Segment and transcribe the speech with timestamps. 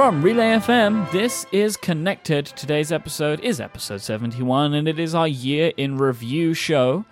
[0.00, 2.46] From Relay FM, this is Connected.
[2.46, 7.04] Today's episode is episode 71, and it is our year in review show.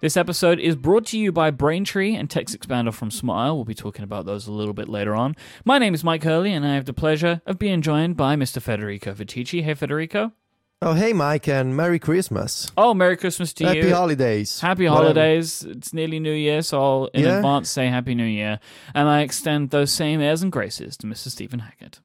[0.00, 3.54] This episode is brought to you by Braintree and TextExpander from Smile.
[3.54, 5.36] We'll be talking about those a little bit later on.
[5.64, 8.60] My name is Myke Hurley, and I have the pleasure of being joined by Mr.
[8.60, 9.62] Federico Viticci.
[9.62, 10.32] Hey, Federico.
[10.82, 12.72] Oh, hey, Myke, and Merry Christmas.
[12.76, 13.82] Oh, Merry Christmas to Happy you.
[13.84, 14.58] Happy holidays.
[14.58, 15.04] Happy Whatever.
[15.04, 15.62] holidays.
[15.62, 17.36] It's nearly New Year, so I'll in Yeah.
[17.36, 18.58] advance say Happy New Year.
[18.96, 21.28] And I extend those same airs and graces to Mr.
[21.28, 22.00] Stephen Hackett.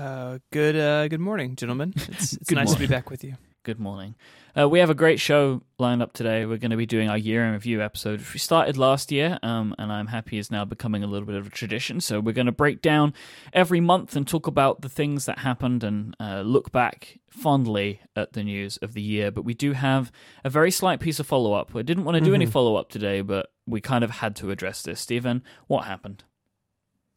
[0.00, 1.92] Uh, good uh, good morning, gentlemen.
[2.08, 3.34] It's, it's nice to be back with you.
[3.64, 4.14] Good morning.
[4.58, 6.46] Uh, we have a great show lined up today.
[6.46, 9.38] We're going to be doing our year in review episode, which we started last year,
[9.42, 12.00] um, and I'm happy is now becoming a little bit of a tradition.
[12.00, 13.12] So we're going to break down
[13.52, 18.32] every month and talk about the things that happened and uh, look back fondly at
[18.32, 19.30] the news of the year.
[19.30, 20.10] But we do have
[20.42, 21.76] a very slight piece of follow up.
[21.76, 22.52] I didn't want to do any Mhm.
[22.52, 24.98] follow up today, but we kind of had to address this.
[24.98, 26.24] Stephen, what happened?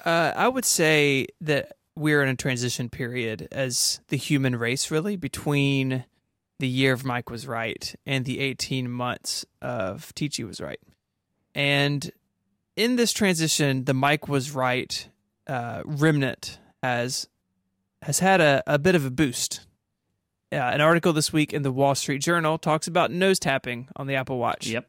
[0.04, 5.16] Uh, I would say that we're in a transition period as the human race, really,
[5.16, 6.06] between
[6.60, 10.80] the year of Myke was right and the 18 months of Ticci was right.
[11.54, 12.12] And
[12.76, 15.08] in this transition, the Myke was right
[15.48, 17.28] uh, remnant has
[18.02, 19.62] has had a, a bit of a boost.
[20.52, 24.08] Uh, an article this week in the Wall Street Journal talks about nose tapping on
[24.08, 24.68] the Apple Watch.
[24.68, 24.88] Yep.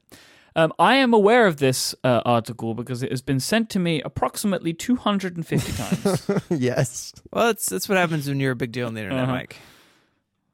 [0.57, 4.01] Um, I am aware of this uh, article because it has been sent to me
[4.03, 6.31] approximately 250 times.
[6.51, 7.13] yes.
[7.33, 9.39] Well, that's that's what happens when you're a big deal on the internet, Uh-huh.
[9.39, 9.53] Myke.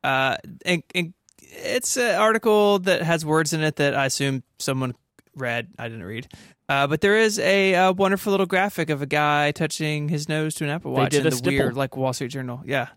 [0.02, 4.94] Uh, and, and it's an article that has words in it that I assume someone
[5.36, 5.68] read.
[5.78, 6.28] I didn't read.
[6.68, 10.54] Uh, but there is a, uh wonderful little graphic of a guy touching his nose
[10.54, 11.10] to an Apple Watch.
[11.10, 11.58] They did in a the stipple.
[11.58, 12.62] weird, like Wall Street Journal.
[12.64, 12.88] Yeah,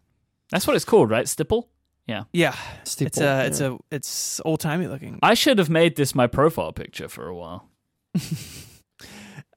[0.52, 1.28] That's what it's called, right?
[1.28, 1.68] Stipple?
[2.08, 2.56] Yeah.
[2.82, 3.68] It's Steeple, a it's yeah.
[3.68, 5.20] a it's old timey looking.
[5.22, 7.70] I should have made this my profile picture for a while.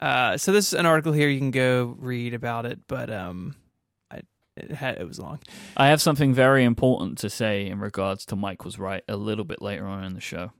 [0.00, 1.28] Uh, so this is an article here.
[1.28, 3.56] You can go read about it, but um,
[4.10, 4.20] I
[4.56, 5.38] it had it was long.
[5.76, 9.44] I have something very important to say in regards to Myke was right a little
[9.44, 10.52] bit later on in the show.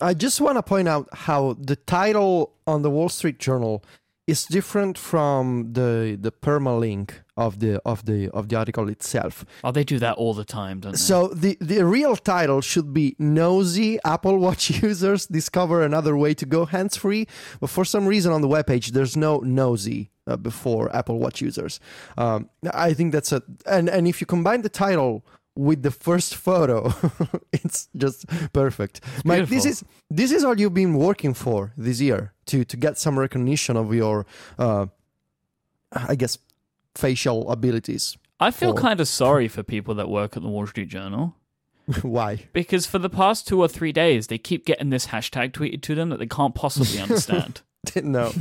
[0.00, 3.84] I just want to point out how the title on the Wall Street Journal
[4.26, 9.44] is different from the the permalink of the of the of the article itself.
[9.62, 10.98] Oh, they do that all the time, don't they?
[10.98, 16.46] So the the real title should be "Nosy Apple Watch users discover another way to
[16.46, 17.26] go hands free,"
[17.60, 21.80] but for some reason on the webpage there's no "nosy" uh, before Apple Watch users.
[22.16, 25.24] Um, I think that's a and and if you combine the title
[25.56, 26.92] with the first photo,
[27.52, 29.00] it's just perfect.
[29.24, 32.98] Myke, this is this is all you've been working for this year to to get
[32.98, 34.26] some recognition of your,
[34.58, 34.86] uh,
[35.92, 36.38] I guess,
[36.94, 38.16] facial abilities.
[38.40, 41.36] I feel for- kind of sorry for people that work at the Wall Street Journal
[42.02, 42.48] Why?
[42.52, 45.94] because for the past two or three days, they keep getting this hashtag tweeted to
[45.94, 47.62] them that they can't possibly understand.
[47.84, 48.32] Didn't know.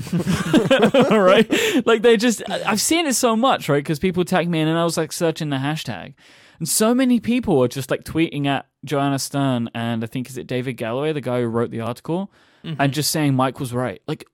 [1.12, 1.86] right?
[1.86, 3.84] Like they just, I- I've seen it so much, right?
[3.84, 6.14] Because people tag me in and I was like searching the hashtag.
[6.60, 10.38] And so many people are just like tweeting at Joanna Stern and I think, is
[10.38, 12.32] it David Galloway, the guy who wrote the article,
[12.64, 12.92] and mm-hmm.
[12.92, 14.02] just saying Myke was right.
[14.08, 14.26] Like,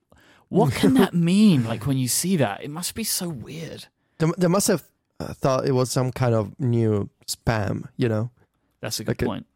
[0.48, 1.64] what can that mean?
[1.64, 3.86] Like when you see that, it must be so weird.
[4.20, 4.84] They, they must have
[5.18, 8.30] uh, thought it was some kind of new spam, you know?
[8.80, 9.46] That's a good Like a- point.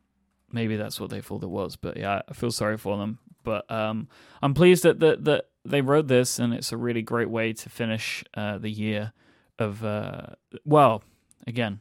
[0.52, 3.19] Maybe that's what they thought it was, but yeah, I feel sorry for them.
[3.42, 4.08] But um,
[4.42, 7.69] I'm pleased that, that that they wrote this, and it's a really great way to
[7.69, 9.12] finish uh, the year
[9.58, 9.84] of.
[9.84, 10.26] Uh,
[10.64, 11.03] well,
[11.47, 11.80] again,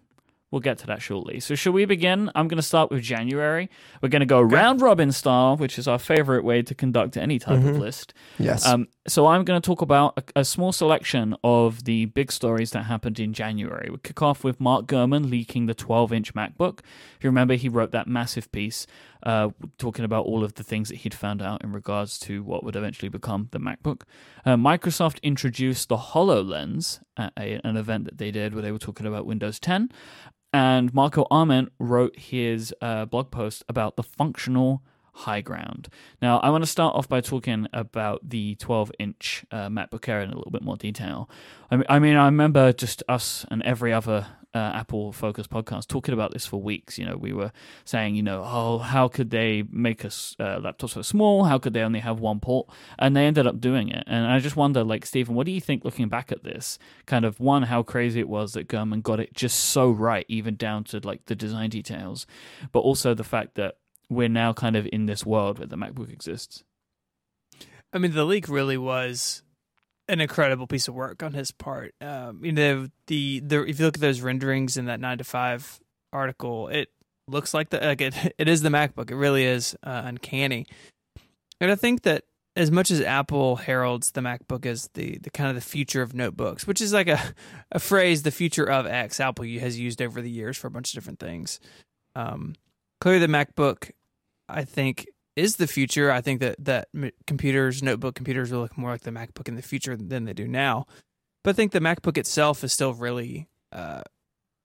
[0.54, 1.40] we'll get to that shortly.
[1.40, 2.30] So, shall we begin?
[2.36, 3.70] I'm going to start with January.
[4.02, 7.40] We're going to go round robin style, which is our favorite way to conduct any
[7.40, 7.80] type of Mhm.
[7.80, 8.14] list.
[8.38, 8.66] Yes.
[8.68, 12.70] Um, so I'm going to talk about a, a small selection of the big stories
[12.72, 13.90] that happened in January.
[13.90, 16.80] We kick off with Mark Gurman leaking the 12-inch MacBook.
[17.18, 18.86] If you remember, he wrote that massive piece
[19.24, 22.64] uh, talking about all of the things that he'd found out in regards to what
[22.64, 24.02] would eventually become the MacBook.
[24.46, 28.80] Uh, Microsoft introduced the HoloLens at a, an event that they did where they were
[28.80, 29.90] talking about Windows 10.
[30.54, 35.90] And Marco Arment wrote his uh, blog post about the functional high ground.
[36.22, 40.22] Now, I want to start off by talking about the 12 inch uh, MacBook Air
[40.22, 41.30] in a little bit more detail.
[41.72, 45.88] I mean, I, mean, I remember just us and every other uh, Apple focused podcast
[45.88, 46.98] talking about this for weeks.
[46.98, 47.52] You know, we were
[47.86, 51.46] saying, you know, oh, how could they make us uh, laptops so small?
[51.46, 52.68] How could they only have one port?
[53.00, 54.04] And they ended up doing it.
[54.08, 56.78] And I just wonder, like, Stephen, what do you think looking back at this?
[57.06, 60.56] Kind of one, how crazy it was that Gurman got it just so right, even
[60.56, 62.28] down to like the design details,
[62.72, 63.78] but also the fact that
[64.14, 66.64] we're now kind of in this world where the MacBook exists.
[67.92, 69.44] I mean, the leak really was
[70.08, 71.94] an incredible piece of work on his part.
[72.02, 75.24] Um, you know, the the if you look at those renderings in that nine to
[75.24, 75.80] five
[76.12, 76.90] article, it
[77.28, 79.12] looks like the like it, it is the MacBook.
[79.12, 80.66] It really is uh, uncanny,
[81.62, 82.24] and I think that
[82.56, 86.14] as much as Apple heralds the MacBook as the, the kind of the future of
[86.14, 87.20] notebooks, which is like a,
[87.72, 90.92] a phrase, the future of X, Apple has used over the years for a bunch
[90.92, 91.60] of different things.
[92.16, 92.54] Um,
[93.02, 93.92] clearly, the MacBook,
[94.54, 96.12] I think, is the future.
[96.12, 96.88] I think that, that
[97.28, 100.48] computers, notebook computers, will look more like the MacBook in the future than they do
[100.48, 100.86] now.
[101.44, 104.02] But I think the MacBook itself is still really uh,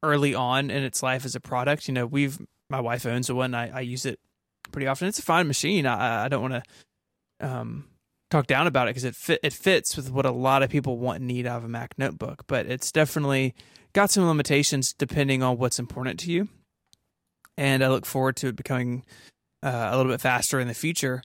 [0.02, 1.88] early on in its life as a product.
[1.88, 2.38] You know, we've
[2.70, 3.55] my wife owns one.
[3.55, 4.20] I, I use it
[4.70, 5.08] pretty often.
[5.08, 5.87] It's a fine machine.
[5.87, 6.62] I, I don't want
[7.41, 7.84] to um,
[8.31, 10.99] talk down about it because it fit, it fits with what a lot of people
[10.99, 12.44] want and need out of a Mac notebook.
[12.46, 13.55] But it's definitely
[13.94, 16.49] got some limitations depending on what's important to you.
[17.56, 19.05] And I look forward to it becoming
[19.62, 21.22] uh, a little bit faster in the future.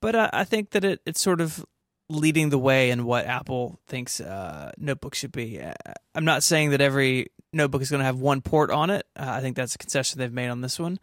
[0.00, 1.64] But uh, I think that it, it's sort of
[2.10, 5.60] leading the way in what Apple thinks uh, notebooks should be.
[5.60, 5.72] Uh,
[6.14, 9.06] I'm not saying that every notebook is going to have one port on it.
[9.16, 10.98] Uh, I think that's a concession they've made on this one.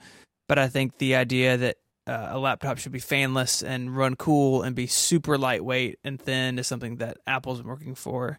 [0.48, 1.78] But I think the idea that
[2.08, 6.60] uh, a laptop should be fanless and run cool and be super lightweight and thin
[6.60, 8.38] is something that Apple's been working for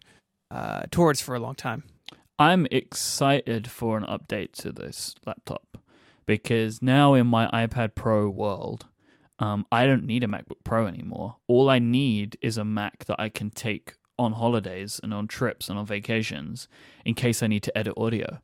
[0.89, 1.83] towards for a long time.
[2.39, 5.77] I'm excited for an update to this laptop
[6.27, 8.85] because now in my iPad Pro world,
[9.39, 11.37] um, I don't need a MacBook Pro anymore.
[11.47, 15.69] All I need is a Mac that I can take on holidays and on trips
[15.69, 16.67] and on vacations
[17.05, 18.39] in case I need to edit audio.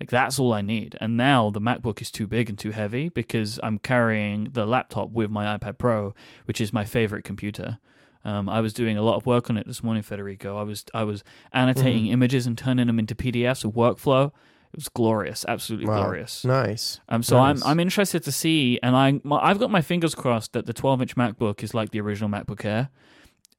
[0.00, 0.96] Like that's all I need.
[1.00, 5.10] And now the MacBook is too big and too heavy because I'm carrying the laptop
[5.10, 7.78] with my iPad Pro, which is my favorite computer.
[8.24, 10.58] Um, I was doing a lot of work on it this morning, Federico.
[10.58, 11.22] I was I was
[11.52, 12.12] annotating mm-hmm.
[12.12, 14.32] images and turning them into PDFs with workflow.
[14.72, 16.02] It was glorious, absolutely wow.
[16.02, 16.44] glorious.
[16.44, 17.00] Nice.
[17.08, 17.62] Um, so nice.
[17.62, 21.02] I'm I'm interested to see, and I I've got my fingers crossed that the 12
[21.02, 22.90] inch MacBook is like the original MacBook Air,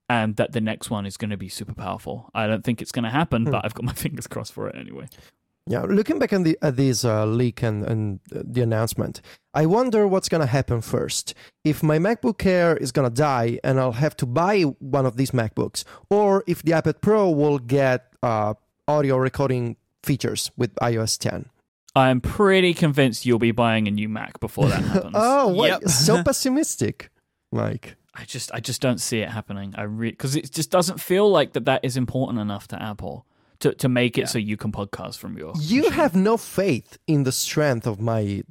[0.10, 2.30] and that the next one is going to be super powerful.
[2.34, 3.52] I don't think it's going to happen, hmm.
[3.52, 5.08] but I've got my fingers crossed for it anyway.
[5.70, 9.20] Yeah, looking back the, at this uh, leak and, and uh, the announcement,
[9.54, 11.34] I wonder what's going to happen first.
[11.66, 15.18] If my MacBook Air is going to die and I'll have to buy one of
[15.18, 18.54] these MacBooks, or if the iPad Pro will get uh,
[18.88, 21.50] audio recording features with iOS 10.
[21.96, 25.16] I'm pretty convinced you'll be buying a new Mac before that happens.
[25.16, 25.70] oh, what?
[25.70, 25.90] Yep.
[25.90, 27.10] so pessimistic,
[27.54, 27.96] Myke.
[28.14, 29.74] I just, I just don't see it happening.
[29.76, 31.66] I because it just doesn't feel like that.
[31.66, 33.26] That is important enough to Apple
[33.60, 34.28] to, to make it yeah.
[34.28, 35.54] so you can podcast from your.
[35.60, 35.94] You machine.
[35.94, 38.44] have no faith in the strength of my,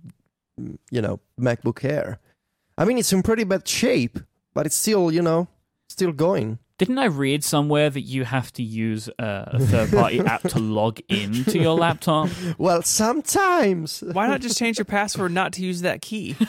[0.91, 2.19] you know, MacBook Air.
[2.79, 4.19] I mean, it's in pretty bad shape,
[4.55, 5.49] but it's still, you know,
[5.89, 6.59] still going.
[6.79, 10.59] Didn't I read somewhere that you have to use a, a third party app to
[10.59, 12.29] log into your laptop?
[12.59, 14.05] Well, sometimes.
[14.13, 16.37] Why not just change your password not to use that key?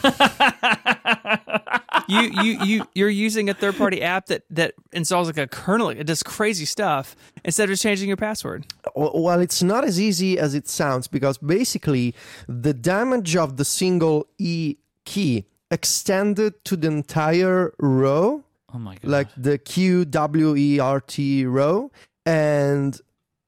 [2.09, 5.89] you you you you're using a third party app that that installs like a kernel,
[5.89, 7.15] it does crazy stuff
[7.45, 8.65] instead of just changing your password.
[8.95, 12.13] Well, it's not as easy as it sounds because basically
[12.47, 14.75] the damage of the single E
[15.05, 18.43] key extended to the entire row
[18.73, 19.03] Oh my god!
[19.09, 21.91] Like the Q W E R T row,
[22.25, 22.99] and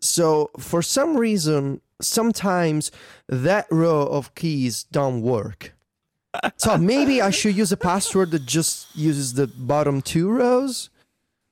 [0.02, 2.92] so for some reason, sometimes
[3.28, 5.74] that row of keys don't work.
[6.58, 10.90] so maybe I should use a password that just uses the bottom two rows.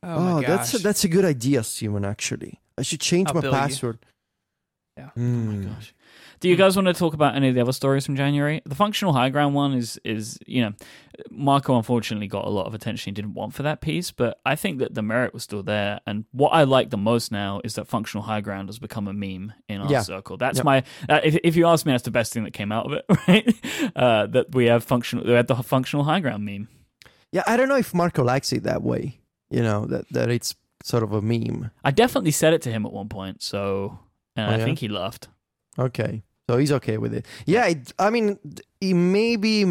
[0.04, 2.06] Oh, oh that's a, that's a good idea, Simon.
[2.06, 4.00] Actually, I should change I'll my password.
[4.02, 5.04] You.
[5.04, 5.10] Yeah.
[5.18, 5.18] Mm.
[5.18, 5.94] Oh my gosh.
[6.40, 8.62] Do you guys want to talk about any of the other stories from January?
[8.66, 10.74] The functional high ground one is is you know,
[11.32, 14.56] Marco unfortunately got a lot of attention he didn't want for that piece, but I
[14.56, 16.00] think that the merit was still there.
[16.06, 19.14] And what I like the most now is that functional high ground has become a
[19.14, 20.02] meme in our yeah.
[20.02, 20.38] circle.
[20.38, 20.66] That's yep.
[20.66, 22.94] my uh, if if you ask me, that's the best thing that came out of
[22.94, 23.92] it, right?
[23.96, 26.68] Uh, that we have functional we had the functional high ground meme.
[27.32, 29.20] Yeah, I don't know if Marco likes it that way.
[29.50, 31.72] You know that that it's sort of a meme.
[31.84, 34.00] I definitely said it to him at one point, so
[34.36, 34.64] and oh, I yeah?
[34.64, 35.30] think he laughed.
[35.80, 36.24] Okay.
[36.50, 37.26] So he's okay with it.
[37.46, 38.40] Yeah, it, I mean,
[38.80, 39.64] he maybe,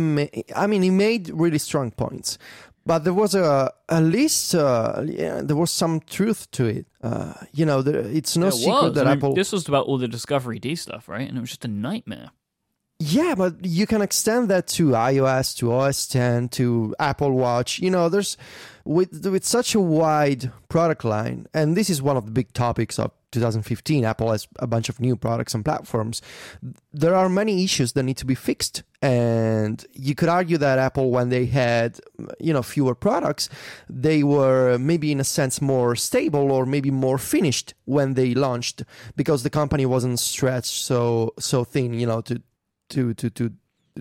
[0.54, 2.36] I mean, he made really strong points,
[2.84, 6.86] but there was a at least uh, yeah, there was some truth to it.
[7.02, 8.94] Uh, you know, there, it's no secret was.
[8.94, 9.34] that I mean, Apple.
[9.34, 11.26] This was about all the discoveryd stuff, right?
[11.26, 12.30] And it was just a nightmare.
[12.98, 17.78] Yeah, but you can extend that to iOS, to OS 10, to Apple Watch.
[17.78, 18.38] You know, there's
[18.84, 22.98] with with such a wide product line, and this is one of the big topics
[22.98, 24.04] of 2015.
[24.04, 26.22] Apple has a bunch of new products and platforms.
[26.92, 31.10] There are many issues that need to be fixed, and you could argue that Apple,
[31.10, 32.00] when they had
[32.40, 33.48] you know fewer products,
[33.88, 38.82] they were maybe in a sense more stable or maybe more finished when they launched
[39.16, 41.94] because the company wasn't stretched so so thin.
[41.94, 42.42] You know to
[42.90, 43.52] to to to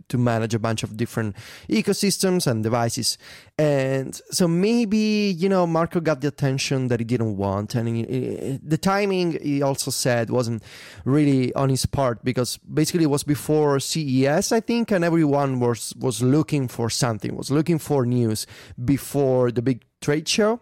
[0.09, 1.35] to manage a bunch of different
[1.69, 3.17] ecosystems and devices.
[3.57, 8.59] And so maybe you know Marco got the attention that he didn't want, and he,
[8.61, 10.63] the timing he also said wasn't
[11.05, 15.93] really on his part because basically it was before CES, I think, and everyone was
[15.97, 18.45] was looking for something, was looking for news
[18.83, 20.59] before the big trade show.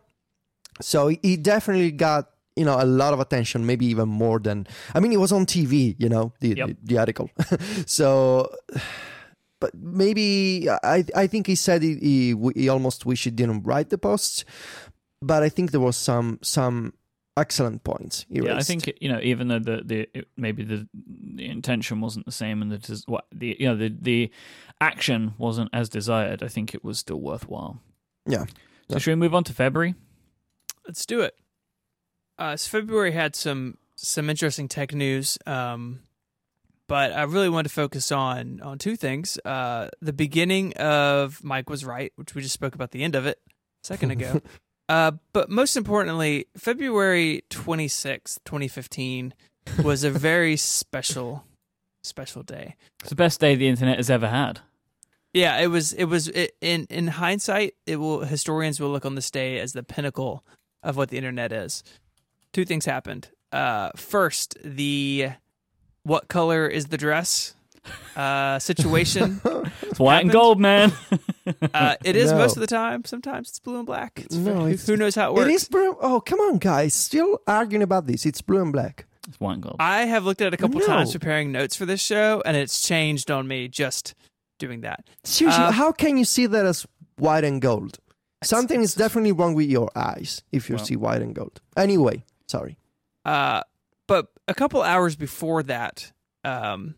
[0.82, 5.00] So he definitely got you know a lot of attention maybe even more than i
[5.00, 6.68] mean it was on tv you know the Yep.
[6.68, 7.30] the, the article
[7.88, 8.48] so
[9.64, 9.72] but
[10.04, 10.26] maybe
[10.96, 12.18] i i think he said he, he
[12.62, 14.44] he almost wish he didn't write the posts
[15.32, 16.78] but i think there was some some
[17.44, 20.80] excellent points he Yeah, I think you know, even though the the it, maybe the
[21.40, 24.20] the intention wasn't the same and the des- what the you know the the
[24.80, 27.76] action wasn't as desired, I think it was still worthwhile.
[28.36, 28.46] Yeah.
[28.46, 28.56] So
[28.90, 28.98] Yeah.
[29.00, 29.94] should we move on to February?
[30.88, 31.34] Let's do it.
[32.38, 35.82] Uh, so February had some some interesting tech news, um,
[36.88, 39.38] but I really wanted to focus on on two things.
[39.46, 43.26] Uh, the beginning of Myke was right, which we just spoke about the end of
[43.26, 44.42] it a second ago.
[44.90, 49.34] uh, but most importantly, February twenty sixth, twenty fifteen,
[49.84, 51.46] was a very special
[52.04, 52.76] special day.
[53.00, 54.60] It's the best day the internet has ever had.
[55.34, 55.94] Yeah, it was.
[55.94, 56.28] It was.
[56.28, 60.46] It, in in hindsight, it will historians will look on this day as the pinnacle
[60.84, 61.84] of what the internet is.
[62.52, 63.30] Two things happened.
[63.52, 65.30] Uh, first, the
[66.04, 67.56] what color is the dress
[68.16, 69.42] uh, situation.
[69.84, 70.92] It's white and gold, man.
[71.74, 72.40] Uh, it is No.
[72.40, 73.06] most of the time.
[73.06, 74.14] Sometimes it's blue and black.
[74.26, 75.50] It's No, who, it's- who knows how it works.
[75.50, 79.06] it is blue oh come on guys still arguing about this it's blue and black
[79.28, 79.76] it's white and gold.
[79.80, 80.88] I have looked at it a couple No.
[80.88, 84.16] times preparing notes for this show, and it's changed on me just
[84.58, 85.06] doing that.
[85.24, 88.00] seriously Uh, how can you see that as white and gold
[88.44, 90.86] something is definitely wrong with your eyes if you Well.
[90.86, 92.78] see white and gold anyway sorry
[93.26, 93.62] Uh,
[94.08, 96.12] but a couple hours before that,
[96.44, 96.96] um,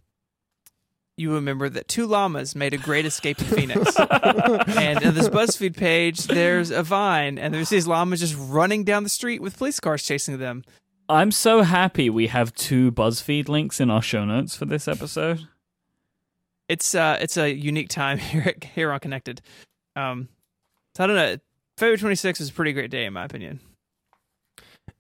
[1.18, 3.96] you remember that two llamas made a great escape to Phoenix.
[4.00, 9.04] and in this BuzzFeed page, there's a vine, and there's these llamas just running down
[9.04, 10.64] the street with police cars chasing them.
[11.08, 15.48] I'm so happy we have two BuzzFeed links in our show notes for this episode.
[16.68, 19.42] It's uh, it's a unique time here at, here on Connected.
[19.96, 20.30] Um,
[20.96, 21.38] so I don't know.
[21.78, 23.60] February 26th is a pretty great day, in my opinion.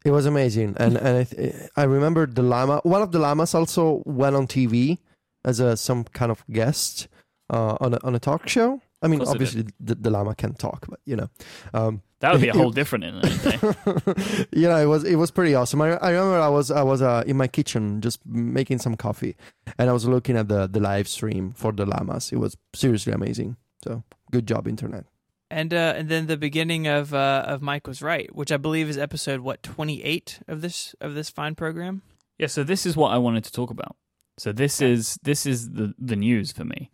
[0.03, 2.81] It was amazing, and and I, th- I remember the llama.
[2.83, 4.99] One of the llamas also went on TV
[5.43, 7.07] as a some kind of guest
[7.49, 8.81] uh, on a, on a talk show.
[9.01, 11.29] I mean, it obviously the, the llama can talk, but you know,
[11.73, 14.47] um, That would be a whole different internet day.
[14.51, 15.81] you know, it was it was pretty awesome.
[15.81, 19.35] I, I remember I was I was uh, in my kitchen just making some coffee,
[19.77, 22.31] and I was looking at the the live stream for the llamas.
[22.31, 23.57] It was seriously amazing.
[23.83, 25.05] So good job, internet.
[25.51, 28.89] And uh, and then the beginning of uh, of Myke was right, which I believe
[28.89, 32.01] is episode what 28 of this of this fine program.
[32.39, 33.95] Yeah, so this is what I wanted to talk about.
[34.37, 36.89] So this is this is the the news for me.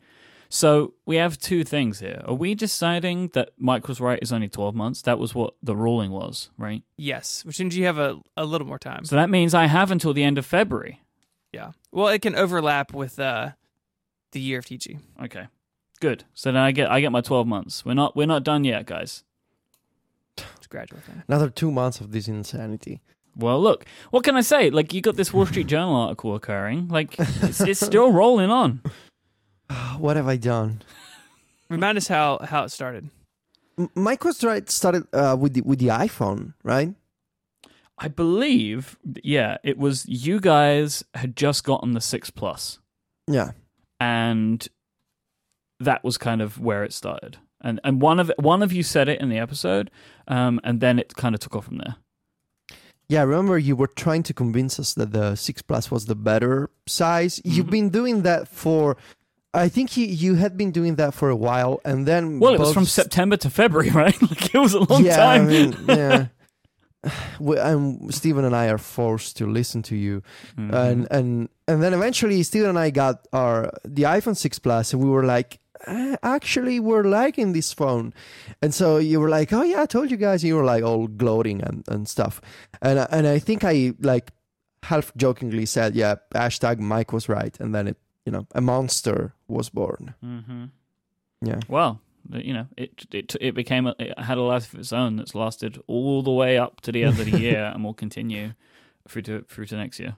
[0.49, 2.21] So we have two things here.
[2.25, 5.01] Are we deciding that Myke was right is only 12 months?
[5.03, 6.83] That was what the ruling was, right?
[6.97, 9.05] Yes, which means you have a, a little more time.
[9.05, 10.99] So that means I have until the end of February.
[11.53, 11.71] yeah.
[11.93, 13.51] Well, it can overlap with uh,
[14.33, 14.99] the year of Ticci.
[15.23, 15.47] Okay.
[16.01, 16.25] Good.
[16.33, 17.85] So then I get I get my 12 months.
[17.85, 19.23] We're not we're not done yet, guys.
[20.37, 21.23] It's a gradual thing.
[21.29, 23.01] Another two months of this insanity.
[23.37, 23.85] Well, look.
[24.09, 24.69] What can I say?
[24.69, 26.89] Like you got this Wall Street Journal article occurring.
[26.89, 28.81] Like it's, it's still rolling on.
[29.99, 30.81] What have I done?
[31.69, 33.09] Remind us how how it started.
[33.77, 34.69] M- Myke was right.
[34.69, 36.93] Started uh, with the with the iPhone, right?
[37.97, 42.79] I believe yeah, it was you guys had just gotten the 6 Plus.
[43.27, 43.51] Yeah.
[43.99, 44.67] and
[45.85, 47.37] that was kind of where it started.
[47.63, 49.91] And and one of one of you said it in the episode,
[50.27, 51.95] um, and then it kind of took off from there.
[53.07, 56.69] Yeah, remember you were trying to convince us that the six plus was the better
[56.87, 57.41] size.
[57.43, 57.71] You've Mhm.
[57.77, 58.95] been doing that for,
[59.53, 62.59] I think you you had been doing that for a while, and then Well, it
[62.59, 64.19] was from September to February, right?
[64.21, 65.41] like it was a long yeah, time.
[65.43, 66.27] I mean, yeah.
[67.39, 70.21] We, and Stephen and I are forced to listen to you,
[70.57, 70.73] Mhm.
[70.73, 75.03] and and and then eventually Stephen and I got our the iPhone six plus, and
[75.03, 75.59] we were like.
[75.87, 78.13] "Uh, Actually, we're liking this phone,
[78.61, 81.07] and so you were like, "Oh yeah, I told you guys." You were like all
[81.07, 82.41] gloating and, and stuff,
[82.81, 84.31] and I- and I think I like
[84.83, 89.33] half jokingly said, "Yeah, hashtag Myke was right," and then it, you know, a monster
[89.47, 90.13] was born.
[90.23, 90.69] Mhm.
[91.41, 94.93] Yeah, Well, you know, it it it became a, it had a life of its
[94.93, 97.95] own that's lasted all the way up to the end of the year, and will
[97.95, 98.53] continue
[99.07, 100.15] through to through to next year.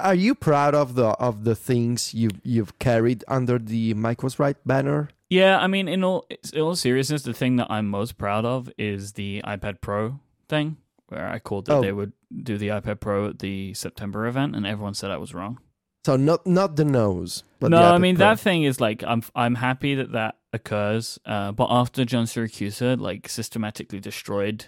[0.00, 4.38] Are, you proud of the of the things you you've carried under the Myke was
[4.38, 5.08] right banner?
[5.28, 8.70] Yeah, I mean, in all in all seriousness, the thing that I'm most proud of
[8.78, 10.76] is the iPad Pro thing,
[11.08, 11.80] where I called that Oh.
[11.82, 15.34] they would do the iPad Pro at the September event, and everyone said I was
[15.34, 15.58] wrong.
[16.04, 17.44] So not not the nose.
[17.60, 18.26] But no, the I mean Pro.
[18.26, 21.18] that thing is like I'm I'm happy that that occurs.
[21.24, 24.66] Uh, but after John Siracusa like systematically destroyed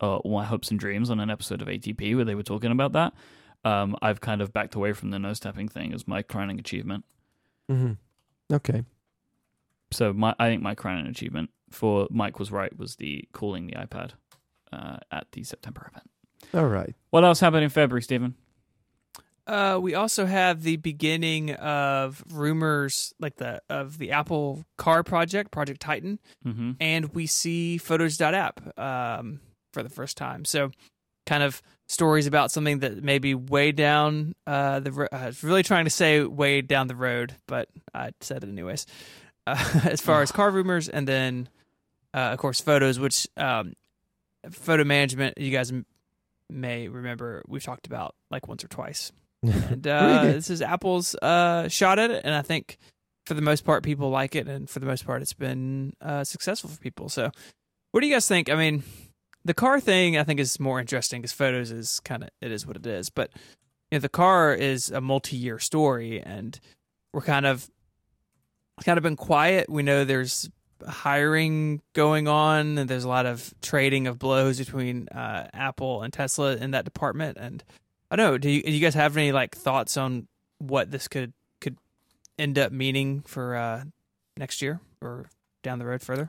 [0.00, 2.70] uh, all my hopes and dreams on an episode of ATP where they were talking
[2.70, 3.12] about that,
[3.66, 7.04] um, I've kind of backed away from the nose tapping thing as my crowning achievement.
[7.70, 7.92] Mm-hmm.
[8.54, 8.82] Okay.
[9.90, 13.74] So my I think my crowning achievement for Myke was right was the calling the
[13.74, 14.10] iPad
[14.72, 16.08] uh, at the September event.
[16.54, 16.94] All right.
[17.10, 18.34] What else happened in February, Stephen?
[19.46, 25.50] Uh, we also have the beginning of rumors like the of the Apple Car project,
[25.52, 26.72] Project Titan, Mm-hmm.
[26.80, 29.40] and we see Photos.app um,
[29.72, 30.44] for the first time.
[30.44, 30.72] So,
[31.26, 34.90] kind of stories about something that may be way down uh, the.
[34.90, 38.86] was really trying to say way down the road, but I said it anyways.
[39.46, 41.48] Uh, as far as car rumors, and then
[42.14, 43.74] uh, of course photos, which um,
[44.50, 45.38] photo management.
[45.38, 45.86] You guys m-
[46.50, 49.12] may remember we've talked about like once or twice.
[49.42, 52.78] And uh, this is Apple's uh, shot at it, and I think
[53.26, 56.24] for the most part people like it, and for the most part it's been uh,
[56.24, 57.08] successful for people.
[57.08, 57.30] So,
[57.92, 58.48] what do you guys think?
[58.50, 58.82] I mean,
[59.46, 62.66] the car thing I think is more interesting because photos is kind of it is
[62.66, 63.30] what it is, but
[63.90, 66.58] you know, the car is a multi-year story, and
[67.12, 67.70] we're kind of
[68.84, 69.70] kind of been quiet.
[69.70, 70.50] We know there's
[70.86, 76.12] hiring going on, and there's a lot of trading of blows between uh, Apple and
[76.12, 77.38] Tesla in that department.
[77.40, 77.62] And
[78.10, 78.38] I don't know.
[78.38, 80.26] Do you, do you guys have any like thoughts on
[80.58, 81.78] what this could could
[82.36, 83.84] end up meaning for uh,
[84.36, 85.30] next year or
[85.62, 86.28] down the road further?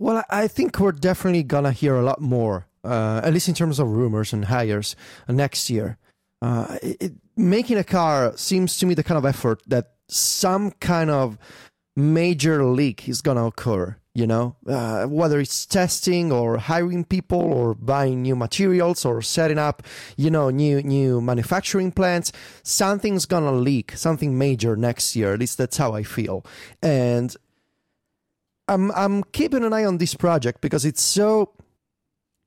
[0.00, 3.78] Well, I think we're definitely gonna hear a lot more, uh, at least in terms
[3.78, 4.96] of rumors and hires
[5.28, 5.98] uh, next year.
[6.40, 11.10] Uh, it- making a car seems to me the kind of effort that some kind
[11.10, 11.36] of
[11.96, 13.96] major leak is gonna occur.
[14.14, 19.58] You know, uh, whether it's testing or hiring people or buying new materials or setting
[19.58, 19.82] up,
[20.16, 22.32] you know, new new manufacturing plants,
[22.64, 25.34] something's gonna leak, something major next year.
[25.34, 26.44] At least that's how I feel,
[26.82, 27.36] and
[28.70, 31.52] I'm I'm keeping an eye on this project because it's so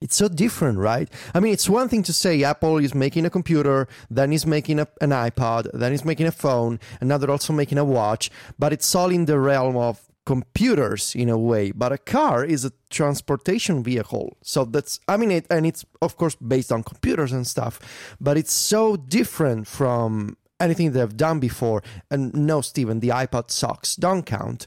[0.00, 1.08] it's so different, right?
[1.34, 4.80] I mean, it's one thing to say Apple is making a computer, then he's making
[4.80, 8.30] a, an iPod, then he's making a phone, and now they're also making a watch,
[8.58, 11.70] but it's all in the realm of computers in a way.
[11.70, 14.36] But a car is a transportation vehicle.
[14.42, 17.80] So that's, I mean, it, and it's of course based on computers and stuff,
[18.20, 21.82] but it's so different from anything they've done before.
[22.10, 23.96] And no, Stephen, the iPod sucks.
[23.96, 24.66] Don't count.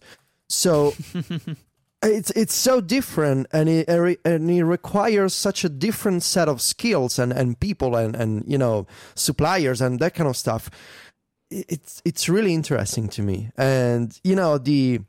[0.49, 0.93] So
[2.03, 3.89] it's it's so different and it
[4.23, 8.57] and it requires such a different set of skills and, and people and, and you
[8.57, 10.69] know suppliers and that kind of stuff.
[11.49, 13.51] It's it's really interesting to me.
[13.57, 15.01] And you know the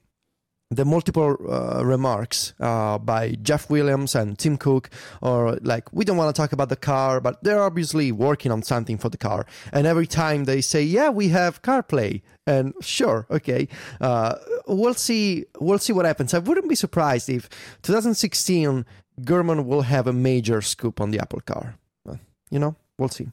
[0.71, 4.91] the multiple uh, remarks uh, by Jeff Williams and Tim Cook,
[5.23, 8.63] or like, we don't want to talk about the car, but they're obviously working on
[8.63, 9.47] something for the car.
[9.73, 13.69] And every time they say, "Yeah, we have CarPlay," and sure, okay,
[14.01, 14.35] uh,
[14.67, 16.35] we'll see, we'll see what happens.
[16.35, 17.49] I wouldn't be surprised if
[17.83, 18.85] 2016
[19.23, 21.77] Gurman will have a major scoop on the Apple car.
[22.07, 22.17] Uh,
[22.51, 23.29] you know, we'll see.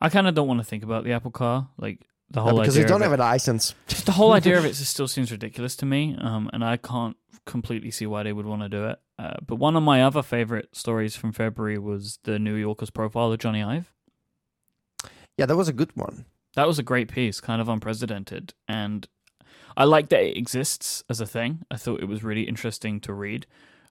[0.00, 2.74] I kind of don't want to think about the Apple car, like the whole because
[2.76, 2.84] idea.
[2.84, 3.22] they don't of have it.
[3.22, 3.74] a license.
[3.88, 7.16] Just the whole idea of it still seems ridiculous to me, um, and I can't
[7.46, 8.98] completely see why they would want to do it.
[9.18, 13.32] Uh, but one of my other favorite stories from February was the New Yorker's profile
[13.32, 13.92] of Jony Ive.
[15.36, 16.26] Yeah, that was a good one.
[16.54, 19.06] That was a great piece, kind of unprecedented, and
[19.76, 21.60] I like that it exists as a thing.
[21.70, 23.46] I thought it was really interesting to read.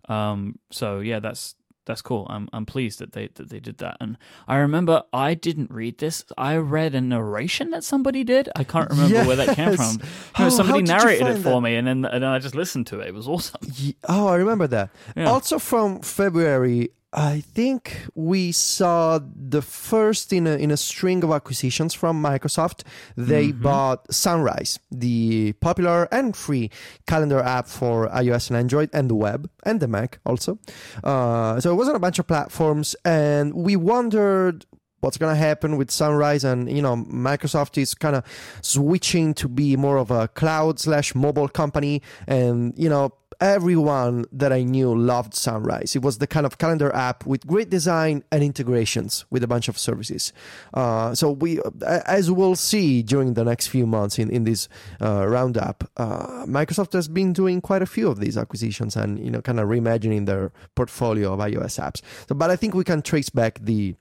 [0.07, 1.55] Um, so yeah, that's
[1.89, 2.25] that's cool.
[2.29, 3.97] I'm I'm pleased that they that they did that.
[3.99, 6.23] And I remember I didn't read this.
[6.37, 8.47] I read a narration that somebody did.
[8.55, 9.75] I can't remember where that came Yes.
[9.97, 10.07] from.
[10.39, 11.61] No, oh, somebody how did you narrated it for that?
[11.61, 13.07] me, and then and I just listened to it.
[13.07, 13.59] It was awesome.
[14.07, 14.89] Oh, I remember that.
[15.17, 15.29] Yeah.
[15.29, 21.31] Also from February, I think we saw the first in a, in a string of
[21.31, 22.83] acquisitions from Microsoft.
[23.17, 23.61] They Mhm.
[23.63, 26.69] bought Sunrise, the popular and free
[27.07, 30.59] calendar app for iOS and Android and the web and the Mac also.
[31.03, 34.67] Uh, so it was on a bunch of platforms, and we wondered
[35.01, 38.23] what's going to happen with Sunrise and you know Microsoft is kind of
[38.61, 44.51] switching to be more of a cloud slash mobile company and you know everyone that
[44.51, 45.95] I knew loved Sunrise.
[45.95, 49.67] It was the kind of calendar app with great design and integrations with a bunch
[49.67, 50.33] of services.
[50.73, 51.71] Uh, so we, uh,
[52.05, 54.67] as we'll see during the next few months in in this
[55.01, 59.31] uh, roundup, uh, Microsoft has been doing quite a few of these acquisitions and you
[59.31, 62.01] know kind of reimagining their portfolio of iOS apps.
[62.27, 63.95] So, but I think we can trace back the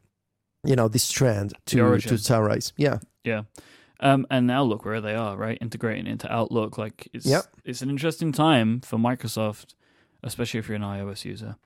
[0.64, 2.18] you know this trend to to.
[2.18, 2.72] Sunrise.
[2.77, 2.98] Yeah.
[3.24, 3.42] Yeah.
[4.01, 5.59] Um, and now look where they are, right?
[5.61, 6.79] Integrating into Outlook.
[6.79, 7.45] Like it's Yep.
[7.65, 9.75] it's an interesting time for Microsoft,
[10.23, 11.57] especially if you're an iOS user.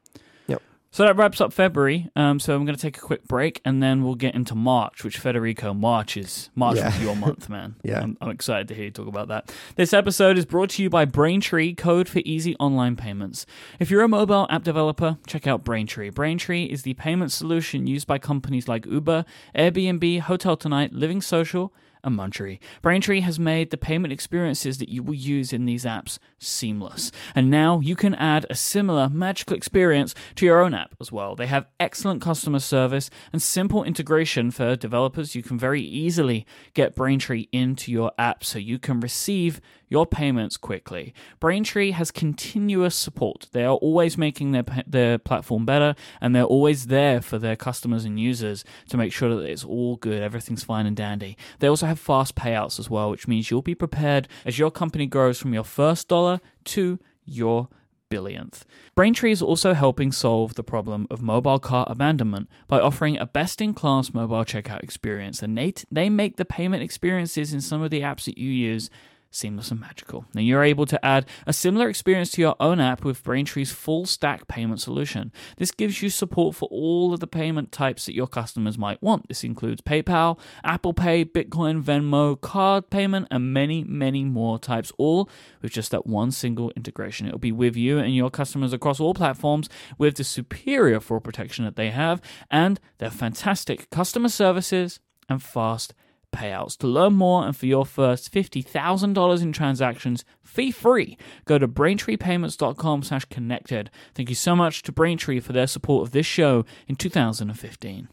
[0.47, 0.63] Yep.
[0.91, 2.11] So that wraps up February.
[2.17, 5.05] Um, so I'm going to take a quick break, and then we'll get into March,
[5.05, 6.87] which Federico March is March Yeah.
[6.87, 7.77] was your month, man.
[7.83, 8.01] Yeah.
[8.03, 9.55] I'm, I'm excited to hear you talk about that.
[9.77, 13.47] This episode is brought to you by Braintree, code for easy online payments.
[13.79, 16.11] If you're a mobile app developer, check out Braintree.
[16.11, 21.73] Braintree is the payment solution used by companies like Uber, Airbnb, Hotel Tonight, Living Social,
[22.05, 22.59] and Munchery.
[22.81, 27.13] Braintree has made the payment experiences that you will use in these apps seamless.
[27.35, 31.37] And now you can add a similar magical experience to your own app as well.
[31.37, 35.35] They have excellent customer service and simple integration for developers.
[35.35, 39.61] You can very easily get Braintree into your app so you can receive
[39.93, 41.13] your payments quickly.
[41.39, 43.49] Braintree has continuous support.
[43.53, 48.07] They are always making their their platform better and they're always there for their customers
[48.07, 51.37] and users to make sure that it's all good, everything's fine and dandy.
[51.59, 55.07] They also have fast payouts as well, which means you'll be prepared as your company
[55.07, 57.69] grows from your first dollar to your
[58.09, 58.65] billionth.
[58.95, 64.13] Braintree is also helping solve the problem of mobile cart abandonment by offering a best-in-class
[64.13, 65.43] mobile checkout experience.
[65.43, 68.91] And they, they make the payment experiences in some of the apps that you use
[69.35, 70.27] seamless and magical.
[70.35, 74.07] Now you're able to add a similar experience to your own app with Braintree's full
[74.07, 75.33] stack payment solution.
[75.57, 79.29] This gives you support for all of the payment types that your customers might want.
[79.29, 85.29] This includes PayPal, Apple Pay, Bitcoin, Venmo, card payment, and many, many more types, all
[85.61, 87.27] with just that one single integration.
[87.27, 89.69] It'll be with you and your customers across all platforms
[89.99, 95.95] with the superior fraud protection that they have and their fantastic customer services and fast
[96.33, 96.77] payouts.
[96.79, 103.25] To learn more and for your first $50,000 in transactions fee-free, go to braintreepayments.com slash
[103.27, 103.91] connected.
[104.15, 108.09] Thank you so much to Braintree for their support of this show in 2015.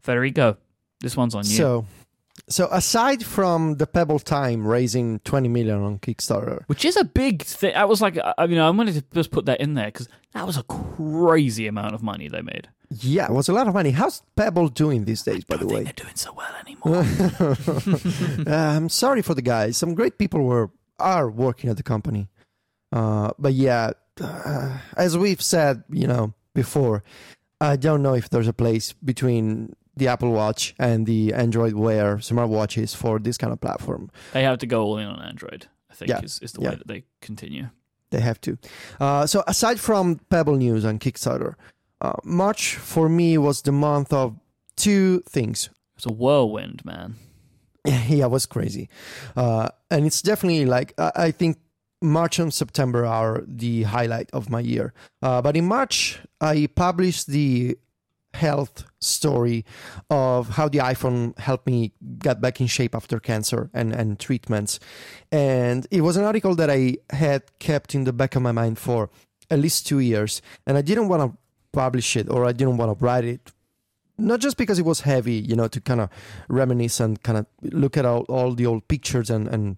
[0.00, 0.56] Federico,
[1.00, 1.56] this one's on you.
[1.56, 1.86] So,
[2.48, 7.42] so aside from the Pebble Time raising 20 million on Kickstarter, which is a big
[7.42, 7.74] thing.
[7.74, 10.46] I was like, I mean, I wanted to just put that in there because that
[10.46, 12.68] was a crazy amount of money they made.
[12.90, 13.90] Yeah, it was a lot of money.
[13.90, 15.84] How's Pebble doing these days, by I the don't way?
[15.84, 18.46] think they're doing so well anymore.
[18.46, 19.76] uh, I'm sorry for the guys.
[19.76, 22.28] Some great people were are working at the company,
[22.92, 27.02] uh, but yeah, uh, as we've said, you know, before,
[27.60, 32.16] I don't know if there's a place between the Apple Watch and the Android Wear
[32.16, 34.10] smartwatches for this kind of platform.
[34.32, 35.66] they have to go all in on Android.
[35.90, 36.70] I think Yeah, is, is the yeah.
[36.70, 37.68] way that they continue.
[38.10, 38.56] They have to.
[39.00, 41.54] Uh, so aside from Pebble News and Kickstarter,
[42.06, 44.38] uh, March for me was the month of
[44.76, 45.70] two things.
[45.96, 47.16] It's a whirlwind, man.
[47.84, 48.88] yeah, it was crazy.
[49.34, 51.58] Uh, and it's definitely like, I, I think
[52.00, 54.92] March and September are the highlight of my year.
[55.22, 57.76] Uh, but in March, I published the
[58.34, 59.64] health story
[60.10, 64.78] of how the iPhone helped me get back in shape after cancer and, and treatments.
[65.32, 68.78] And it was an article that I had kept in the back of my mind
[68.78, 69.10] for
[69.50, 70.42] at least two years.
[70.66, 71.38] And I didn't want to
[71.76, 73.52] publish it or I didn't want to write it.
[74.18, 76.08] Not just because it was heavy, you know, to kind of
[76.48, 79.76] reminisce and kind of look at all, all the old pictures and, and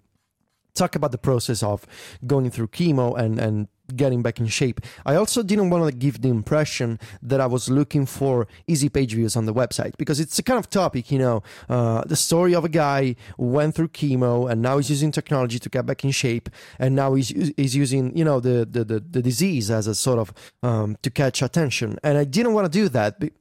[0.73, 1.85] talk about the process of
[2.25, 4.81] going through chemo and, and getting back in shape.
[5.05, 9.13] I also didn't want to give the impression that I was looking for easy page
[9.13, 12.53] views on the website because it's a kind of topic, you know, uh, the story
[12.55, 16.03] of a guy who went through chemo and now he's using technology to get back
[16.03, 19.87] in shape and now he's, he's using, you know, the, the, the, the disease as
[19.87, 21.97] a sort of um, to catch attention.
[22.03, 23.19] And I didn't want to do that.
[23.19, 23.31] be-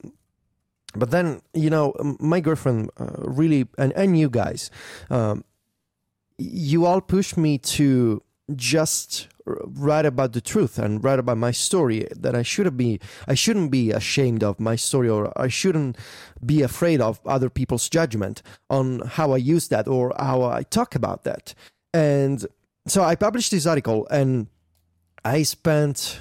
[0.95, 4.71] but then you know my girlfriend uh, really and, and you guys
[5.11, 5.45] um,
[6.39, 8.23] you all pushed me to
[8.57, 9.29] just
[9.65, 13.71] write about the truth and write about my story that i should be i shouldn't
[13.71, 15.97] be ashamed of my story or i shouldn't
[16.45, 20.95] be afraid of other people's judgment on how i use that or how i talk
[20.95, 21.55] about that.
[21.95, 22.45] And
[22.87, 24.49] so i published this article and
[25.25, 26.21] i spent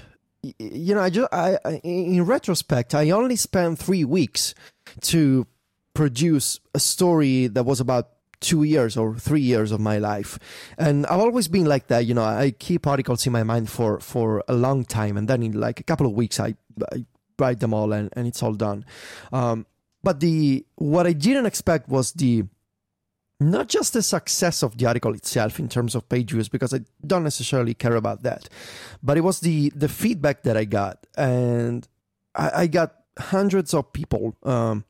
[0.59, 4.53] you know i just I, I in retrospect i only spent three weeks
[5.01, 5.47] to
[5.93, 10.37] produce a story that was about two years or three years of my life.
[10.77, 13.99] And i've always been like that you know i keep articles in my mind for
[13.99, 16.55] for a long time and then in like a couple of weeks i,
[16.91, 17.05] I
[17.39, 18.85] write them all and, and it's all done.
[19.31, 19.65] Um,
[20.03, 22.43] but the what i didn't expect was the
[23.39, 26.79] not just the success of the article itself in terms of page views because i
[27.05, 28.47] don't necessarily care about that
[29.03, 31.87] but it was the the feedback that i got and
[32.35, 34.85] i, I got hundreds of people um,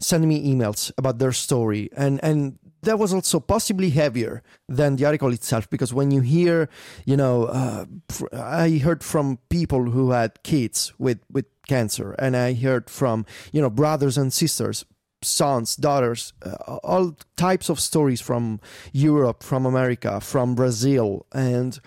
[0.00, 1.90] sending me emails about their story.
[1.96, 6.68] And and that was also possibly heavier than the article itself because when you hear
[7.04, 7.84] you know uh,
[8.32, 13.60] i heard from people who had kids with with cancer and i heard from you
[13.60, 14.84] know brothers and sisters
[15.22, 18.60] sons daughters uh, all types of stories from
[18.92, 21.26] europe from america from brazil.
[21.32, 21.78] And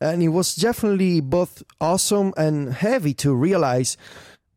[0.00, 3.96] and it was definitely both awesome and heavy to realize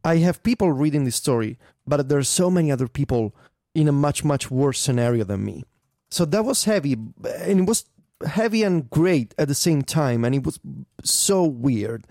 [0.03, 3.35] I have people reading this story, but there's so many other people
[3.73, 5.63] in a much much worse scenario than me.
[6.09, 7.85] So that was heavy, and it was
[8.25, 10.59] heavy and great at the same time, and it was
[11.03, 12.07] so weird.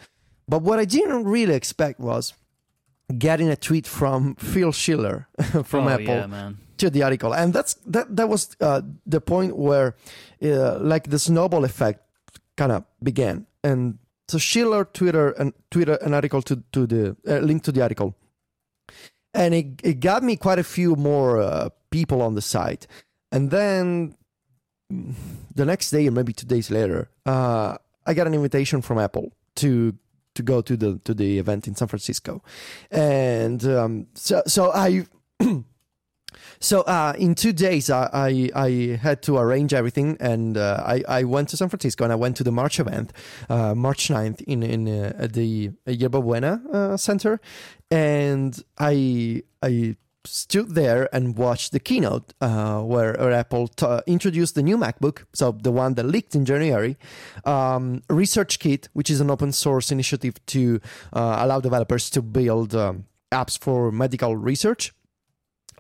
[0.48, 2.34] But what I didn't really expect was
[3.18, 5.28] getting a tweet from Phil Schiller
[5.64, 8.14] from oh, Apple yeah, to the article, and that's that.
[8.14, 9.96] That was uh, the point where,
[10.42, 12.02] uh, like, the snowball effect
[12.56, 17.38] kind of began, and so Schiller Twitter and Twitter an article to to the uh,
[17.38, 18.14] link to the article,
[19.34, 22.86] and it it got me quite a few more uh, people on the site,
[23.30, 24.16] and then
[25.54, 29.32] the next day or maybe two days later, uh, I got an invitation from Apple
[29.56, 29.94] to
[30.34, 32.42] to go to the to the event in San Francisco,
[32.90, 35.06] and um, so so I.
[36.60, 41.02] So uh, in two days, I, I, I had to arrange everything, and uh, I
[41.08, 43.12] I went to San Francisco and I went to the March event,
[43.48, 47.40] uh, March 9th in in uh, at the Yerba Buena uh, Center,
[47.90, 54.56] and I I stood there and watched the keynote uh, where, where Apple t- introduced
[54.56, 56.96] the new MacBook, so the one that leaked in January,
[57.44, 60.80] um, ResearchKit, which is an open source initiative to
[61.12, 64.92] allow developers to build um, apps for medical research.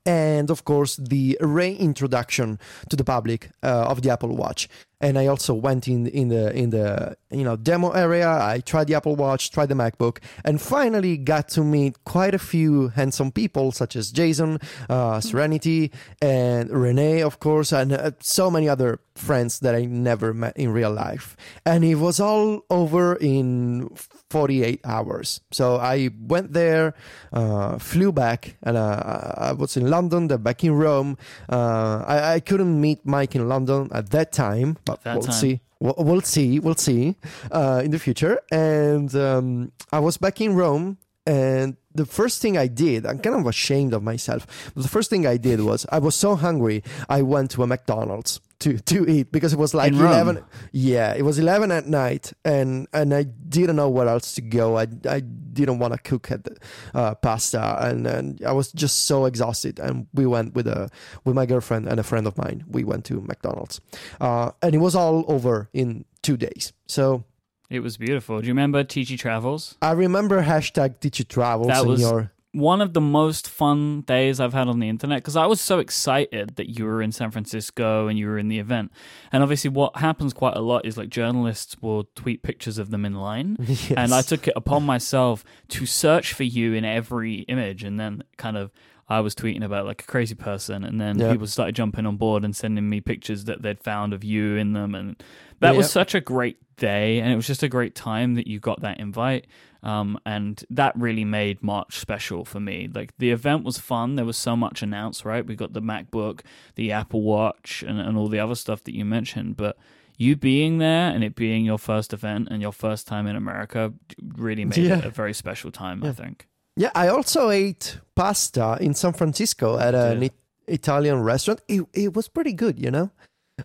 [0.06, 4.68] And of course, the reintroduction to the public uh, of the Apple Watch.
[4.98, 8.30] And I also went in in the in the you know demo area.
[8.30, 12.38] I tried the Apple Watch, tried the MacBook, and finally got to meet quite a
[12.38, 15.92] few handsome people, such as Jason, uh, Serenity,
[16.22, 20.72] and Rene, of course, and uh, so many other friends that I never met in
[20.72, 21.36] real life.
[21.66, 23.90] And it was all over in
[24.30, 25.40] 48 hours.
[25.52, 26.94] So I went there,
[27.32, 31.16] uh, flew back, and uh, I was in London, then back in Rome.
[31.50, 35.34] Uh, I, I couldn't meet Myke in London at that time, but That we'll time.
[35.34, 35.60] see.
[35.80, 36.58] We'll, we'll see.
[36.58, 37.16] We'll see
[37.52, 38.40] uh, in the future.
[38.50, 43.36] And um, I was back in Rome, and the first thing I did, I'm kind
[43.36, 44.46] of ashamed of myself.
[44.74, 47.66] But the first thing I did was I was so hungry, I went to a
[47.66, 50.12] McDonald's to to eat because it was like In Rome?
[50.12, 54.40] 11 yeah it was 11 at night and and i didn't know where else to
[54.40, 56.56] go i i didn't want to cook at the,
[56.94, 60.88] uh, pasta and and i was just so exhausted and we went with a
[61.24, 63.80] with my girlfriend and a friend of mine we went to mcdonald's
[64.20, 67.24] uh, and it was all over in two days so
[67.68, 68.40] It was beautiful.
[68.40, 69.76] Do you remember Ticci Travels?
[69.82, 74.54] i remember hashtag Ticci travels That was- your One of the most fun days I've
[74.54, 78.08] had on the internet because I was so excited that you were in San Francisco
[78.08, 78.92] and you were in the event.
[79.30, 83.04] And obviously, what happens quite a lot is like journalists will tweet pictures of them
[83.04, 83.56] in line.
[83.60, 83.92] yes.
[83.94, 88.22] And I took it upon myself to search for you in every image and then
[88.38, 88.70] kind of.
[89.08, 91.30] I was tweeting about like a crazy person, and then Yeah.
[91.32, 94.72] people started jumping on board and sending me pictures that they'd found of you in
[94.72, 95.22] them, and
[95.60, 98.58] that was such a great day, and it was just a great time that you
[98.60, 99.46] got that invite.
[99.82, 102.88] Um, and that really made March special for me.
[102.92, 104.16] Like the event was fun.
[104.16, 105.46] There was so much announced, right?
[105.46, 106.40] We got the MacBook,
[106.74, 109.56] the Apple Watch, and, and all the other stuff that you mentioned.
[109.56, 109.78] But
[110.18, 113.92] you being there and it being your first event and your first time in America
[114.34, 116.48] really made it a very special time, I think.
[116.76, 120.28] Yeah, I also ate pasta in San Francisco at an
[120.66, 121.62] Italian restaurant.
[121.68, 123.10] It, it was pretty good, you know.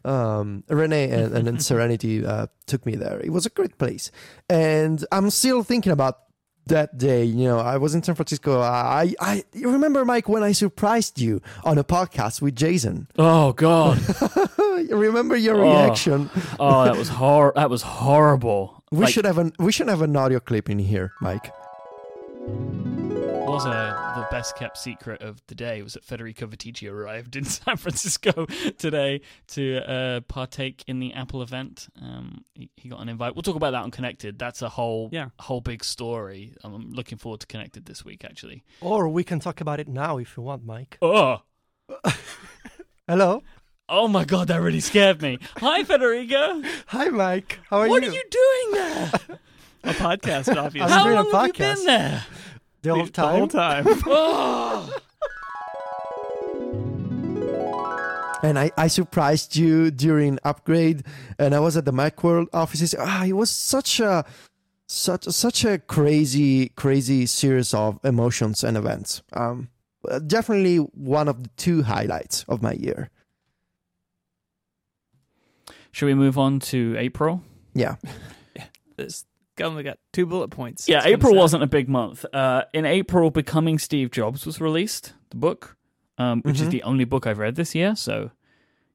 [0.05, 3.19] Um, Rene and, and then Serenity uh, took me there.
[3.19, 4.09] It was a great place,
[4.49, 6.19] and I'm still thinking about
[6.67, 7.25] that day.
[7.25, 8.61] You know, I was in San Francisco.
[8.61, 13.09] I, I, you remember Myke when I surprised you on a podcast with Jason.
[13.19, 13.99] Oh God!
[14.89, 15.63] Remember your Oh.
[15.63, 16.29] reaction?
[16.57, 18.83] oh, that was hor- That was horrible.
[18.91, 21.51] We Like, should have an we should have an audio clip in here, Myke.
[23.51, 27.43] Was uh, the best kept secret of the day was that Federico Viticci arrived in
[27.45, 28.45] San Francisco
[28.77, 31.89] today to uh, partake in the Apple event.
[32.01, 33.35] Um, he, he got an invite.
[33.35, 34.39] We'll talk about that on Connected.
[34.39, 35.29] That's a whole Yeah.
[35.37, 36.53] whole big story.
[36.63, 38.23] I'm looking forward to Connected this week.
[38.23, 38.63] Actually.
[38.79, 40.93] Or we can talk about it now if you want, Myke.
[41.01, 41.41] Oh.
[43.07, 43.43] Hello.
[43.89, 45.39] Oh my god, that really scared me.
[45.57, 46.61] Hi, Federico.
[46.87, 47.57] Hi, Myke.
[47.69, 48.11] How are what you?
[48.11, 48.23] What are you
[48.71, 49.11] doing there?
[49.83, 50.81] A podcast, obviously.
[50.81, 52.25] I'm How doing a long have you been there?
[52.81, 53.37] The whole The time?
[53.37, 54.89] whole time.
[58.43, 61.03] And I, I surprised you during upgrade
[61.37, 64.25] and i was at the macworld offices ah it was such a
[64.87, 69.69] such such a crazy crazy series of emotions and events um
[70.25, 73.11] definitely one of the two highlights of my year
[75.91, 77.43] Should we move on to April?
[77.75, 77.97] yeah
[79.61, 80.87] This only got two bullet points.
[80.89, 82.25] Yeah, It's April wasn't a big month.
[82.33, 85.77] Uh, in April, Becoming Steve Jobs was released, the book,
[86.17, 86.71] um, which is Mhm.
[86.71, 87.95] the only book I've read this year.
[87.95, 88.31] So,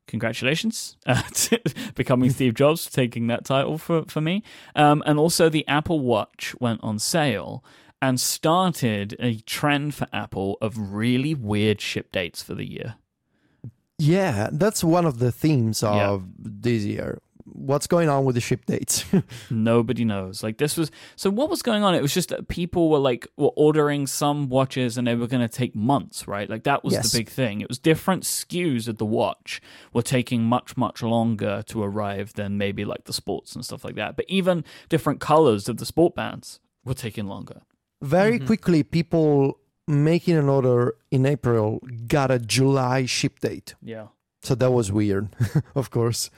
[0.06, 1.60] congratulations, uh, to
[1.94, 4.42] Becoming Steve Jobs, taking that title for, for me.
[4.74, 7.64] Um, and also, the Apple Watch went on sale.
[8.02, 12.96] and started a trend for Apple of really weird ship dates for the year.
[13.98, 16.18] Yeah, that's one of the themes of Yeah.
[16.38, 17.20] this year.
[17.52, 19.04] What's going on with the ship dates?
[19.50, 20.42] Nobody knows.
[20.42, 21.30] Like this was so.
[21.30, 21.94] What was going on?
[21.94, 25.46] It was just that people were like were ordering some watches, and they were going
[25.46, 26.50] to take months, right?
[26.50, 27.12] Like that was Yes.
[27.12, 27.60] the big thing.
[27.60, 29.60] It was different SKUs of the watch
[29.92, 33.94] were taking much much longer to arrive than maybe like the sports and stuff like
[33.94, 34.16] that.
[34.16, 37.62] But even different colors of the sport bands were taking longer.
[38.02, 38.46] Very Mhm.
[38.46, 43.74] quickly, people making an order in April got a July ship date.
[43.80, 44.08] Yeah.
[44.42, 45.28] So that was weird,
[45.74, 46.28] of course.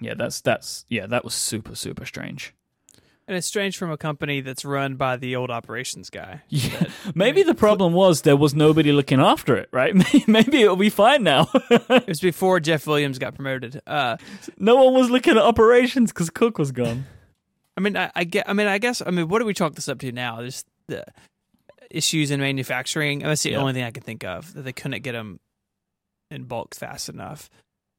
[0.00, 2.54] Yeah, that's that's yeah, that was super super strange.
[3.28, 6.42] And it's strange from a company that's run by the old operations guy.
[6.48, 9.94] Yeah, maybe the problem was there was nobody looking after it, right?
[10.26, 11.48] Maybe it'll be fine now.
[11.70, 13.80] It was before Jeff Williams got promoted.
[13.86, 14.16] Uh,
[14.58, 17.06] no one was looking at operations because Cook was gone.
[17.76, 18.48] I mean, I, I get.
[18.48, 19.00] I mean, I guess.
[19.06, 20.40] I mean, what do we chalk this up to now?
[20.40, 21.04] There's the
[21.88, 23.20] issues in manufacturing.
[23.20, 23.58] That's the Yeah.
[23.58, 25.38] only thing I can think of that they couldn't get them
[26.32, 27.48] in bulk fast enough.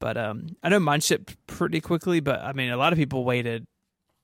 [0.02, 2.18] But um, I know mine shipped pretty quickly.
[2.18, 3.68] But I mean, a lot of people waited.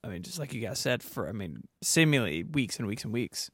[0.02, 3.12] I mean, just like you guys said, for I mean, seemingly weeks and weeks and
[3.12, 3.48] weeks.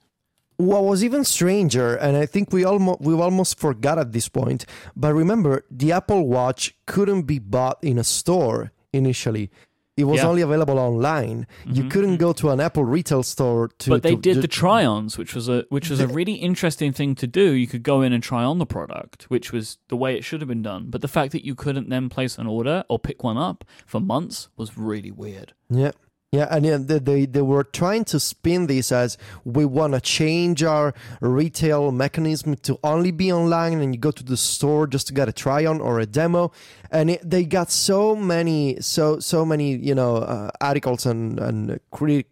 [0.56, 4.64] What was even stranger, and I think we almost we almost forgot at this point,
[4.96, 9.50] but remember the Apple Watch couldn't be bought in a store initially.
[9.96, 10.28] It was Yeah.
[10.28, 11.46] only available online.
[11.64, 11.90] You Mhm.
[11.90, 13.90] couldn't go to an Apple retail store to.
[13.90, 16.92] but they to- did to- the try-ons, which was a which was a really interesting
[16.92, 17.52] thing to do.
[17.52, 20.40] You could go in and try on the product, which was the way it should
[20.40, 20.86] have been done.
[20.90, 24.00] But the fact that you couldn't then place an order or pick one up for
[24.00, 25.52] months was really weird.
[25.70, 25.92] Yeah.
[26.34, 30.92] Yeah, and they, they were trying to spin this as we want to change our
[31.20, 35.28] retail mechanism to only be online, and you go to the store just to get
[35.28, 36.50] a try on or a demo,
[36.90, 41.78] and it, they got so many so so many you know uh, articles and and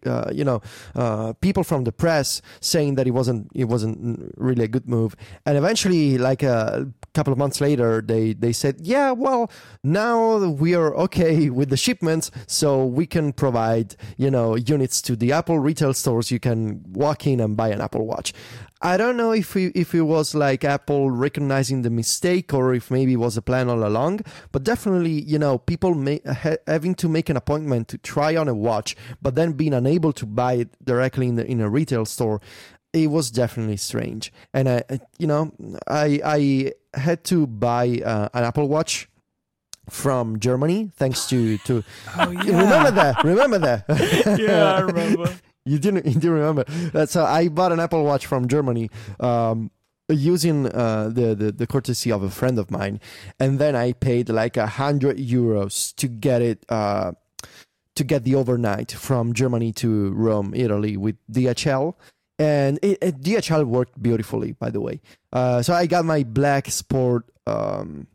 [0.05, 0.61] uh, you know
[0.95, 5.15] uh, people from the press saying that it wasn't it wasn't really a good move,
[5.45, 9.49] and eventually like a couple of months later they they said yeah well
[9.83, 15.15] now we are okay with the shipments so we can provide you know units to
[15.15, 16.31] the apple retail stores.
[16.31, 18.33] You can walk in and buy an apple watch.
[18.81, 22.91] I don't know if we, if it was like apple recognizing the mistake or if
[22.91, 24.21] maybe it was a plan all along
[24.51, 28.49] but definitely you know people may, ha- having to make an appointment to try on
[28.49, 32.05] a watch but then being unable to buy it directly in the in a retail
[32.05, 32.41] store
[32.91, 34.31] it was definitely strange.
[34.53, 34.83] And i
[35.17, 35.51] you know
[35.87, 39.09] i i had to buy uh, an apple watch
[39.89, 41.83] from germany thanks to to
[42.17, 43.85] Oh you remember that remember that.
[44.39, 45.33] Yeah, I remember.
[45.65, 46.63] you didn't you didn't remember.
[46.93, 49.71] That's how i bought an apple watch from germany um
[50.09, 52.99] using uh, the, the the courtesy of a friend of mine.
[53.39, 57.13] And then i paid like a hundred euros to get it uh
[57.95, 61.93] to get the overnight from germany to rome italy with dhl
[62.39, 64.99] and it, it, dhl worked beautifully by the way
[65.33, 68.07] uh so i got my black sport um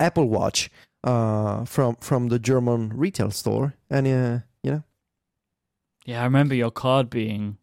[0.00, 0.70] apple watch
[1.04, 4.82] uh from from the german retail store and uh you know
[6.06, 7.56] Yeah, I remember your card being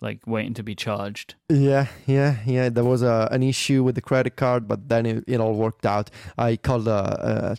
[0.00, 1.36] like waiting to be charged.
[1.48, 2.68] Yeah, yeah, yeah.
[2.68, 5.86] There was a, an issue with the credit card, but then it, it all worked
[5.86, 6.10] out.
[6.36, 7.56] I called a,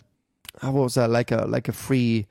[0.62, 2.26] a what was like a like a free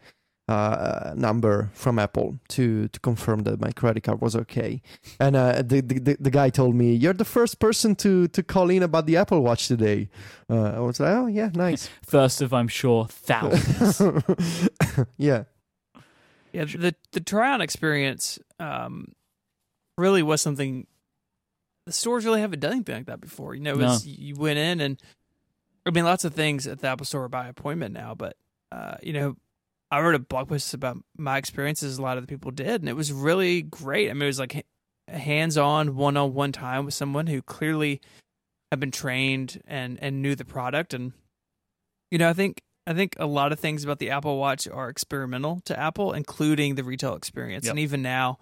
[0.48, 4.82] uh, number from Apple to to confirm that my credit card was okay.
[5.20, 8.44] And uh, the, the the the guy told me, "You're the first person to to
[8.44, 10.10] call in about the Apple Watch today."
[10.50, 14.00] Uh, I was like, "Oh yeah, nice." First of, I'm sure, thousands.
[15.18, 15.46] yeah,
[16.54, 19.14] Yeah, the the try on experience um,
[19.98, 20.86] really was something
[21.88, 23.56] the stores really haven't done anything like that before.
[23.56, 23.86] You know, No.
[23.86, 25.02] was, you went in and
[25.86, 28.38] I mean, lots of things at the Apple Store are by appointment now, but
[28.72, 29.36] uh, you know,
[29.92, 31.98] I wrote a blog post about my experiences.
[31.98, 34.10] A lot of the people did, and it was really great.
[34.10, 34.66] I mean, it was like
[35.08, 38.02] hands on, one on one time with someone who clearly
[38.72, 40.94] had been trained and and knew the product.
[40.94, 41.14] And
[42.12, 44.90] you know, I think I think a lot of things about the Apple Watch are
[44.90, 47.66] experimental to Apple, including the retail experience.
[47.66, 47.72] Yep.
[47.72, 48.40] And even now,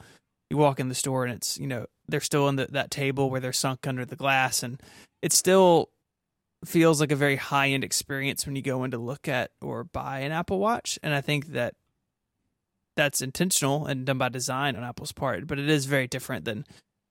[0.49, 3.29] you walk in the store and it's you know they're still in the, that table
[3.29, 4.82] where they're sunk under the glass, and
[5.21, 5.89] it's still
[6.67, 9.84] feels like a very high end experience when you go in to look at or
[9.84, 10.99] buy an Apple Watch.
[11.04, 11.76] And I think that
[12.95, 16.65] that's intentional and done by design on Apple's part, but it is very different than.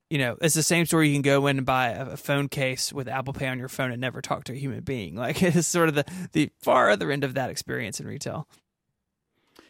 [0.09, 2.47] You know, it's the same store you can go in and buy a a phone
[2.47, 5.15] case with Apple Pay on your phone and never talk to a human being.
[5.23, 8.47] Like it's sort of the, the far other end of that experience in retail.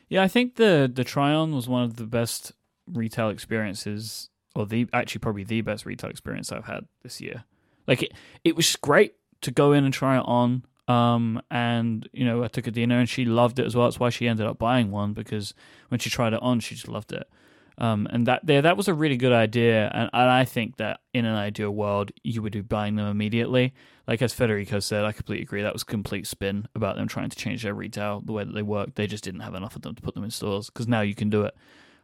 [0.10, 2.52] Yeah, I think the the try on was one of the best
[2.92, 7.46] retail experiences, or the actually probably the best retail experience I've had this year.
[7.88, 9.14] Like it, it was great
[9.44, 10.66] to go in and try it on.
[10.88, 13.88] Um, and you know, I took Adina and she loved it as well.
[13.88, 15.54] That's why she ended up buying one because
[15.90, 17.28] when she tried it on, she just loved it.
[17.78, 21.00] Um, and that there, that was a really good idea, and, and I think that
[21.12, 23.74] in an ideal world, you would be buying them immediately.
[24.08, 25.64] Like as Federico said, I completely agree.
[25.64, 28.62] That was complete spin about them trying to change their retail, the way that they
[28.62, 28.94] work.
[28.94, 31.16] They just didn't have enough of them to put them in stores because now you
[31.16, 31.56] can do it.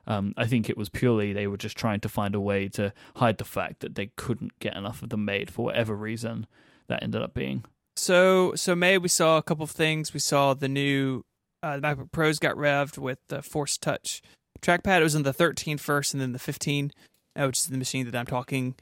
[0.08, 2.92] Um, I think it was purely they were just trying to find a way to
[3.18, 6.48] hide the fact that they couldn't get enough of them made for whatever reason
[6.90, 7.64] that ended up being.
[7.96, 10.14] So so May we saw a couple of things.
[10.14, 11.24] We saw the new
[11.64, 14.22] uh, the MacBook Pros got revved with the Force Touch
[14.62, 15.00] trackpad.
[15.00, 16.92] It was in the 13 first, and then the 15,
[17.36, 18.76] uh, which is the machine that I'm talking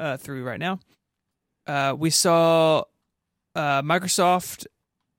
[0.00, 0.80] uh, through right now.
[1.66, 2.84] Uh, we saw
[3.54, 4.66] uh, Microsoft.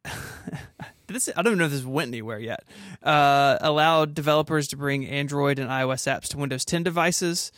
[1.07, 2.63] this I don't know if this went anywhere yet.
[3.03, 7.51] Uh, allowed developers to bring Android and iOS apps to Windows 10 devices.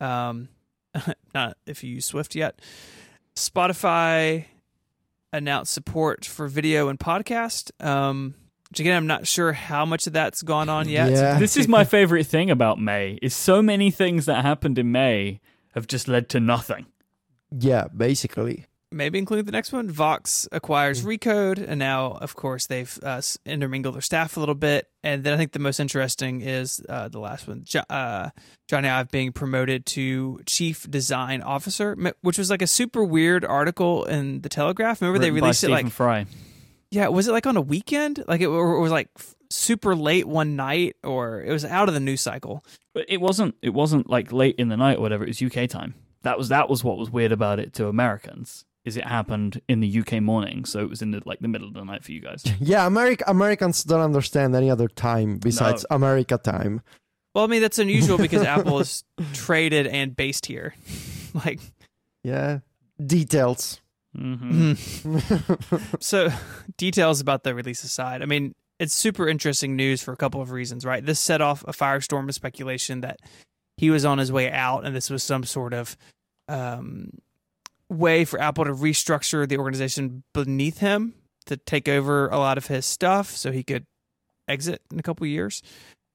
[0.00, 0.48] Um,
[1.34, 2.60] not if you use Swift yet.
[3.38, 4.46] Spotify
[5.32, 7.70] announced support for video and podcast.
[7.84, 8.34] Um,
[8.70, 11.10] which again, I'm not sure how much of that's gone on yet.
[11.10, 11.38] Yeah.
[11.38, 13.18] This is my favorite thing about May.
[13.22, 15.40] Is so many things that happened in May
[15.74, 16.86] have just led to nothing.
[17.50, 18.66] Yeah, basically.
[18.90, 19.90] Maybe include the next one.
[19.90, 24.88] Vox acquires Recode, and now, of course, they've uh, intermingled their staff a little bit.
[25.02, 28.30] And then I think the most interesting is uh, the last one, jo- uh,
[28.70, 34.04] Jony Ive being promoted to chief design officer, which was like a super weird article
[34.06, 35.02] in the Telegraph.
[35.02, 36.24] Remember they Written by released it like Fry.
[36.90, 38.24] yeah, was it like on a weekend?
[38.26, 39.10] Like it, or it was like
[39.50, 42.64] super late one night, or it was out of the news cycle.
[42.94, 43.54] But it wasn't.
[43.60, 45.24] It wasn't like late in the night or whatever.
[45.24, 45.94] It was UK time.
[46.22, 48.64] That was that was what was weird about it to Americans.
[48.88, 51.68] Is it happened in the UK morning, so it was in the like the middle
[51.68, 52.42] of the night for you guys.
[52.60, 56.80] Yeah, America Americans don't understand any other time besides America time.
[57.34, 60.74] Well, I mean that's unusual because Apple is traded and based here.
[61.44, 61.60] like
[62.24, 62.60] Yeah.
[63.04, 63.80] Details.
[64.16, 64.72] hmm
[66.00, 66.30] so
[66.76, 70.50] details about the release aside i mean it's super interesting news for a couple of
[70.50, 73.18] reasons right this set off a firestorm of speculation that
[73.76, 75.96] he was on his way out and this was some sort of
[76.48, 77.10] um,
[77.90, 81.14] way for apple to restructure the organization beneath him
[81.46, 83.86] to take over a lot of his stuff so he could
[84.46, 85.62] exit in a couple years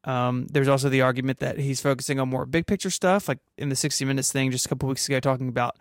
[0.06, 3.70] um, there's also the argument that he's focusing on more big picture stuff like in
[3.70, 5.78] the 60 minutes thing just a couple weeks ago talking about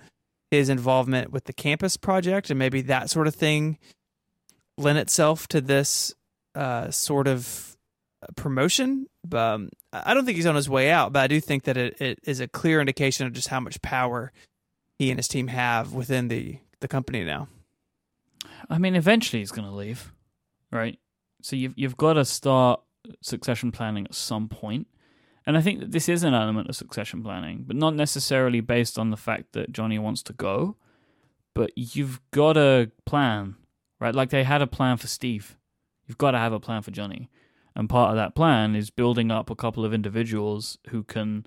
[0.50, 3.78] his involvement with the campus project and maybe that sort of thing
[4.78, 6.14] lend itself to this
[6.54, 7.76] uh, sort of
[8.36, 9.06] promotion.
[9.32, 12.00] Um, I don't think he's on his way out, but I do think that it,
[12.00, 14.32] it is a clear indication of just how much power
[15.02, 17.48] he and his team have within the, the company now.
[18.70, 20.12] I mean, eventually he's going to leave,
[20.70, 20.96] right?
[21.42, 22.80] So you've you've got to start
[23.20, 24.86] succession planning at some point.
[25.44, 28.96] And I think that this is an element of succession planning, but not necessarily based
[28.96, 30.76] on the fact that Jony wants to go.
[31.52, 33.56] But you've got a plan,
[33.98, 34.14] right?
[34.14, 35.58] Like they had a plan for Steve.
[36.06, 37.26] You've got to have a plan for Jony.
[37.74, 41.44] And part of that plan is building up a couple of individuals who can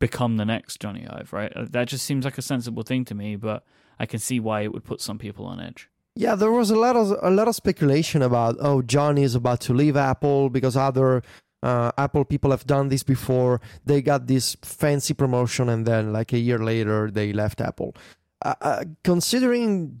[0.00, 1.52] become the next Jony Ive, right?
[1.54, 3.64] Uh, That just seems like a sensible thing to me, but
[4.00, 5.88] I can see why it would put some people on edge.
[6.16, 9.60] Yeah, there was a lot of a lot of speculation about oh Johnny is about
[9.60, 11.22] to leave Apple because other
[11.62, 13.60] uh, Apple people have done this before.
[13.86, 17.94] They got this fancy promotion and then like a year later they left Apple.
[18.42, 20.00] Uh, uh, considering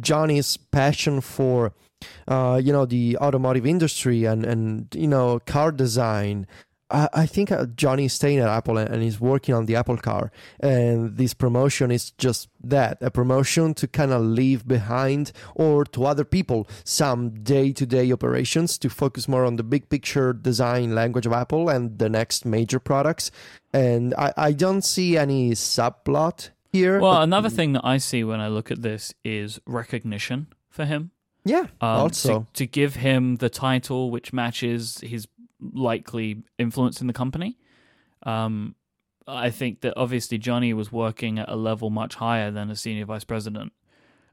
[0.00, 1.72] Jony's passion for
[2.26, 6.46] uh, you know the automotive industry and and you know car design.
[6.90, 9.74] I, I think uh, Jony is staying at Apple and, and he's working on the
[9.76, 10.30] Apple car,
[10.60, 16.04] and this promotion is just that a promotion to kind of leave behind or to
[16.04, 20.94] other people some day to day operations to focus more on the big picture design
[20.94, 23.30] language of Apple and the next major products.
[23.72, 27.00] And I, I don't see any subplot here.
[27.00, 30.84] Well, but- another thing that I see when I look at this is recognition for
[30.84, 31.10] him.
[31.44, 32.40] yeah, Um, also.
[32.40, 35.26] to, to give him the title which matches his
[35.72, 37.58] likely influencing the company.
[38.24, 38.74] Um,
[39.26, 43.06] I think that obviously Jony was working at a level much higher than a senior
[43.06, 43.72] vice president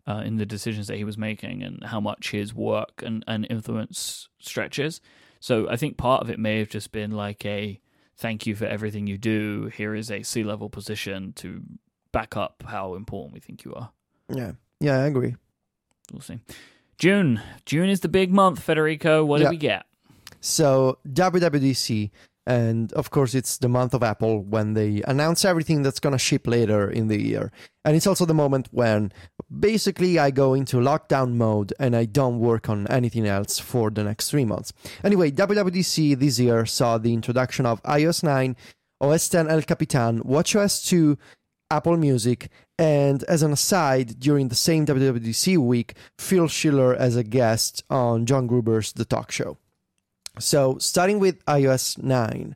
[0.07, 3.47] uh, in the decisions that he was making and how much his work and, and
[3.49, 4.99] influence stretches.
[5.39, 7.79] So I think part of it may have just been like a
[8.17, 9.71] thank you for everything you do.
[9.75, 11.61] Here is a C level position to
[12.11, 13.91] back up how important we think you are.
[14.29, 15.35] Yeah, yeah, I agree.
[16.11, 16.39] We'll see.
[16.97, 17.41] June.
[17.65, 19.23] June is the big month, Federico.
[19.25, 19.47] What Yeah.
[19.47, 19.85] do we get?
[20.41, 22.11] So WWDC,
[22.47, 26.47] and of course it's the month of Apple when they announce everything that's gonna ship
[26.47, 27.51] later in the year,
[27.85, 29.13] and it's also the moment when
[29.59, 34.03] basically I go into lockdown mode and I don't work on anything else for the
[34.03, 34.73] next three months.
[35.03, 38.55] Anyway, WWDC this year saw the introduction of iOS 9,
[38.99, 41.17] OS 10 El Capitan, WatchOS 2,
[41.69, 47.23] Apple Music, and as an aside, during the same WWDC week, Phil Schiller as a
[47.23, 49.57] guest on John Gruber's The Talk Show.
[50.39, 52.55] So, starting with iOS 9,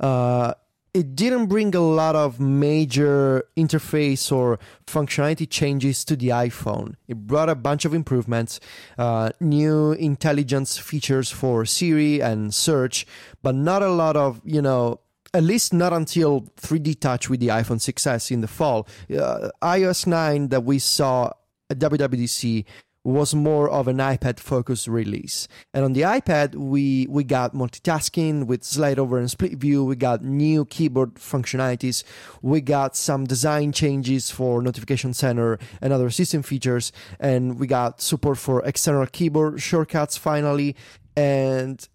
[0.00, 0.54] uh,
[0.94, 6.94] it didn't bring a lot of major interface or functionality changes to the iPhone.
[7.06, 8.60] It brought a bunch of improvements,
[8.96, 13.06] uh, new intelligence features for Siri and search,
[13.42, 15.00] but not a lot of, you know,
[15.34, 18.88] at least not until 3D Touch with the iPhone 6s in the fall.
[19.10, 21.30] Uh, iOS 9 that we saw
[21.68, 22.64] at WWDC
[23.06, 25.46] was more of an iPad focused release.
[25.72, 29.84] And on the iPad, we we got multitasking with slide over and split view.
[29.84, 32.02] We got new keyboard functionalities.
[32.42, 36.90] We got some design changes for notification center and other system features.
[37.20, 40.74] And we got support for external keyboard shortcuts finally.
[41.16, 41.88] And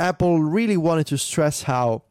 [0.00, 2.02] Apple really wanted to stress how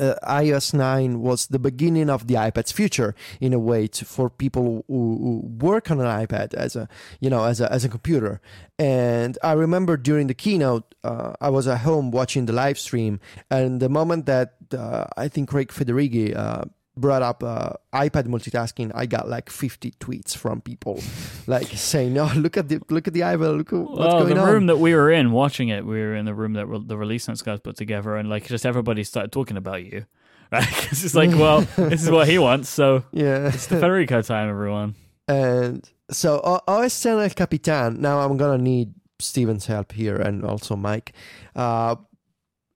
[0.00, 4.30] uh, iOS 9 was the beginning of the iPad's future in a way to, for
[4.30, 6.88] people who, who, work on an iPad as a
[7.20, 8.40] you know as a as a computer.
[8.78, 13.20] And I remember during the keynote, uh, I was at home watching the live stream,
[13.50, 16.64] and the moment that uh, I think Craig Federighi uh,
[16.96, 21.00] brought up uh, iPad multitasking, I got like 50 tweets from people
[21.46, 24.40] like saying, "No, look at the look at the iPad, look what's well, going the
[24.40, 26.82] on." room that we were in watching it, we were in the room that re-
[26.84, 30.06] the release notes guys put together, and like just everybody started talking about you.
[30.52, 30.66] Right?
[30.66, 34.50] 'Cause it's like, well, this is what he wants, so yeah, it's the Federico time,
[34.50, 34.96] everyone.
[35.28, 40.44] And so O- OS 10 El Capitan, now I'm gonna need Stephen's help here and
[40.44, 41.10] also Myke.
[41.54, 41.94] Uh,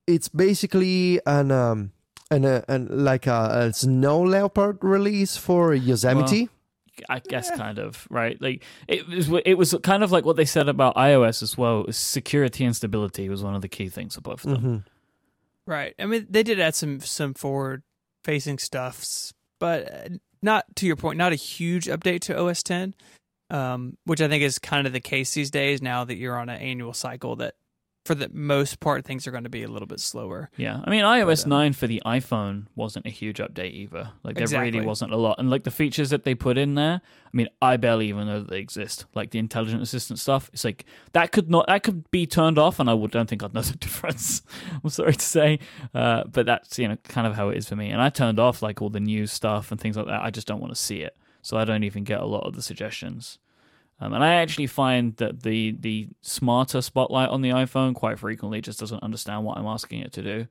[0.07, 1.91] it's basically an um
[2.31, 6.49] an, uh, an like a, a snow leopard release for Yosemite.
[7.09, 8.41] I guess kind of right.
[8.41, 11.87] Like it was, it was kind of like what they said about iOS as well.
[11.91, 14.61] Security and stability was one of the key things of both of them.
[14.61, 14.77] hmm
[15.67, 15.95] Right.
[15.99, 17.83] I mean, they did add some some forward
[18.23, 20.09] facing stuffs, but uh,
[20.43, 22.95] not to your point, not a huge update to OS 10,
[23.51, 25.81] um, which I think is kind of the case these days.
[25.81, 27.55] Now that you're on an annual cycle, that
[28.05, 30.51] for the most part things are going to be a little bit slower.
[30.57, 34.11] Yeah, I mean iOS But, um, nine for the iPhone wasn't a huge update either.
[34.23, 34.71] Like there Exactly.
[34.73, 37.49] really wasn't a lot, and like the features that they put in there, I mean
[37.63, 39.07] I barely even know that they exist.
[39.15, 42.79] Like the intelligent assistant stuff, it's like that could not that could be turned off,
[42.79, 44.43] and I would don't think I'd know the difference.
[44.83, 45.59] I'm sorry to say,
[45.95, 47.91] uh, but that's you know kind of how it is for me.
[47.91, 50.21] And I turned off like all the news stuff and things like that.
[50.23, 52.55] I just don't want to see it, so I don't even get a lot of
[52.55, 53.39] the suggestions.
[54.05, 58.61] Um, and I actually find that the the smarter spotlight on the iPhone quite frequently
[58.61, 60.47] just doesn't understand what I'm asking it to do.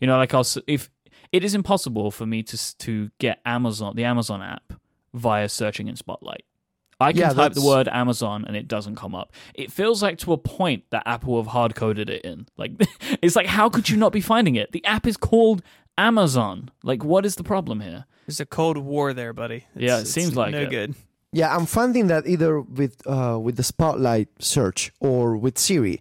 [0.00, 0.90] You know, like I'll if
[1.30, 4.72] it is impossible for me to to get Amazon the Amazon app
[5.14, 6.44] via searching in Spotlight.
[7.00, 9.32] I can Yeah, type the word Amazon and it doesn't come up.
[9.54, 12.48] It feels like to a point that Apple have hard coded it in.
[12.56, 12.72] Like
[13.22, 14.72] it's like how could you not be finding it?
[14.72, 15.62] The app is called
[15.96, 16.70] Amazon.
[16.82, 18.06] Like what is the problem here?
[18.26, 19.66] There's a cold war there, buddy.
[19.76, 20.70] Yeah, it seems like no it.
[20.70, 20.96] good.
[21.32, 26.00] Yeah, I'm finding that either with uh, with the Spotlight search or with Siri,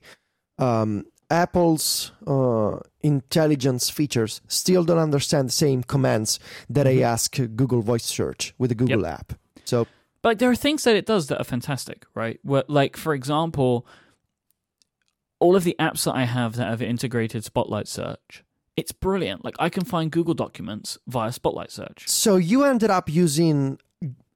[0.57, 7.81] um, Apple's uh, intelligence features still don't understand the same commands that I ask Google
[7.81, 9.33] Voice Search with the Google app.
[9.65, 9.87] So
[10.21, 12.39] But there are things that it does that are fantastic, right?
[12.43, 13.85] Where, like for example,
[15.39, 18.45] all of the apps that I have that have integrated Spotlight search,
[18.77, 19.43] it's brilliant.
[19.43, 22.07] Like I can find Google documents via Spotlight search.
[22.07, 23.79] so you ended up using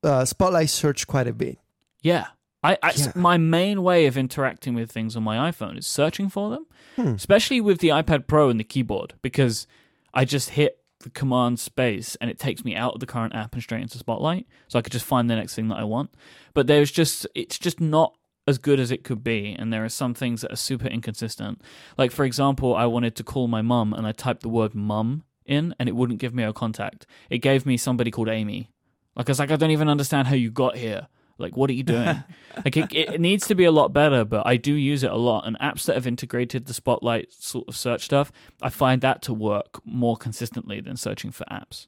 [0.04, 1.58] uh, Spotlight Search quite a bit.
[2.02, 2.28] Yeah.
[2.64, 3.12] I, I Yeah.
[3.16, 7.16] my main way of interacting with things on my iPhone is searching for them, Hmm.
[7.16, 9.66] especially with the iPad Pro and the keyboard because
[10.14, 13.54] I just hit the command space and it takes me out of the current app
[13.54, 16.12] and straight into Spotlight, so I could just find the next thing that I want.
[16.54, 18.16] But there's just it's just not
[18.48, 21.62] as good as it could be, and there are some things that are super inconsistent.
[21.98, 25.24] Like for example, I wanted to call my mum and I typed the word mum
[25.48, 27.08] in and it wouldn't give me a contact.
[27.32, 28.70] It gave me somebody called Amy.
[29.16, 31.08] Like I was like, I don't even understand how you got here.
[31.38, 32.06] Like, what are you doing?
[32.64, 35.18] like, it, it needs to be a lot better, but I do use it a
[35.18, 35.48] lot.
[35.48, 38.32] And apps that have integrated the Spotlight sort of search stuff,
[38.62, 41.88] I find that to work more consistently than searching for apps.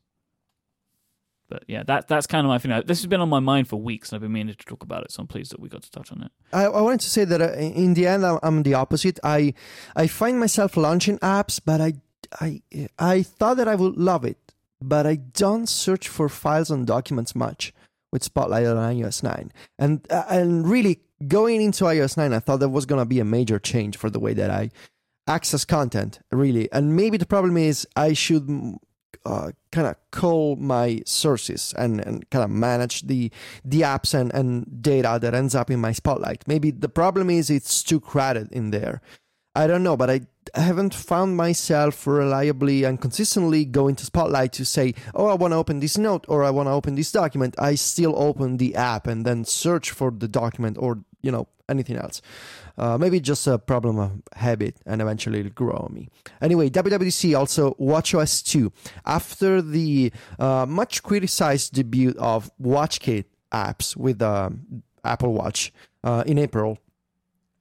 [1.50, 2.82] But yeah, that that's kind of my feeling.
[2.88, 5.04] This has been on my mind for weeks, and I've been meaning to talk about
[5.04, 5.12] it.
[5.12, 6.32] So I'm pleased that we got to touch on it.
[6.52, 9.20] I, I wanted to say that uh, in the end, I'm, I'm the opposite.
[9.24, 9.54] I
[9.96, 11.94] I find myself launching apps, but I
[12.40, 12.62] I
[12.98, 14.38] I thought that I would love it,
[14.88, 17.74] but I don't search for files and documents much
[18.12, 19.52] with Spotlight on iOS 9.
[19.80, 23.26] And uh, and really going into iOS 9, I thought that was gonna be a
[23.26, 24.70] major change for the way that I
[25.28, 26.20] access content.
[26.32, 28.48] Really, and maybe the problem is I should.
[28.48, 28.78] mm,
[29.26, 33.32] Uh, kind of call my sources and, and kind of manage the
[33.64, 36.44] the apps and, and data that ends up in my spotlight.
[36.48, 39.00] Maybe the problem is it's too crowded in there.
[39.56, 40.18] I don't know, but I
[40.56, 45.58] haven't found myself reliably and consistently going to Spotlight to say, oh, I want to
[45.58, 47.56] open this note or I want to open this document.
[47.58, 51.98] I still open the app and then search for the document or you know anything
[51.98, 52.22] else.
[52.78, 56.10] Uh, maybe just a problem of habit, and eventually it'll grow on me.
[56.42, 58.72] Anyway, WWDC also WatchOS 2
[59.06, 64.58] after the uh, much criticized debut of WatchKit apps with the
[65.04, 65.72] Apple Watch
[66.04, 66.80] uh, in April.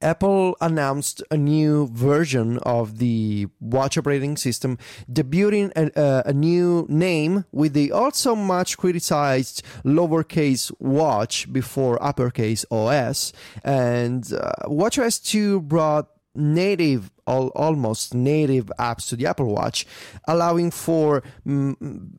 [0.03, 4.77] Apple announced a new version of the watch operating system,
[5.11, 12.65] debuting a, a, a, new name with the also much criticized lowercase watch before uppercase
[12.69, 13.33] OS.
[13.63, 19.85] And uh, WatchOS 2 brought native, all, almost native apps to the Apple Watch,
[20.27, 22.11] allowing for mm,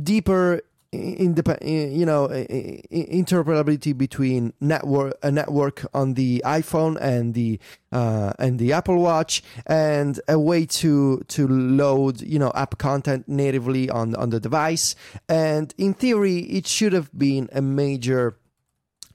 [0.00, 0.62] deeper
[0.94, 7.58] you know, interoperability between network a network on the iPhone and the
[7.92, 13.28] uh, and the Apple Watch, and a way to to load you know app content
[13.28, 14.94] natively on on the device.
[15.28, 18.36] And in theory, it should have been a major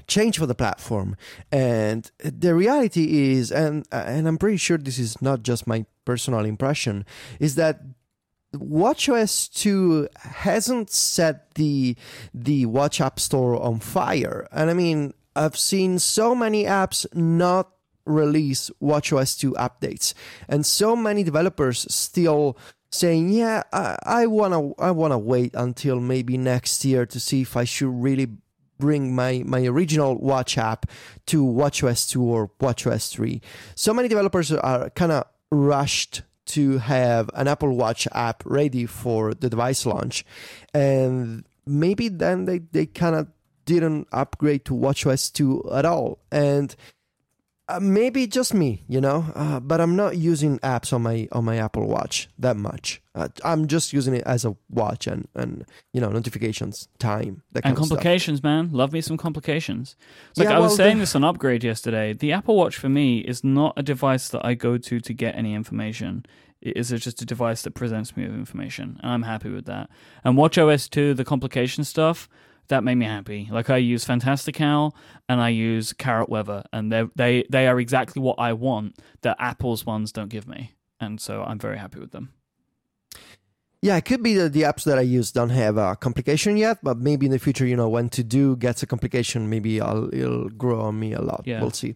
[0.08, 1.16] change for the platform
[1.52, 6.46] and the reality is and and I'm pretty sure this is not just my personal
[6.46, 7.06] impression
[7.40, 7.82] is that
[8.54, 11.96] WatchOS 2 hasn't set the
[12.34, 14.48] the Watch App Store on fire.
[14.52, 17.72] And I mean, I've seen so many apps not
[18.06, 20.14] release WatchOS 2 updates
[20.48, 22.58] and so many developers still
[22.92, 23.98] saying, "Yeah, I,
[24.54, 28.28] to I want to wait until maybe next year to see if I should really
[28.80, 30.88] bring my my original watch app
[31.28, 33.42] to WatchOS 2 or WatchOS 3."
[33.76, 39.34] So many developers are kind of rushed to have an Apple Watch app ready for
[39.34, 40.26] the device launch.
[40.74, 43.28] And maybe then they, they kind of
[43.66, 46.20] didn't upgrade to WatchOS 2 at all.
[46.32, 46.76] And
[47.70, 51.46] uh, maybe just me, you know, uh, but I'm not using apps on my on
[51.46, 53.00] my Apple Watch that much.
[53.14, 57.66] Uh, I'm just using it as a watch and and you know notifications, time, that
[57.66, 58.72] and complications, man.
[58.72, 59.96] Love me some complications.
[60.36, 61.04] Like yeah, I was well, saying the...
[61.04, 62.14] this on Upgrade yesterday.
[62.14, 65.36] The Apple Watch for me is not a device that I go to to get
[65.36, 66.26] any information.
[66.62, 69.92] It is just a device that presents me with information, and I'm happy with that.
[70.24, 72.28] And Watch OS 2, the complication stuff
[72.70, 73.50] that made me happy.
[73.52, 74.96] Like I use Fantastical
[75.28, 79.36] and I use Carrot Weather, and they they they are exactly what I want that
[79.40, 82.34] Apple's ones don't give me, and so I'm very happy with them.
[83.82, 86.80] Yeah, it could be that the apps that I use don't have a complication yet,
[86.84, 90.14] but maybe in the future, you know, when to do gets a complication, maybe I'll,
[90.14, 91.44] it'll grow on me a lot.
[91.46, 91.62] Yeah.
[91.62, 91.96] We'll see.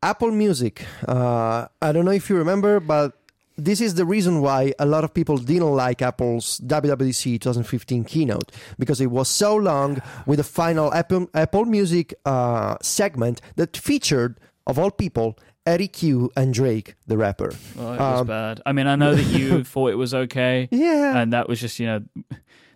[0.00, 0.86] Apple Music.
[1.08, 3.17] Uh, I don't know if you remember, but
[3.58, 8.52] this is the reason why a lot of people didn't like Apple's WWDC 2015 keynote
[8.78, 14.38] because it was so long with the final Apple, Apple Music uh, segment that featured,
[14.66, 15.36] of all people,
[15.66, 17.52] Eddy Cue and Drake, the rapper.
[17.76, 18.62] Well, it was um, bad.
[18.64, 20.68] I mean, I know that you thought it was okay.
[20.70, 21.18] Yeah.
[21.18, 22.02] And that was just, you know,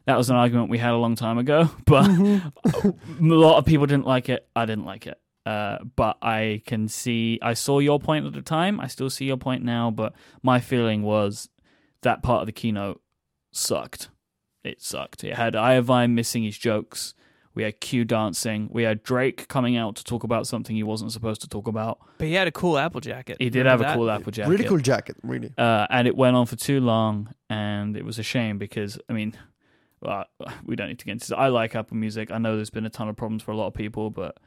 [0.07, 3.31] that was an argument we had a long time ago, but mm-hmm.
[3.31, 4.49] a lot of people didn't like it.
[4.57, 5.19] I didn't like it.
[5.45, 8.81] Uh, but I can see, I saw your point at the time.
[8.81, 10.13] I still see your point now, but
[10.43, 11.49] my feeling was
[12.03, 13.01] that part of the keynote
[13.51, 14.09] sucked.
[14.63, 15.25] It sucked.
[15.25, 17.15] It had Iovine missing his jokes.
[17.55, 18.69] We had Cue dancing.
[18.73, 21.99] We had Drake coming out to talk about something he wasn't supposed to talk about.
[22.19, 23.37] But he had a cool Apple jacket.
[23.39, 24.49] He did Remember have a cool Apple jacket.
[24.49, 25.53] Really cool jacket, really.
[25.59, 29.13] Uh, and it went on for too long, and it was a shame because, I
[29.13, 29.37] mean,
[30.01, 30.25] well,
[30.65, 31.37] we don't need to get into this.
[31.37, 32.31] I like Apple Music.
[32.31, 34.39] I know there's been a ton of problems for a lot of people, but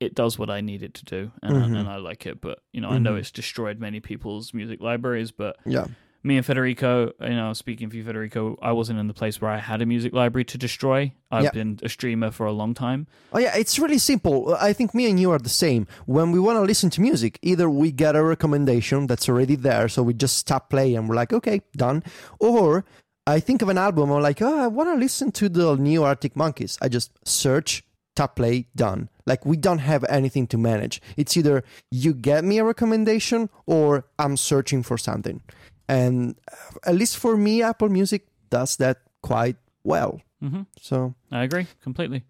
[0.00, 1.76] it does what I need it to do, and, mm-hmm.
[1.76, 2.40] and I like it.
[2.40, 2.96] But you know, mm-hmm.
[2.96, 3.20] I know mm-hmm.
[3.20, 5.30] it's destroyed many people's music libraries.
[5.30, 5.86] But yeah,
[6.22, 9.50] me and Federico, you know, speaking for you, Federico, I wasn't in the place where
[9.50, 11.12] I had a music library to destroy.
[11.30, 11.50] I've yeah.
[11.50, 13.06] been a streamer for a long time.
[13.32, 14.56] Oh yeah, it's really simple.
[14.58, 15.86] I think me and you are the same.
[16.06, 19.88] When we want to listen to music, either we get a recommendation that's already there,
[19.88, 22.02] so we just stop play and we're like, okay, done,
[22.38, 22.84] or
[23.26, 24.10] I think of an album.
[24.10, 26.78] I'm like, oh, I want to listen to the new Arctic Monkeys.
[26.80, 27.84] I just search
[28.20, 32.58] tap play done like we don't have anything to manage it's either you get me
[32.58, 35.40] a recommendation or i'm searching for something
[35.88, 40.62] and uh, at least for me apple music does that quite well mm-hmm.
[40.78, 42.22] so i agree completely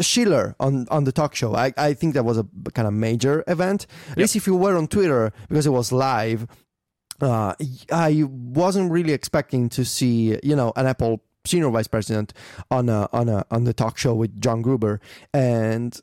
[0.00, 1.56] Schiller on, on the talk show.
[1.56, 3.88] I, I think that was a kind of major event.
[4.10, 4.18] At yep.
[4.18, 6.46] least if you were on Twitter, because it was live,
[7.20, 7.54] uh,
[7.90, 12.32] I wasn't really expecting to see, you know, an Apple senior vice president
[12.70, 15.00] on a, on a on the talk show with John Gruber,
[15.32, 16.00] and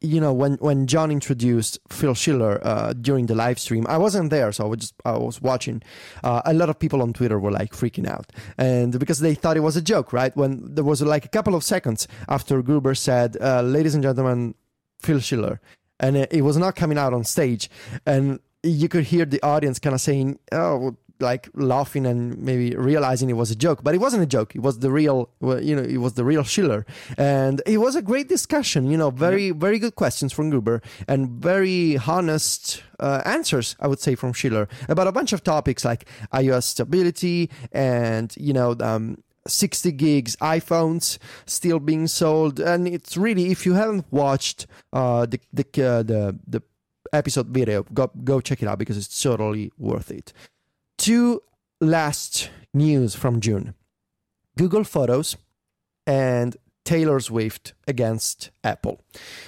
[0.00, 4.30] you know when when John introduced Phil Schiller uh, during the live stream, I wasn't
[4.30, 5.82] there, so I was just I was watching.
[6.24, 9.56] Uh, a lot of people on Twitter were like freaking out, and because they thought
[9.56, 10.36] it was a joke, right?
[10.36, 14.54] When there was like a couple of seconds after Gruber said, uh, "Ladies and gentlemen,
[15.00, 15.60] Phil Schiller,"
[16.00, 17.70] and it, it was not coming out on stage,
[18.04, 23.30] and you could hear the audience kind of saying, "Oh." Like laughing and maybe realizing
[23.30, 24.54] it was a joke, but it wasn't a joke.
[24.54, 26.84] It was the real, you know, it was the real Schiller,
[27.16, 28.90] and it was a great discussion.
[28.90, 34.00] You know, very very good questions from Gruber and very honest uh, answers, I would
[34.00, 38.76] say, from Schiller about a bunch of topics like iOS stability and you know.
[38.80, 45.26] Um, 60 gigs iPhones still being sold, and it's really if you haven't watched uh,
[45.26, 46.62] the the uh, the the
[47.12, 50.32] episode video, go go check it out because it's totally worth it.
[51.02, 51.42] Two
[51.80, 53.74] last news from June:
[54.56, 55.36] Google Photos
[56.06, 59.00] and Taylor Swift against Apple.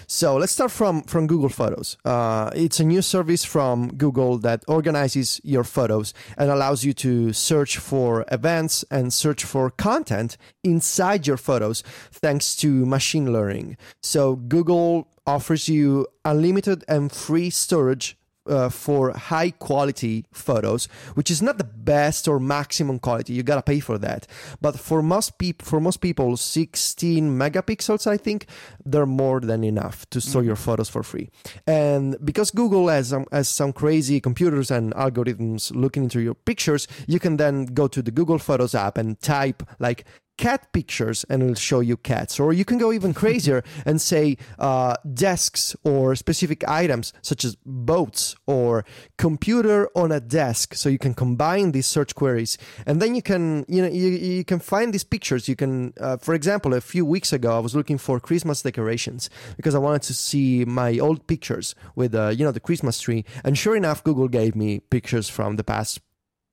[0.08, 1.96] So let's start from from Google Photos.
[2.04, 7.32] Uh, it's a new service from Google that organizes your photos and allows you to
[7.32, 13.76] search for events and search for content inside your photos thanks to machine learning.
[14.02, 21.40] So Google offers you unlimited and free storage uh, for high quality photos, which is
[21.42, 23.32] not the best or maximum quality.
[23.32, 24.26] You gotta pay for that.
[24.60, 28.46] But for most people, for most people, 16 megapixels, I think,
[28.84, 31.30] they're more than enough to store your photos for free.
[31.66, 36.86] And because Google has some, has some crazy computers and algorithms looking into your pictures,
[37.06, 40.04] you can then go to the Google Photos app and type like
[40.36, 42.40] cat pictures and it'll show you cats.
[42.40, 47.56] Or you can go even crazier and say uh, desks or specific items such as
[47.64, 48.84] boats or
[49.18, 50.74] computer on a desk.
[50.74, 54.44] So you can combine these search queries and then you can, you know, you, you
[54.44, 55.48] can find these pictures.
[55.48, 59.30] You can, uh, for example, a few weeks ago, I was looking for Christmas decorations
[59.56, 63.24] because I wanted to see my old pictures with, uh, you know, the Christmas tree.
[63.44, 66.00] And sure enough, Google gave me pictures from the past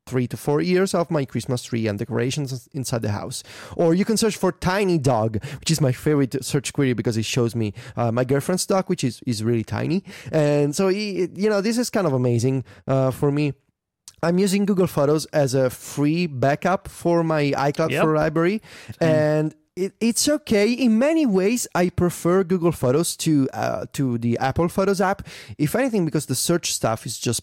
[0.07, 3.43] three to four years of my Christmas tree and decorations inside the house.
[3.75, 7.25] Or you can search for tiny dog, which is my favorite search query because it
[7.25, 10.03] shows me uh, my girlfriend's dog, which is, is really tiny.
[10.31, 13.53] And so, it, you know, this is kind of amazing uh, for me.
[14.23, 18.03] I'm using Google Photos as a free backup for my iCloud Yep.
[18.03, 18.61] for library.
[18.99, 20.71] And it, it's okay.
[20.71, 25.25] In many ways, I prefer Google Photos to uh, to the Apple Photos app.
[25.57, 27.41] If anything, because the search stuff is just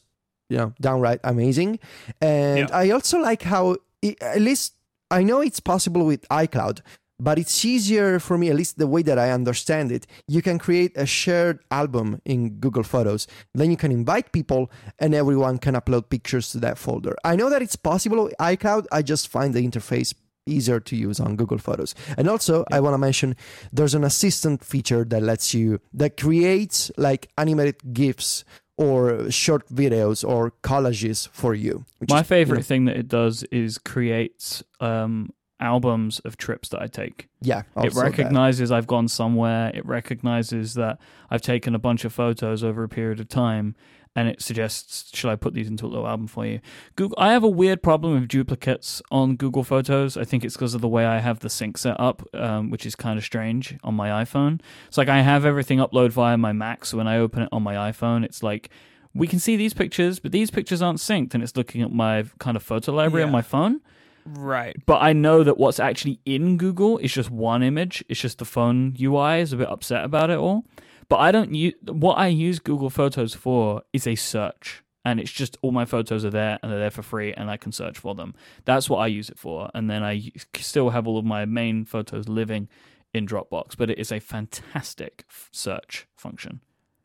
[0.49, 1.79] you know downright amazing,
[2.21, 2.77] and Yeah.
[2.77, 4.75] I also like how it, at least
[5.11, 6.81] I know it's possible with iCloud.
[7.21, 10.07] But it's easier for me, at least the way that I understand it.
[10.29, 13.27] You can create a shared album in Google Photos.
[13.57, 14.71] Then you can invite people
[15.01, 17.17] and everyone can upload pictures to that folder.
[17.25, 18.87] I know that it's possible with iCloud.
[18.93, 20.15] I just find the interface
[20.47, 21.93] easier to use on Google Photos.
[22.17, 23.35] And also, I want to mention
[23.73, 28.45] there's an assistant feature that lets you that creates like animated GIFs
[28.79, 31.85] or short videos or collages for you.
[32.09, 36.69] My is, you favorite know, thing that it does is creates um, albums of trips
[36.69, 37.29] that I take.
[37.43, 38.05] yeah, it also that.
[38.05, 39.73] recognizes I've gone somewhere.
[39.75, 40.99] It recognizes that
[41.29, 43.75] I've taken a bunch of photos over a period of time,
[44.19, 46.61] and it suggests, "Should I put these into a little album for you?"
[46.97, 47.17] Google.
[47.19, 50.17] I have a weird problem with duplicates on Google Photos.
[50.17, 52.85] I think it's because of the way I have the sync set up, um, which
[52.87, 54.61] is kind of strange on my iPhone.
[54.89, 57.63] It's like I have everything upload via my Mac, so when I open it on
[57.63, 58.71] my iPhone, it's like.
[59.15, 62.25] We can see these pictures, but these pictures aren't synced, and it's looking at my
[62.39, 63.81] kind of photo library on my phone
[64.27, 64.77] Right.
[64.87, 68.05] but I know that what's actually in Google is just one image.
[68.09, 70.67] It's just the phone UI is a bit upset about it all.
[71.09, 75.33] But I don't use what I use Google Photos for is a search, and it's
[75.33, 77.99] just all my photos are there and they're there for free, and I can search
[77.99, 78.35] for them.
[78.65, 81.85] That's what I use it for, and then I still have all of my main
[81.85, 82.69] photos living
[83.15, 83.77] in Dropbox.
[83.77, 86.61] But it is a fantastic f- search function.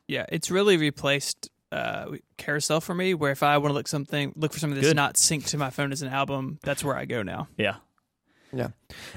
[0.06, 3.14] Yeah, it's really replaced uh, carousel for me.
[3.14, 4.96] Where if I want to look something, look for something that's Good.
[4.96, 7.48] not synced to my phone as an album, that's where I go now.
[7.56, 7.76] Yeah,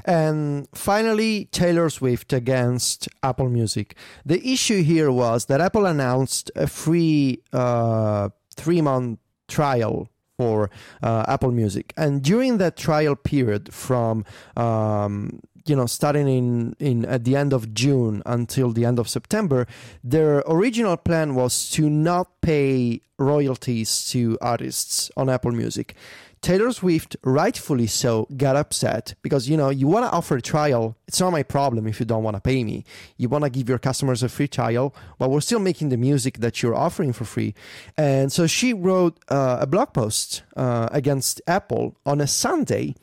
[0.06, 3.96] And finally, Taylor Swift against Apple Music.
[4.26, 10.70] The issue here was that Apple announced a free uh, three month trial for
[11.02, 14.24] uh, Apple Music, and during that trial period, from
[14.56, 19.10] um, you know starting in in at the end of June until the end of
[19.10, 19.68] September,
[20.04, 25.96] their original plan was to not pay royalties to artists on Apple Music.
[26.42, 30.96] Taylor Swift, rightfully so, got upset because you know you want to offer a trial.
[31.08, 32.86] It's not my problem if you don't want to pay me.
[33.18, 36.40] You want to give your customers a free trial, but we're still making the music
[36.40, 37.54] that you're offering for free.
[37.98, 42.96] And so she wrote uh, a blog post uh, against Apple on a Sunday,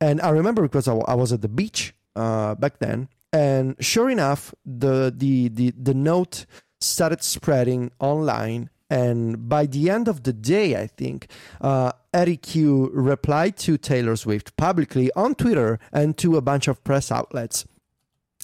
[0.00, 4.10] and I remember because I, I was at the beach uh, back then, and sure
[4.10, 6.46] enough, the the the the note
[6.80, 8.70] started spreading online.
[8.90, 11.28] And by the end of the day, I think,
[11.60, 16.82] uh, Eddy Cue replied to Taylor Swift publicly on Twitter and to a bunch of
[16.82, 17.64] press outlets.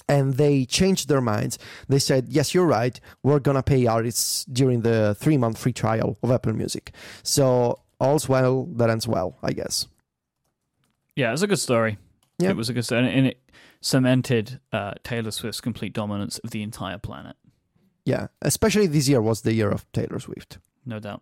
[0.07, 1.59] And they changed their minds.
[1.89, 2.97] They said, Yes, you're right.
[3.23, 6.93] We're going to pay artists during the three month free trial of Apple Music.
[7.23, 9.87] So all's well that ends well, I guess.
[11.15, 11.97] Yeah, it's a good story.
[12.37, 12.51] Yeah.
[12.51, 13.41] It was a good story, and it
[13.81, 17.35] cemented uh, Taylor Swift's complete dominance of the entire planet.
[18.07, 20.59] Yeah, especially this year was the year of Taylor Swift.
[20.85, 21.21] no doubt.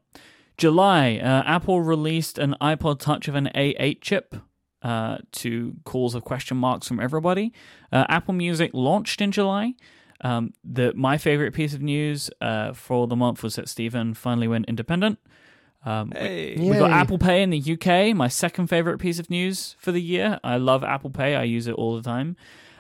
[0.58, 4.36] July, uh, Apple released an iPod Touch of an A8 chip
[4.84, 7.52] uh, to calls of question marks from everybody.
[7.92, 9.74] Uh, Apple Music launched in July.
[10.22, 14.48] Um, the my favorite piece of news uh, for the month was that Stephen finally
[14.48, 15.18] went independent.
[15.84, 16.56] Um, Hey.
[16.58, 20.02] We got Apple Pay in the UK, my second favorite piece of news for the
[20.02, 20.40] year.
[20.44, 22.38] I love Apple Pay, I use it all the time.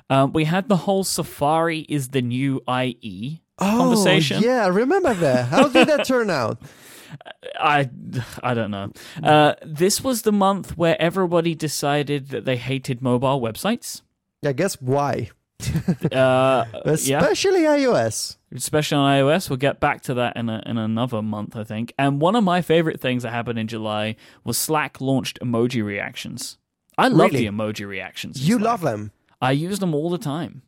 [0.09, 4.41] Um, we had the whole Safari is the new IE Oh, conversation.
[4.43, 5.45] yeah, I remember that.
[5.47, 6.59] How did that turn out?
[7.59, 7.89] I,
[8.43, 8.91] I don't know.
[9.23, 14.01] Uh, this was the month where everybody decided that they hated mobile websites.
[14.45, 15.29] I guess why?
[16.11, 16.65] Uh,
[16.99, 18.35] yeah, Especially iOS.
[18.53, 19.49] especially on iOS.
[19.49, 21.93] We'll get back to that in a, in another month, I think.
[21.97, 26.57] And one of my favorite things that happened in July was Slack launched emoji reactions.
[26.97, 27.45] I love Really?
[27.45, 28.45] the emoji reactions.
[28.47, 28.65] You Slack.
[28.65, 29.11] love them.
[29.41, 30.61] I use them all the time.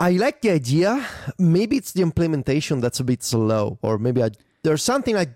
[0.00, 1.04] I like the idea.
[1.38, 4.30] Maybe it's the implementation that's a bit slow, or maybe I,
[4.62, 5.26] there's something I.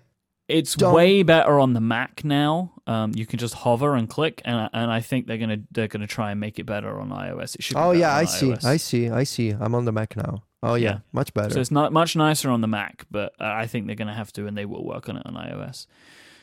[0.49, 2.73] It's Don't- way better on the Mac now.
[2.85, 5.87] Um, you can just hover and click, and I- and I think they're gonna they're
[5.87, 7.55] gonna try and make it better on iOS.
[7.55, 7.75] It should.
[7.75, 8.47] Be Oh yeah, I see.
[8.51, 8.65] iOS.
[8.65, 9.09] I see.
[9.09, 9.49] I see.
[9.51, 10.43] I'm on the Mac now.
[10.61, 10.97] Oh yeah, Yeah.
[11.13, 11.53] much better.
[11.53, 14.31] So it's not much nicer on the Mac, but I think they're going to have
[14.33, 15.87] to, and they will work on it on iOS.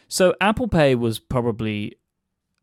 [0.09, 1.97] So Apple Pay was probably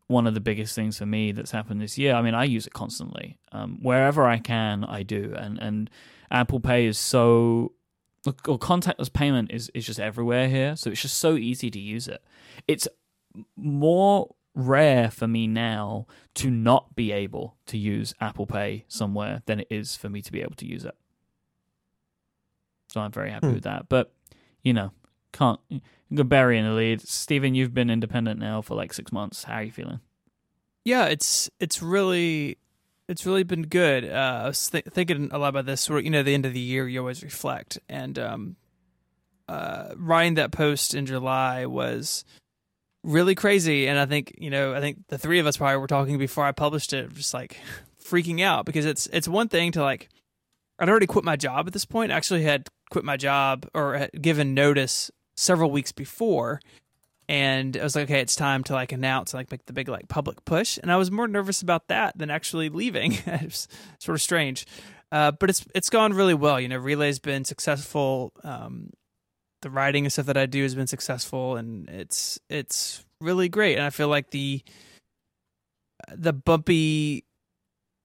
[0.08, 2.14] one of the biggest things for me that's happened this year.
[2.14, 3.38] I mean, I use it constantly.
[3.52, 5.88] Um, wherever I can, I do, and and
[6.30, 7.72] Apple Pay is so.
[8.46, 12.08] Or contactless payment is, is just everywhere here, so it's just so easy to use
[12.08, 12.22] it.
[12.66, 12.88] It's
[13.56, 19.60] more rare for me now to not be able to use Apple Pay somewhere than
[19.60, 20.96] it is for me to be able to use it.
[22.88, 23.54] So I'm very happy Hmm.
[23.54, 23.88] with that.
[23.88, 24.12] But
[24.62, 24.90] you know,
[25.32, 25.60] can't
[26.10, 27.00] bury in the lead.
[27.06, 29.44] Stephen, you've been independent now for like six months.
[29.44, 30.00] How are you feeling?
[30.84, 32.58] Yeah, it's it's really
[33.08, 34.04] it's really been good.
[34.04, 35.88] Uh, I was th- thinking a lot about this.
[35.88, 38.56] You know, the end of the year, you always reflect, and um,
[39.48, 42.24] uh, writing that post in July was
[43.02, 43.88] really crazy.
[43.88, 46.44] And I think you know, I think the three of us probably were talking before
[46.44, 47.58] I published it, just like
[48.04, 50.08] freaking out because it's it's one thing to like
[50.78, 52.12] I'd already quit my job at this point.
[52.12, 56.60] I actually had quit my job or had given notice several weeks before
[57.28, 60.08] and I was like, okay, it's time to like announce, like make the big like
[60.08, 60.78] public push.
[60.82, 63.12] And I was more nervous about that than actually leaving.
[63.26, 63.68] it was
[63.98, 64.66] sort of strange,
[65.12, 66.58] uh, but it's it's gone really well.
[66.58, 68.32] You know, Relay's been successful.
[68.42, 68.90] Um,
[69.60, 73.76] the writing and stuff that I do has been successful, and it's it's really great.
[73.76, 74.62] And I feel like the
[76.14, 77.24] the bumpy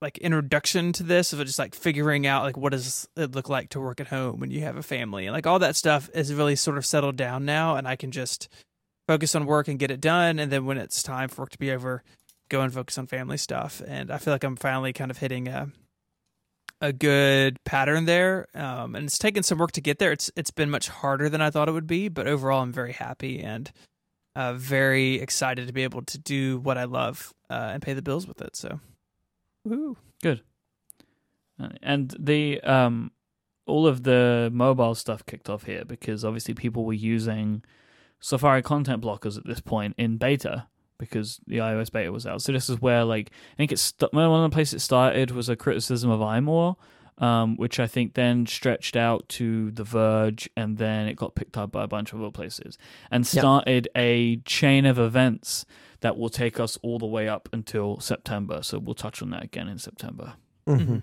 [0.04, 3.70] like introduction to this of just like figuring out like what does it look like
[3.70, 6.34] to work at home when you have a family and like all that stuff is
[6.34, 8.50] really sort of settled down now and I can just
[9.08, 11.58] focus on work and get it done and then when it's time for work to
[11.58, 12.02] be over
[12.50, 15.48] go and focus on family stuff and i feel like i'm finally kind of hitting
[15.48, 15.68] a
[16.82, 20.12] a good pattern there um, and it's taken some work to get there.
[20.12, 22.92] It's it's been much harder than i thought it would be but overall i'm very
[22.92, 23.72] happy and
[24.36, 28.02] uh, very excited to be able to do what i love uh, and pay the
[28.02, 28.80] bills with it so
[29.64, 29.96] Woo.
[31.60, 33.12] Uh, And the um,
[33.66, 37.62] all of the mobile stuff kicked off here because obviously people were using
[38.20, 40.66] Safari content blockers at this point in beta
[40.98, 42.42] because the iOS beta was out.
[42.42, 45.30] So this is where like I think it's st- one of the places it started
[45.30, 46.76] was a criticism of iMore.
[47.18, 51.56] Um, which I think then stretched out to The Verge, and then it got picked
[51.56, 52.76] up by a bunch of other places,
[53.08, 55.64] and started a chain of events
[56.04, 58.62] that will take us all the way up until September.
[58.62, 60.34] So we'll touch on that again in September.
[60.68, 61.02] Mhm.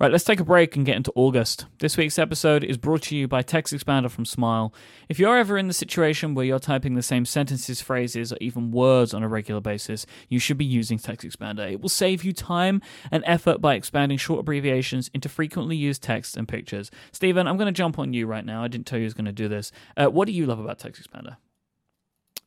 [0.00, 1.66] Right, let's take a break and get into August.
[1.80, 4.72] This week's episode is brought to you by TextExpander from Smile.
[5.10, 8.70] If you're ever in the situation where you're typing the same sentences, phrases, or even
[8.70, 11.70] words on a regular basis, you should be using TextExpander.
[11.72, 16.38] It will save you time and effort by expanding short abbreviations into frequently used text
[16.38, 16.90] and pictures.
[17.12, 18.62] Stephen, I'm going to jump on you right now.
[18.64, 19.72] I didn't tell you I was going to do this.
[19.94, 21.36] Uh, what do you love about TextExpander?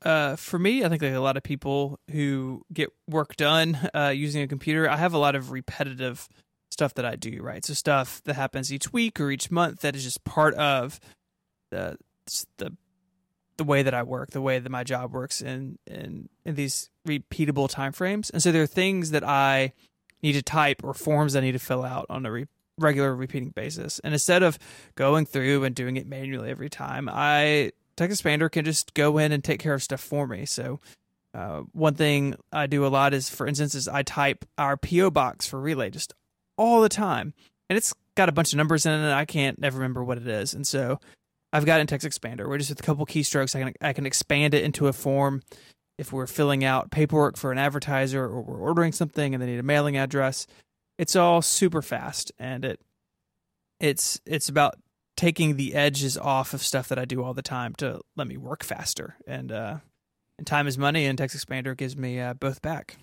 [0.04, 4.14] Uh, for me, I think like a lot of people who get work done uh,
[4.16, 6.30] using a computer, I have a lot of repetitive
[6.72, 7.66] stuff that I do, right?
[7.66, 11.00] So stuff that happens each week or each month that is just part of
[11.72, 11.97] the
[12.58, 12.76] the
[13.58, 16.89] the way that I work, the way that my job works in in in these
[17.06, 18.30] repeatable time frames.
[18.30, 19.74] And so there are things that I
[20.24, 22.47] need to type or forms I need to fill out on a re-
[22.78, 24.00] regular repeating basis.
[24.00, 24.58] And instead of
[24.95, 29.43] going through and doing it manually every time, I TextExpander can just go in and
[29.43, 30.45] take care of stuff for me.
[30.45, 30.80] So
[31.34, 35.12] uh, one thing I do a lot is, for instance, is I type our PO
[35.12, 36.14] box for Relay just
[36.58, 37.34] all the time,
[37.70, 38.95] and it's got a bunch of numbers in it.
[38.95, 41.00] and I can't ever remember what it is, and so
[41.52, 44.54] I've got in TextExpander, where just with a couple keystrokes, I can I can expand
[44.54, 45.41] it into a form.
[45.97, 49.60] If we're filling out paperwork for an advertiser or we're ordering something and they need
[49.60, 50.47] a mailing address,
[50.97, 52.80] it's all super fast and it
[53.82, 54.76] it's it's about
[55.20, 58.38] taking the edges off of stuff that I do all the time to let me
[58.38, 59.17] work faster.
[59.28, 59.80] And uh,
[60.38, 62.97] and time is money, and TextExpander gives me uh, both back.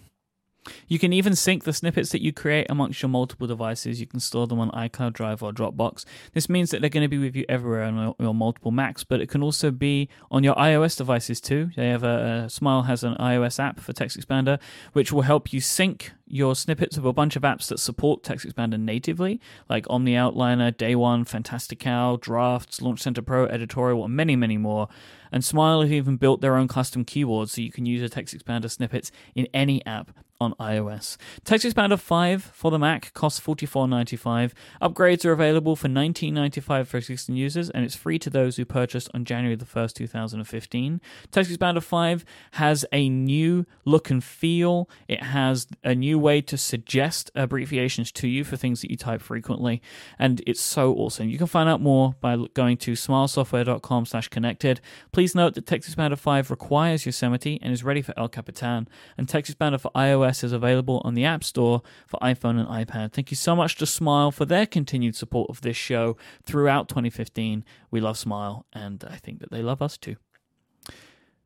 [0.89, 4.01] You can even sync the snippets that you create amongst your multiple devices.
[4.01, 6.05] You can store them on iCloud Drive or Dropbox.
[6.33, 9.21] This means that they're going to be with you everywhere on your, multiple Macs, but
[9.21, 11.71] it can also be on your iOS devices too.
[11.77, 14.61] They have a, a Smile has an iOS app for TextExpander,
[14.93, 18.81] which will help you sync your snippets of a bunch of apps that support TextExpander
[18.81, 24.89] natively, like OmniOutliner, Day One, Fantastical, Drafts, Launch Center Pro, Editorial, and many, many more.
[25.31, 28.71] And Smile have even built their own custom keywords so you can use a TextExpander
[28.71, 31.17] snippets in any app on iOS.
[31.45, 34.53] TextExpander 5 for the Mac costs $44.95.
[34.83, 39.09] Upgrades are available for $19.95 for existing users, and it's free to those who purchased
[39.15, 41.01] on January the 1st, 2015.
[41.33, 44.89] TextExpander 5 has a new look and feel.
[45.09, 49.23] It has a new way to suggest abbreviations to you for things that you type
[49.23, 49.81] frequently,
[50.19, 51.29] and it's so awesome.
[51.29, 54.81] You can find out more by going to smilesoftware.com slash connected.
[55.13, 59.81] Please note that TextExpander 5 requires Yosemite and is ready for El Capitan, and TextExpander
[59.81, 63.13] for iOS is available on the App Store for iPhone and iPad.
[63.13, 67.65] Thank you so much to Smile for their continued support of this show throughout 2015.
[67.91, 70.17] We love Smile, and I think that they love us too.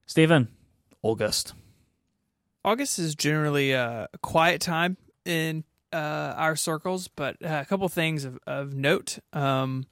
[0.06, 0.48] Stephen,
[1.02, 1.54] August.
[2.64, 8.38] August is generally a quiet time in uh, our circles, but a couple things of,
[8.46, 9.18] of note.
[9.32, 9.86] Um,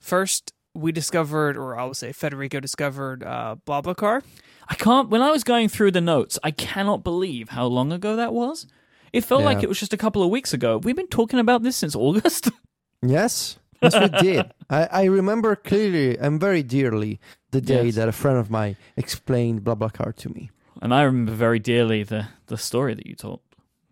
[0.00, 4.22] first, we discovered, or I will say, Federico discovered uh, BlaBlaCar.
[4.68, 5.08] I can't.
[5.10, 8.66] When I was going through the notes, I cannot believe how long ago that was.
[9.12, 9.46] It felt Yeah.
[9.48, 10.78] like it was just a couple of weeks ago.
[10.78, 12.50] We've been talking about this since August.
[13.04, 14.52] Yes, yes, we did.
[14.70, 17.18] I, I remember clearly and very dearly
[17.50, 17.96] the day Yes.
[17.96, 20.50] that a friend of mine explained BlaBlaCar to me.
[20.80, 23.40] and I remember very dearly the, the story that you told.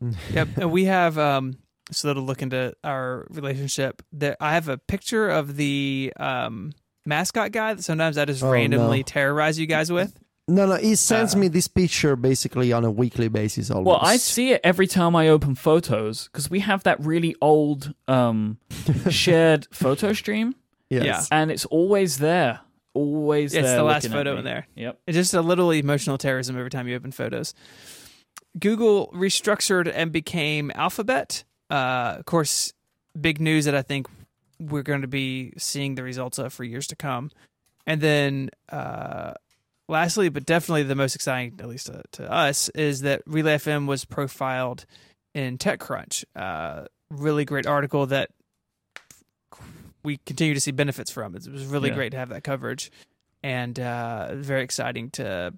[0.32, 1.58] Yep, and we have um,
[1.90, 4.00] so that'll look into our relationship.
[4.12, 6.70] That I have a picture of the um
[7.04, 9.02] mascot guy that sometimes I just Oh, randomly no.
[9.02, 10.16] terrorize you guys with.
[10.50, 13.86] No, no, he sends Uh, me this picture basically on a weekly basis almost.
[13.86, 17.94] Well, I see it every time I open photos because we have that really old
[18.08, 18.58] um,
[19.10, 20.54] shared photo stream,
[20.88, 21.04] Yes.
[21.04, 21.38] Yeah.
[21.40, 22.60] and it's always there.
[22.94, 23.76] Always It's there.
[23.76, 24.66] the last photo in there.
[24.74, 24.98] Yep.
[25.06, 27.54] It's just a little emotional terrorism every time you open photos.
[28.58, 31.44] Google restructured and became Alphabet.
[31.70, 32.72] Uh, of course,
[33.18, 34.08] big news that I think
[34.58, 37.30] we're going to be seeing the results of for years to come.
[37.86, 39.34] And then, uh,
[39.90, 43.86] lastly, but definitely the most exciting, at least to, to us, is that Relay FM
[43.86, 44.86] was profiled
[45.34, 46.24] in TechCrunch.
[46.34, 48.30] Uh, really great article that
[50.02, 51.34] we continue to see benefits from.
[51.34, 51.94] It was really Yeah.
[51.96, 52.90] great to have that coverage
[53.42, 55.52] and uh, very exciting to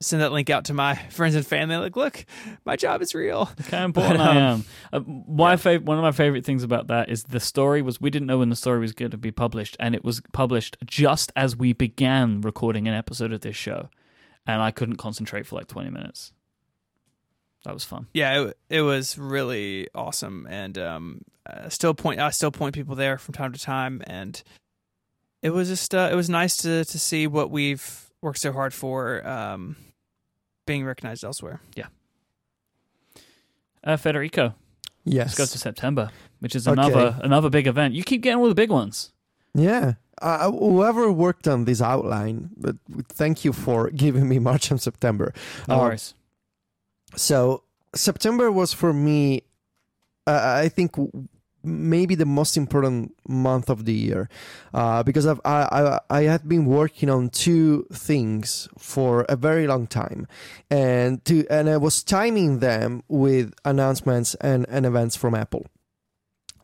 [0.00, 1.76] send that link out to my friends and family.
[1.76, 2.24] Like, look,
[2.64, 3.50] my job is real.
[3.58, 4.64] Look how important But, I um, am.
[4.92, 8.10] Uh, my fav- one of my favorite things about that is the story was we
[8.10, 11.32] didn't know when the story was going to be published, and it was published just
[11.36, 13.88] as we began recording an episode of this show,
[14.46, 16.32] and I couldn't concentrate for like twenty minutes.
[17.64, 18.08] That was fun.
[18.12, 22.94] Yeah, it, it was really awesome, and um, uh, still point I still point people
[22.94, 24.42] there from time to time, and
[25.40, 28.72] it was just uh, it was nice to to see what we've worked so hard
[28.74, 29.76] for um,
[30.66, 31.60] being recognized elsewhere.
[31.76, 31.86] Yeah.
[33.84, 34.54] Uh, Federico,
[35.04, 35.26] Yes.
[35.26, 36.10] let's go to September,
[36.40, 36.72] which is Okay.
[36.80, 37.94] another another big event.
[37.94, 39.12] You keep getting all the big ones.
[39.54, 39.94] Yeah.
[40.22, 42.76] Uh, whoever worked on this outline, but
[43.08, 45.34] thank you for giving me March and September.
[45.68, 46.14] No Uh, worries.
[47.16, 47.62] So
[47.94, 49.42] September was for me,
[50.26, 51.28] uh, I think w-
[51.64, 54.28] maybe the most important month of the year,
[54.72, 59.66] uh, because I've, I, I I had been working on two things for a very
[59.66, 60.26] long time,
[60.70, 65.66] and to and I was timing them with announcements and, and events from Apple.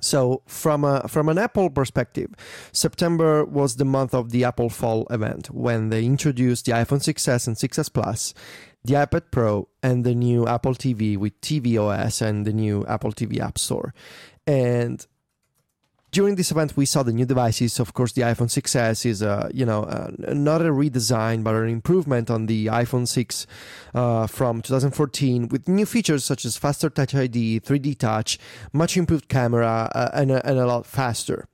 [0.01, 2.35] So from a from an Apple perspective,
[2.73, 7.47] September was the month of the Apple Fall event when they introduced the iPhone 6s
[7.47, 8.35] and 6s Plus,
[8.85, 13.41] the iPad Pro, and the new Apple TV with tvOS and the new Apple TV
[13.41, 13.95] App Store.
[14.51, 15.07] And
[16.11, 17.79] during this event, we saw the new devices.
[17.79, 19.83] Of course, the iPhone 6s is a you know
[20.19, 23.47] not a redesign but an improvement on the iPhone 6
[23.95, 28.41] uh, from 2014 with new features such as faster Touch ID, 3D Touch,
[28.73, 31.47] much improved camera, uh, and a, and a lot faster.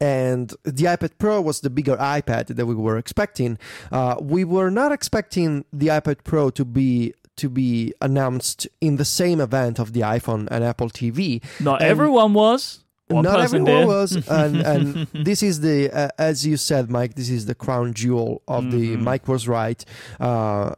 [0.00, 3.58] And the iPad Pro was the bigger iPad that we were expecting.
[3.92, 9.04] Uh, we were not expecting the iPad Pro to be to be announced in the
[9.04, 11.42] same event of the iPhone and Apple TV.
[11.60, 12.78] Not and- everyone was.
[13.08, 13.86] One not everyone did.
[13.86, 17.14] was, and, and this is the uh, as you said, Myke.
[17.14, 19.02] This is the crown jewel of the Mhm.
[19.02, 19.84] Myke was right
[20.18, 20.74] uh,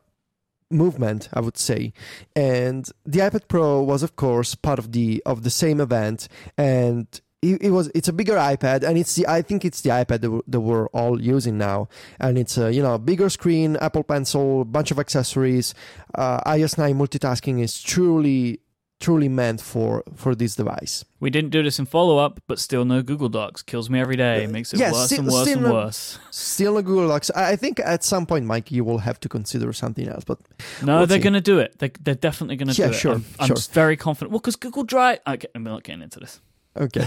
[0.70, 1.92] movement, I would say.
[2.34, 6.26] And the iPad Pro was, of course, part of the of the same event,
[6.58, 7.06] and
[7.52, 10.20] it, it was it's a bigger iPad, and it's the I think it's the iPad
[10.22, 11.88] that, that we're all using now,
[12.20, 15.74] and it's a you know bigger screen, Apple Pencil, bunch of accessories.
[16.14, 18.60] Uh, iOS 9 multitasking is truly
[19.00, 21.04] truly meant for for this device.
[21.20, 23.62] We didn't do this in follow up, but still no Google Docs.
[23.62, 24.46] Kills me every day.
[24.46, 26.18] Makes it yeah, worse still- and worse and no- worse.
[26.30, 27.30] Still a Google Docs.
[27.34, 30.24] I think at some point, Myke, you will have to consider something else.
[30.24, 30.38] But
[30.82, 31.78] No, We'll they're going to do it.
[31.80, 32.98] They, they're definitely going to Yeah, do it.
[32.98, 34.30] sure, I'm, I'm just very confident.
[34.32, 35.18] Well, because Google Drive.
[35.26, 36.40] Okay, I'm not getting into this.
[36.76, 37.06] Okay.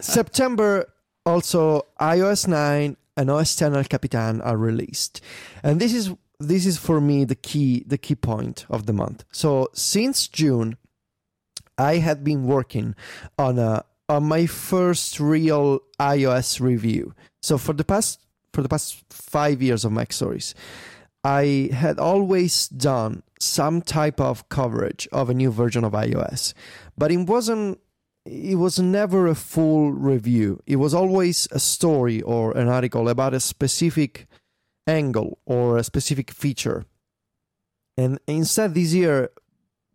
[0.00, 0.92] September
[1.26, 5.20] also iOS 9 and OS X El Capitan are released,
[5.62, 9.24] and this is this is for me the key the key point of the month.
[9.32, 10.76] So since June,
[11.76, 12.94] I had been working
[13.36, 17.14] on a on my first real iOS review.
[17.42, 18.20] So for the past
[18.52, 20.54] for the past five years of MacStories,
[21.24, 26.54] I had always done some type of coverage of a new version of iOS,
[26.96, 27.80] but it wasn't
[28.28, 30.62] it was never a full review.
[30.66, 34.26] It was always a story or an article about a specific
[34.86, 36.84] angle or a specific feature.
[37.96, 39.30] And instead this year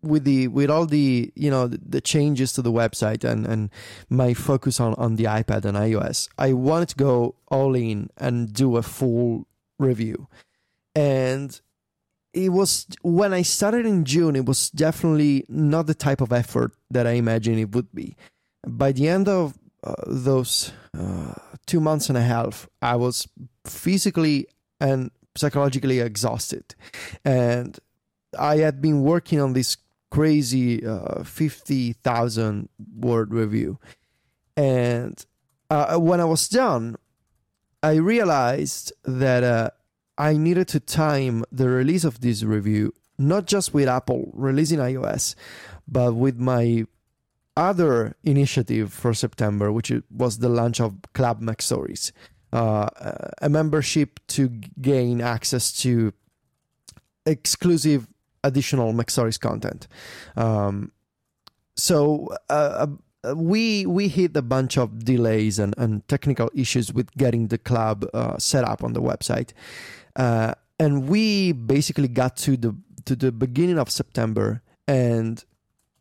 [0.02, 3.70] with the with all the you know the, changes to the website and and
[4.10, 8.52] my focus on on the iPad and iOS, I wanted to go all in and
[8.52, 9.48] do a full
[9.80, 10.28] review.
[10.96, 11.60] And
[12.34, 16.74] it was when I started in June, it was definitely not the type of effort
[16.90, 18.16] that I imagined it would be.
[18.68, 21.34] By the end of uh, those uh,
[21.66, 23.28] two months and a half, I was
[23.66, 24.48] physically
[24.80, 26.76] and psychologically exhausted.
[27.24, 27.78] And
[28.38, 29.78] I had been working on this
[30.10, 33.80] crazy uh, 50,000 word review.
[34.56, 35.24] And
[35.70, 36.96] uh, when I was done,
[37.82, 39.70] I realized that uh,
[40.18, 45.36] I needed to time the release of this review not just with Apple releasing iOS,
[45.88, 46.86] but with my
[47.56, 52.12] other initiative for September, which was the launch of Club MacStories,
[52.52, 52.88] uh,
[53.42, 54.50] a membership to
[54.82, 56.14] gain access to
[57.26, 58.08] exclusive
[58.44, 59.88] additional MacStories content.
[60.36, 60.92] Um,
[61.76, 62.88] so uh,
[63.24, 67.58] uh, we we hit a bunch of delays and, and technical issues with getting the
[67.58, 69.54] club uh, set up on the website,
[70.16, 75.44] uh, and we basically got to the to the beginning of September, and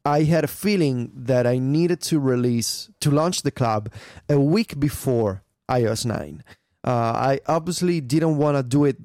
[0.04, 3.92] I had a feeling that I needed to release to launch the club
[4.28, 6.42] a week before iOS nine.
[6.84, 8.96] Uh, I obviously didn't want to do it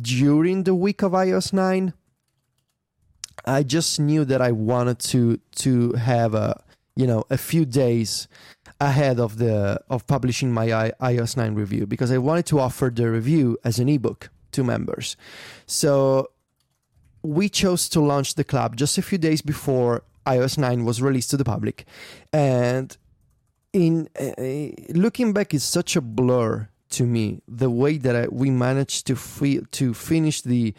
[0.00, 1.92] during the week of iOS nine.
[3.44, 6.62] I just knew that I wanted to to have a
[6.94, 8.28] you know a few days
[8.80, 12.90] ahead of the of publishing my I, iOS 9 review because I wanted to offer
[12.94, 15.16] the review as an ebook to members.
[15.66, 16.28] So
[17.22, 21.30] we chose to launch the club just a few days before iOS 9 was released
[21.30, 21.84] to the public
[22.32, 22.96] and
[23.72, 24.32] in uh,
[24.94, 29.16] looking back it's such a blur to me the way that I, we managed to
[29.16, 30.72] fi- to finish the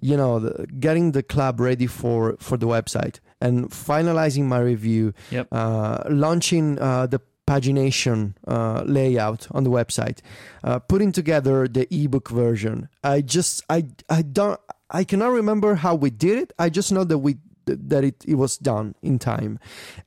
[0.00, 5.14] you know the, getting the club ready for for the website and finalizing my review
[5.30, 5.48] Yep.
[5.52, 10.20] uh, launching uh, the pagination uh, layout on the website
[10.62, 14.58] uh, putting together the ebook version i just i i don't
[14.90, 17.36] i cannot remember how we did it i just know that we
[17.66, 19.58] that it, it was done in time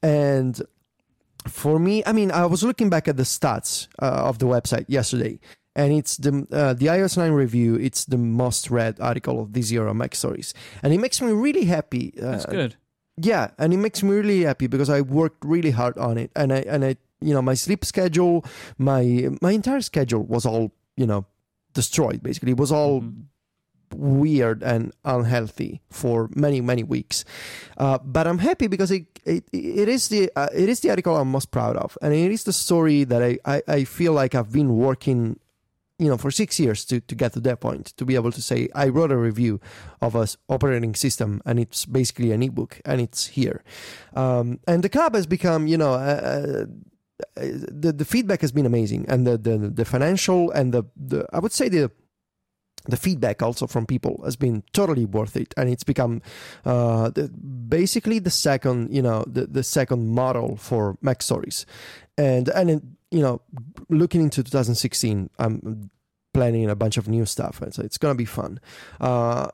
[0.02, 0.62] and
[1.50, 4.86] for me, I mean, I was looking back at the stats uh, of the website
[4.88, 5.40] yesterday,
[5.76, 7.76] and it's the uh, the iOS 9 review.
[7.76, 11.66] It's the most read article of this year on MacStories, and it makes me really
[11.66, 12.14] happy.
[12.20, 12.76] Uh, That's good.
[13.20, 16.54] Yeah, and it makes me really happy because I worked really hard on it, and
[16.54, 18.44] I and I, you know, my sleep schedule,
[18.78, 21.26] my my entire schedule was all you know
[21.74, 22.22] destroyed.
[22.24, 23.26] Basically, it was all Mhm.
[23.96, 27.24] weird and unhealthy for many many weeks
[27.78, 31.16] uh, but i'm happy because it it, it is the uh, it is the article
[31.16, 34.36] i'm most proud of and it is the story that I, I i feel like
[34.36, 35.40] i've been working
[36.00, 38.42] you know for six years to to get to that point to be able to
[38.42, 39.62] say i wrote a review
[40.02, 43.64] of a operating system and it's basically an ebook and it's here
[44.16, 46.66] um, and the club has become you know uh, uh,
[47.36, 49.06] the the feedback has been amazing.
[49.08, 51.92] And the the, the financial and the, the i would say the
[52.86, 55.54] the feedback also from people has been totally worth it.
[55.58, 56.22] And it's become
[56.66, 61.66] uh, the, basically the second you know the, the second model for MacStories.
[62.18, 63.42] And and it, you know
[63.90, 65.90] looking into 2016 i'm
[66.34, 67.62] planning a bunch of new stuff.
[67.62, 68.60] And so it's gonna be fun.
[69.00, 69.48] Uh,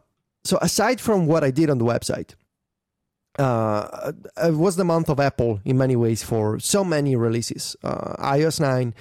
[0.44, 2.36] so aside from what i did on the website
[3.40, 4.12] uh,
[4.44, 7.76] it was the month of Apple in many ways for so many releases.
[7.84, 8.94] Uh, iOS 9,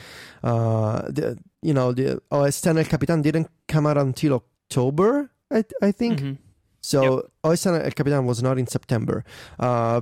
[0.42, 5.64] uh, the, you know, the OS X El Capitan didn't come out until October, I,
[5.82, 6.20] I think.
[6.20, 6.38] Mhm.
[6.80, 9.24] So OS X El Capitan was not in September.
[9.58, 10.00] Uh,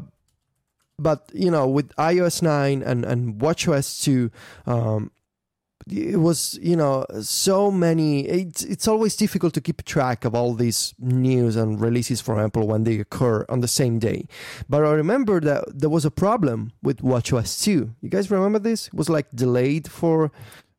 [0.99, 4.31] but, you know, with iOS 9 and, and WatchOS 2,
[4.67, 5.11] um,
[5.89, 10.55] it was you know so many it's it's always difficult to keep track of all
[10.55, 14.27] these news and releases from apple when they occur on the same day.
[14.69, 18.89] But i remember that there was a problem with watchOS 2 you guys remember this?
[18.89, 20.31] It was like delayed for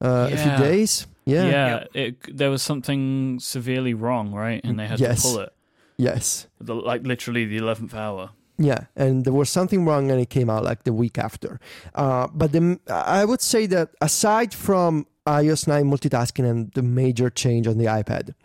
[0.02, 1.08] uh, a few days?
[1.26, 4.60] Yeah, Yeah, it, there was something severely wrong, right?
[4.64, 5.22] And they had Yes.
[5.22, 5.54] to pull it,
[5.98, 6.48] yes.
[6.60, 8.32] The, like literally the eleventh hour.
[8.62, 11.60] Yeah, and there was something wrong, and it came out like the week after.
[11.96, 17.30] Uh, but the, I would say that aside from iOS 9 multitasking and the major
[17.30, 18.36] change on the iPad,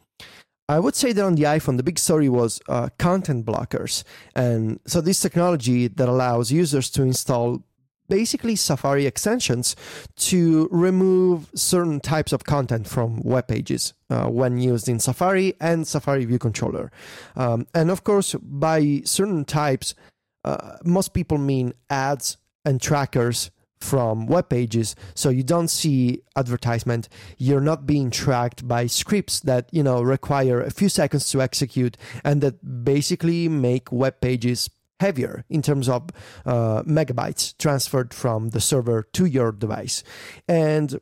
[0.69, 4.05] I would say that on the iPhone, the big story was uh, content blockers.
[4.35, 7.63] And so, this technology that allows users to install
[8.09, 9.77] basically Safari extensions
[10.17, 15.87] to remove certain types of content from web pages uh, when used in Safari and
[15.87, 16.91] Safari View Controller.
[17.37, 19.95] Um, and of course, by certain types,
[20.45, 27.09] uh, most people mean ads and trackers from web pages so you don't see advertisement
[27.37, 31.97] you're not being tracked by scripts that you know require a few seconds to execute
[32.25, 34.71] and that basically make web pages
[35.01, 36.09] heavier in terms of
[36.45, 40.03] uh, megabytes transferred from the server to your device
[40.49, 40.99] and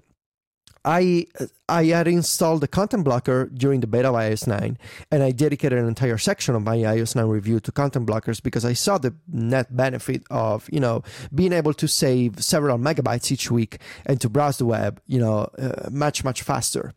[0.85, 1.27] I
[1.69, 4.77] I had installed the content blocker during the beta of iOS 9,
[5.11, 8.65] and I dedicated an entire section of my iOS 9 review to content blockers because
[8.65, 11.03] I saw the net benefit of you know
[11.35, 15.49] being able to save several megabytes each week and to browse the web you know
[15.59, 16.93] uh, much much faster.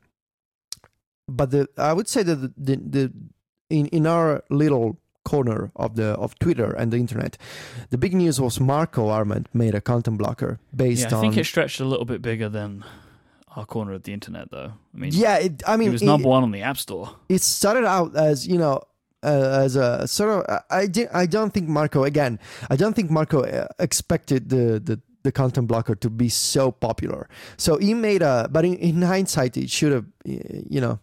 [1.29, 3.13] But the I would say that the, the, the
[3.69, 4.99] in in our little
[5.31, 7.37] corner of the of Twitter and the internet,
[7.89, 11.37] the big news was Marco Arment made a content blocker based Yeah, I on think
[11.37, 12.83] it stretched a little bit bigger than
[13.55, 14.71] our corner of the internet, though.
[14.93, 17.09] I mean, yeah, it, I mean, it was it- number one on the App Store.
[17.29, 18.75] it started out as you know
[19.23, 20.39] uh, as a sort of
[20.69, 22.39] I did I don't think Marco again
[22.69, 27.27] I don't think Marco uh, expected the the the content blocker to be so popular
[27.57, 30.99] so he made a but in, in hindsight it should have you know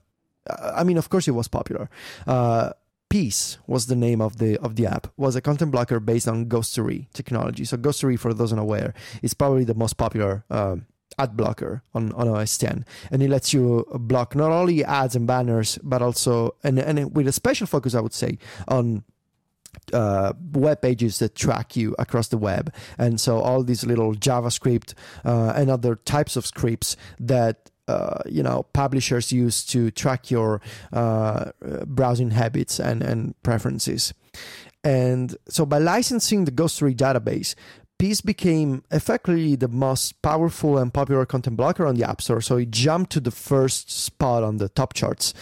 [0.48, 1.90] uh, I mean of course it was popular
[2.26, 2.70] uh
[3.08, 5.06] Peace was the name of the of the app.
[5.16, 7.64] Was a content blocker based on Ghostery technology.
[7.64, 10.86] So Ghostery, for those unaware, is probably the most popular um,
[11.18, 15.26] ad blocker on, on OS X, and it lets you block not only ads and
[15.26, 19.04] banners, but also and and with a special focus, I would say, on
[19.92, 22.72] uh, web pages that track you across the web.
[22.98, 24.94] And so all these little JavaScript
[25.24, 30.60] uh, and other types of scripts that uh, you know publishers use to track your
[30.92, 31.50] uh,
[31.86, 34.14] browsing habits and, and preferences.
[34.82, 37.54] And so by licensing the Ghostery database,
[37.96, 42.40] Peace became effectively the most powerful and popular content blocker on the App Store.
[42.40, 45.32] So it jumped to the first spot on the top charts.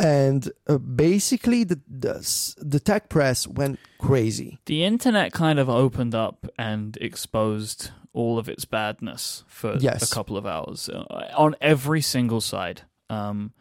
[0.00, 4.58] And uh, basically, the, the, the tech press went crazy.
[4.66, 10.10] The internet kind of opened up and exposed all of its badness for Yes.
[10.10, 11.04] a couple of hours uh,
[11.36, 12.82] on every single side.
[13.08, 13.52] Um,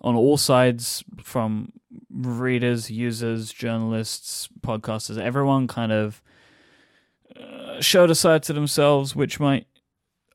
[0.00, 1.72] on all sides, from
[2.10, 6.22] readers, users, journalists, podcasters, everyone kind of
[7.38, 9.66] uh, showed a side to themselves which might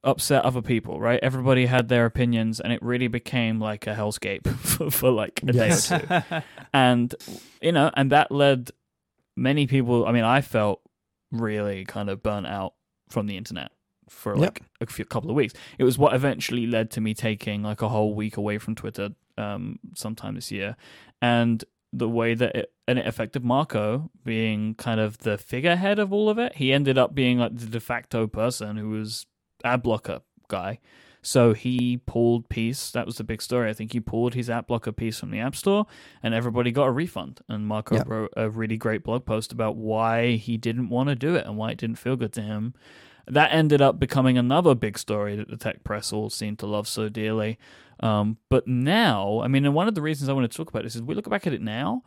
[0.04, 1.20] upset other people, right?
[1.22, 5.54] Everybody had their opinions, and it really became like a hellscape for, for like a
[5.54, 5.90] Yes.
[5.90, 6.41] day or two
[6.74, 7.14] and
[7.62, 8.70] you know and that led
[9.36, 10.82] many people i mean i felt
[11.32, 12.74] really kind of burnt out
[13.10, 13.72] from the internet
[14.07, 14.40] for Yep.
[14.41, 15.53] like a few couple of weeks.
[15.77, 19.10] It was what eventually led to me taking like a whole week away from twitter
[19.38, 20.76] um sometime this year.
[21.22, 21.64] And
[21.94, 26.30] the way that it and it affected marco being kind of the figurehead of all
[26.30, 26.56] of it.
[26.56, 29.26] He ended up being like the de facto person who was
[29.64, 30.80] ad blocker guy
[31.30, 32.90] so he pulled Peace.
[32.90, 33.70] That was the big story.
[33.70, 35.86] I think he pulled his app blocker Peace from the App Store,
[36.24, 37.42] and everybody got a refund.
[37.48, 38.04] And Marco Yeah.
[38.08, 41.56] wrote a really great blog post about why he didn't want to do it and
[41.56, 42.74] why it didn't feel good to him.
[43.28, 46.88] That ended up becoming another big story that the tech press all seemed to love
[46.88, 47.60] so dearly.
[48.00, 50.82] Um, but now, I mean, and one of the reasons I want to talk about
[50.82, 52.02] this is we look back at it now.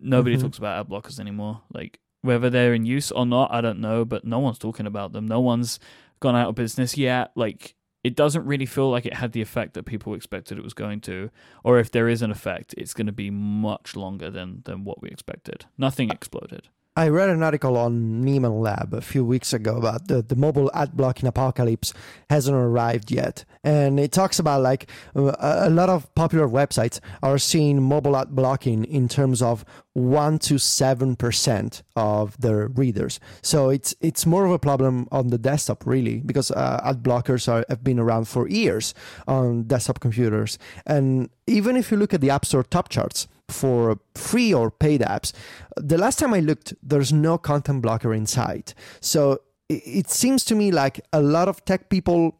[0.00, 0.40] Nobody Mhm.
[0.42, 1.60] talks about ad blockers anymore.
[1.74, 4.06] Like whether they're in use or not, I don't know.
[4.06, 5.26] But no one's talking about them.
[5.26, 5.78] No one's
[6.20, 7.32] gone out of business yet.
[7.36, 7.74] Like
[8.06, 11.00] it doesn't really feel like it had the effect that people expected it was going
[11.00, 11.28] to,
[11.64, 15.02] or if there is an effect, it's going to be much longer than than what
[15.02, 15.66] we expected.
[15.76, 16.68] Nothing exploded.
[16.98, 20.70] I read an article on Nieman Lab a few weeks ago about the, the mobile
[20.72, 21.92] ad blocking apocalypse
[22.30, 23.44] hasn't arrived yet.
[23.62, 28.84] And it talks about like a lot of popular websites are seeing mobile ad blocking
[28.84, 29.62] in terms of
[29.92, 33.20] 1 to 7% of their readers.
[33.42, 37.46] So it's it's more of a problem on the desktop really because uh, ad blockers
[37.46, 38.94] are, have been around for years
[39.28, 40.58] on desktop computers.
[40.86, 45.00] And even if you look at the App Store top charts, for free or paid
[45.02, 45.32] apps.
[45.76, 48.74] The last time I looked, there's no content blocker inside.
[49.00, 52.38] So it, seems to me like a lot of tech people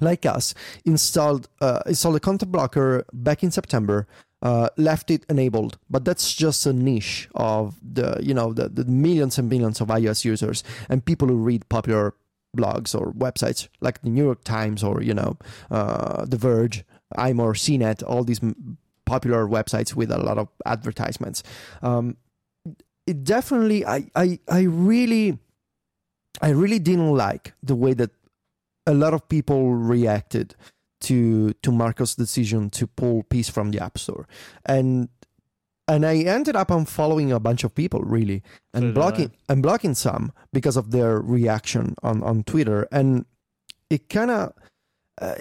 [0.00, 0.54] like us
[0.84, 4.06] installed uh, installed a content blocker back in September.
[4.42, 8.86] Uh, left it enabled, but that's just a niche of the you know the, the
[8.86, 12.14] millions and millions of iOS users and people who read popular
[12.56, 15.36] blogs or websites like the New York Times or you know
[15.70, 16.84] uh, The Verge,
[17.16, 18.40] I'm or CNET, all these
[19.10, 21.42] popular websites with a lot of advertisements.
[21.82, 22.16] Um,
[23.06, 25.38] it definitely, I, I, I really,
[26.40, 28.10] I really didn't like the way that
[28.86, 30.54] a lot of people reacted
[31.00, 34.28] to to Marco's decision to pull Peace from the App Store,
[34.66, 35.08] and
[35.88, 38.42] and I ended up unfollowing a bunch of people really,
[38.74, 43.24] and so blocking and blocking some because of their reaction on on Twitter, and
[43.88, 44.52] it kind of.
[45.20, 45.34] Uh,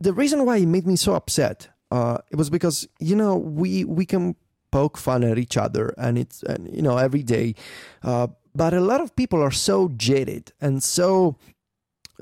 [0.00, 3.84] the reason why it made me so upset uh, it was because you know we
[3.84, 4.36] we can
[4.70, 7.54] poke fun at each other and it's and you know every day.
[8.02, 11.36] Uh, but a lot of people are so jaded and so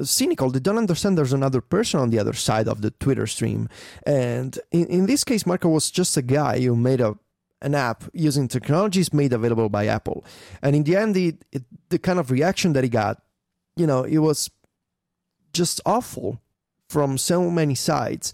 [0.02, 3.68] cynical they don't understand there's another person on the other side of the twitter stream.
[4.04, 7.16] And in, in this case marco was just a guy who made a
[7.62, 10.24] an app using technologies made available by apple.
[10.62, 13.22] And in the end the kind of reaction that he got
[13.76, 14.50] you know it was
[15.52, 16.40] just awful
[16.88, 18.32] from so many sides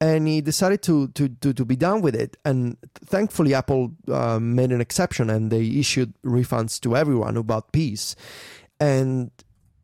[0.00, 2.36] and he decided to, to, to, to, be done with it.
[2.44, 7.72] And thankfully, Apple uh, made an exception and they issued refunds to everyone who bought
[7.72, 8.14] Peace.
[8.78, 9.30] And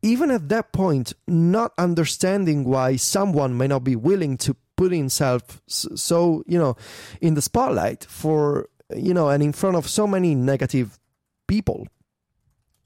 [0.03, 5.61] even at that point, not understanding why someone may not be willing to put himself
[5.67, 6.75] so, you know,
[7.21, 10.99] in the spotlight for, you know, and in front of so many negative
[11.47, 11.87] people,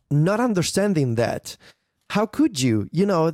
[0.10, 1.58] not understanding that,
[2.12, 3.34] how could you, you know,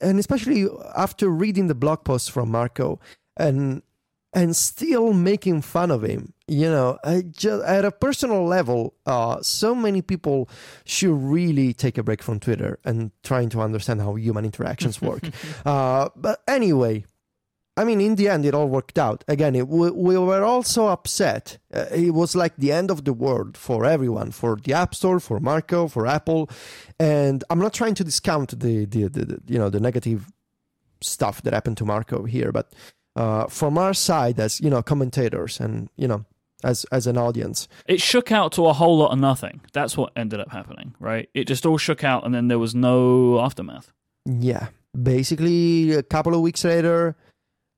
[0.00, 3.00] and especially after reading the blog post from Marco
[3.36, 3.82] and
[4.32, 6.34] and still making fun of him.
[6.46, 10.48] You know, I just at a personal level, uh, so many people
[10.84, 15.22] should really take a break from Twitter and trying to understand how human interactions work.
[15.64, 17.04] uh, but anyway,
[17.78, 19.22] I mean, in the end, it all worked out.
[19.28, 21.58] Again, it, we, we, were all so upset.
[21.74, 25.20] Uh, it was like the end of the world for everyone, for the App Store,
[25.20, 26.48] for Marco, for Apple.
[26.98, 30.32] And I'm not trying to discount the, the, the, the you know the negative
[31.02, 32.72] stuff that happened to Marco here, but
[33.14, 36.24] uh, from our side, as you know, commentators and you know,
[36.64, 39.60] as as an audience, it shook out to a whole lot of nothing.
[39.74, 41.28] That's what ended up happening, right?
[41.34, 43.92] It just all shook out, and then there was no aftermath.
[44.24, 44.68] Yeah,
[45.00, 47.16] basically, a couple of weeks later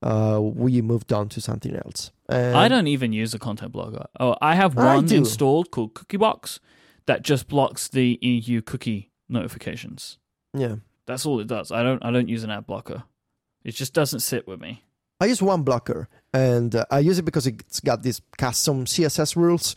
[0.03, 2.11] uh, we moved on to something else.
[2.29, 4.07] And I don't even use a content blocker.
[4.21, 6.61] Oh, I have one I installed called Cookiebox
[7.07, 10.19] that just blocks the EU cookie notifications.
[10.55, 10.77] Yeah,
[11.07, 11.73] that's all it does.
[11.73, 12.05] I don't.
[12.05, 13.05] I don't use an ad blocker.
[13.65, 14.85] It just doesn't sit with me.
[15.21, 19.75] I use 1Blocker, and uh, I use it because it's got these custom CSS rules.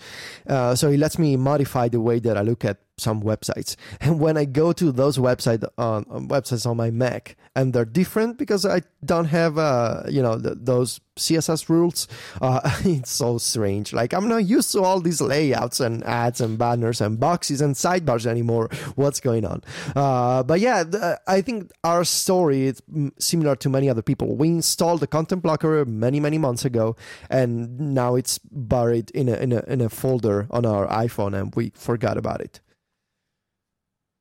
[0.48, 3.76] Uh, so it lets me modify the way that I look at some websites.
[4.00, 7.86] And when I go to those website on, on websites on my Mac, and they're
[7.86, 12.08] different because I don't have uh, you know the, those CSS rules.
[12.42, 13.94] Uh, it's so strange.
[13.94, 17.76] Like I'm not used to all these layouts and ads and banners and boxes and
[17.76, 18.70] sidebars anymore.
[18.96, 19.64] What's going on?
[19.96, 22.82] Uh, but yeah, the, I think our story is
[23.20, 24.36] similar to many other people.
[24.36, 26.96] We installed the content blocker many many months ago,
[27.30, 31.54] and now it's buried in a in a in a folder on our iPhone, and
[31.56, 32.62] we forgot about it.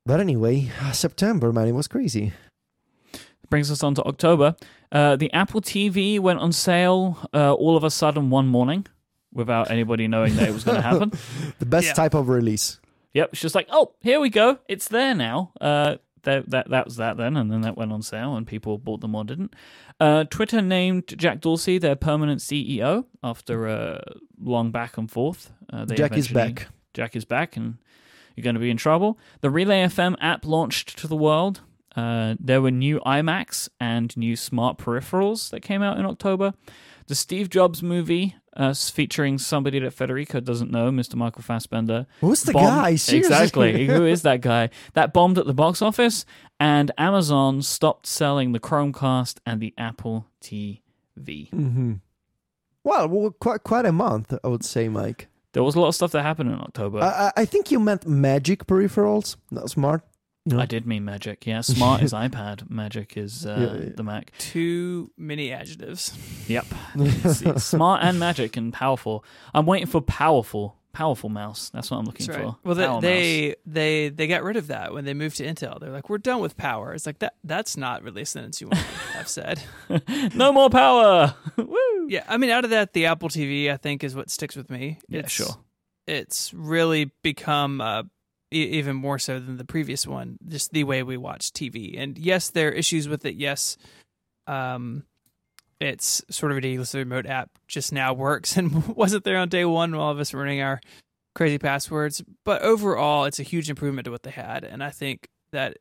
[0.07, 2.33] But anyway, September, man, it was crazy
[3.51, 4.57] brings us on to October.
[4.91, 8.87] Uh, the Apple TV went on sale uh, all of a sudden one morning
[9.33, 11.13] without anybody knowing that it was going to happen.
[11.59, 11.93] the best yeah.
[11.93, 12.81] type of release.
[13.13, 15.53] Yep, it's just like, oh, here we go, it's there now.
[15.61, 18.77] Uh, that that that was that then, and then that went on sale, and people
[18.77, 19.55] bought them or didn't.
[19.99, 24.03] Uh, Twitter named Jack Dorsey their permanent CEO after a
[24.39, 25.51] long back and forth.
[25.73, 26.69] Uh, Jack is back.
[26.93, 27.79] Jack is back, and
[28.41, 29.19] you're going to be in trouble.
[29.43, 31.61] The Relay FM app launched to the world.
[31.95, 36.55] Uh, there were new iMacs and new smart peripherals that came out in October.
[37.07, 41.17] The Steve Jobs movie, uh, featuring somebody that Federico doesn't know, Mr.
[41.17, 42.07] Michael Fassbender.
[42.21, 42.95] Who's the bombed, guy?
[42.95, 43.19] Seriously?
[43.19, 43.87] Exactly.
[43.89, 44.71] Who is that guy?
[44.95, 46.25] That bombed at the box office,
[46.59, 50.81] and Amazon stopped selling the Chromecast and the Apple TV.
[51.19, 51.95] Mm-hmm.
[52.85, 55.27] Well, well, quite quite a month, I would say, Myke.
[55.53, 57.01] There was a lot of stuff that happened in October.
[57.01, 60.03] I, I- I think you meant magic peripherals, not smart.
[60.47, 60.63] You know?
[60.63, 61.47] I did mean Magic.
[61.47, 62.71] Yeah, smart is iPad.
[62.71, 63.91] Magic is uh, Yeah, yeah.
[63.95, 64.33] the Mac.
[64.39, 66.17] Too many adjectives.
[66.49, 66.65] Yep.
[66.99, 69.23] It's- it's smart and magic and powerful.
[69.53, 71.71] I'm waiting for powerful, powerful mouse.
[71.71, 72.39] That's what I'm looking right.
[72.39, 72.57] for.
[72.65, 75.81] Well, they, they they they got rid of that when they moved to Intel.
[75.81, 76.93] They're like, we're done with power.
[76.95, 77.35] It's like that.
[77.45, 78.85] That's not really a sentence you want to
[79.19, 79.63] have said.
[80.35, 81.35] no more power.
[81.57, 82.09] Woo.
[82.09, 84.71] Yeah, I mean, out of that, the Apple TV I think is what sticks with
[84.71, 84.99] me.
[85.09, 85.57] Yeah, It's, sure.
[86.07, 88.03] It's really become uh,
[88.53, 90.39] e- even more so than the previous one.
[90.49, 93.37] Just the way we watch TV, and yes, there are issues with it.
[93.37, 93.77] Yes,
[94.47, 95.05] um,
[95.81, 96.93] it's sort of ridiculous.
[96.93, 99.93] The remote app just now works and wasn't there on day one.
[99.93, 100.81] While all of us running our
[101.35, 105.29] crazy passwords, but overall, it's a huge improvement to what they had, and I think
[105.53, 105.79] that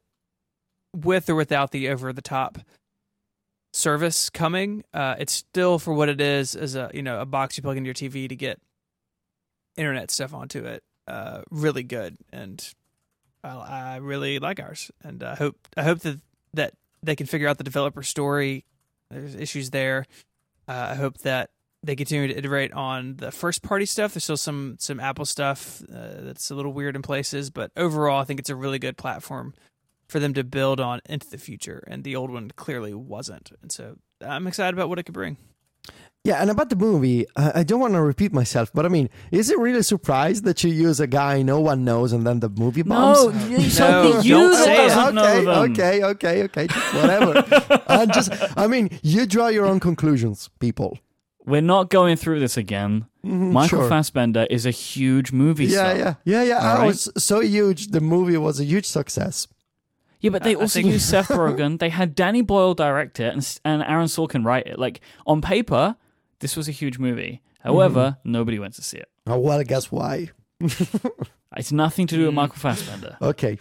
[0.95, 2.57] with or without the over the top
[3.73, 7.57] service coming, uh, it's still for what it is as a you know a box
[7.57, 8.59] you plug into your TV to get
[9.77, 10.83] internet stuff onto it.
[11.07, 12.73] Uh, really good, and
[13.43, 16.19] I, I really like ours, and I hope I hope that
[16.53, 18.65] that they can figure out the developer story.
[19.09, 20.05] There's issues there.
[20.67, 21.49] Uh, I hope that
[21.81, 24.13] they continue to iterate on the first party stuff.
[24.13, 28.21] There's still some some Apple stuff uh, that's a little weird in places, but overall,
[28.21, 29.53] I think it's a really good platform
[30.07, 31.83] for them to build on into the future.
[31.87, 35.37] And the old one clearly wasn't, and so I'm excited about what it could bring.
[36.25, 39.09] Yeah, and about the movie, I I don't want to repeat myself, but I mean,
[39.31, 42.41] is it really a surprise that you use a guy no one knows and then
[42.41, 43.23] the movie bombs?
[43.23, 44.91] No, you- something No, you don't say it.
[44.91, 46.67] okay, okay, okay, okay,
[46.99, 47.83] whatever.
[47.87, 50.99] I just, I mean, you draw your own conclusions, people.
[51.45, 53.05] We're not going through this again.
[53.25, 53.89] Mhm, Michael sure.
[53.89, 55.95] Fassbender is a huge movie Yeah, star.
[55.97, 56.57] yeah, yeah, yeah.
[56.59, 56.87] All I right.
[56.87, 57.87] was so huge.
[57.91, 59.47] The movie was a huge success.
[60.19, 61.79] Yeah, but they I- I also think- used Seth Rogen.
[61.79, 64.77] They had Danny Boyle direct it and, and Aaron Sorkin write it.
[64.77, 65.95] Like on paper,
[66.39, 67.41] this was a huge movie.
[67.61, 68.31] However, Mm-hmm.
[68.31, 69.09] nobody went to see it.
[69.27, 70.29] Oh, well, guess why?
[71.57, 72.35] It's nothing to do with Mm.
[72.35, 73.17] Michael Fassbender.
[73.21, 73.57] Okay.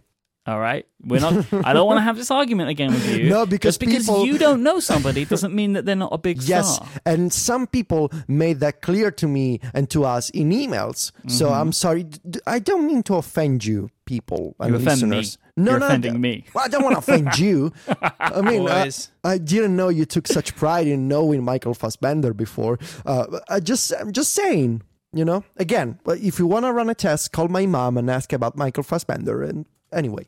[0.46, 1.44] All right, we're not.
[1.52, 3.28] I don't want to have this argument again with you.
[3.34, 6.16] No, because just because people- you don't know somebody doesn't mean that they're not a
[6.16, 6.88] big Yes, star.
[7.04, 11.12] and some people made that clear to me and to us in emails.
[11.28, 11.54] So Mm-hmm.
[11.60, 12.04] I'm sorry.
[12.04, 15.16] D- I don't mean to offend you, people and You offend me.
[15.18, 15.38] listeners.
[15.58, 16.44] No, You're no, offending d- me.
[16.54, 17.72] Well, I don't want to offend you.
[18.20, 18.90] I mean, I,
[19.24, 22.78] I didn't know you took such pride in knowing Michael Fassbender before.
[23.04, 24.82] Uh, I just, I'm just saying.
[25.14, 28.30] You know, again, if you want to run a test, call my mom and ask
[28.34, 29.42] about Michael Fassbender.
[29.42, 30.26] And anyway,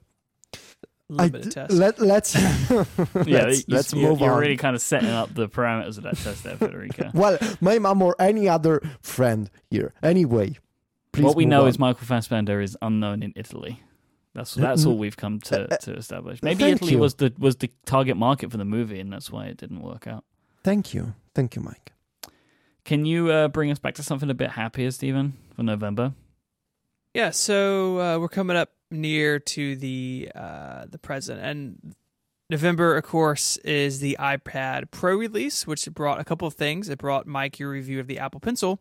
[0.54, 1.72] A little I bit of test.
[1.72, 2.34] let let's
[2.74, 2.84] Yeah,
[3.24, 4.40] let's, you- let's move you're on.
[4.40, 7.12] really kind of setting up the parameters of that test there, Federica.
[7.14, 9.92] Well, my mom or any other friend here.
[10.02, 10.56] Anyway,
[11.12, 11.24] please.
[11.24, 11.68] what we know on.
[11.68, 13.82] is Michael Fassbender is unknown in Italy.
[14.34, 16.42] That's that's all we've come to, to establish.
[16.42, 16.98] Maybe thank Italy you.
[16.98, 20.06] was the was the target market for the movie, and that's why it didn't work
[20.06, 20.24] out.
[20.62, 22.30] Thank you, thank you, Myke.
[22.84, 26.14] Can you uh, bring us back to something a bit happier, Stephen, for November?
[27.14, 31.94] Yeah, so uh, we're coming up near to the uh, the present, and
[32.48, 36.88] November, of course, is the iPad Pro release, which brought a couple of things.
[36.88, 38.80] It brought Myke your review of the Apple Pencil,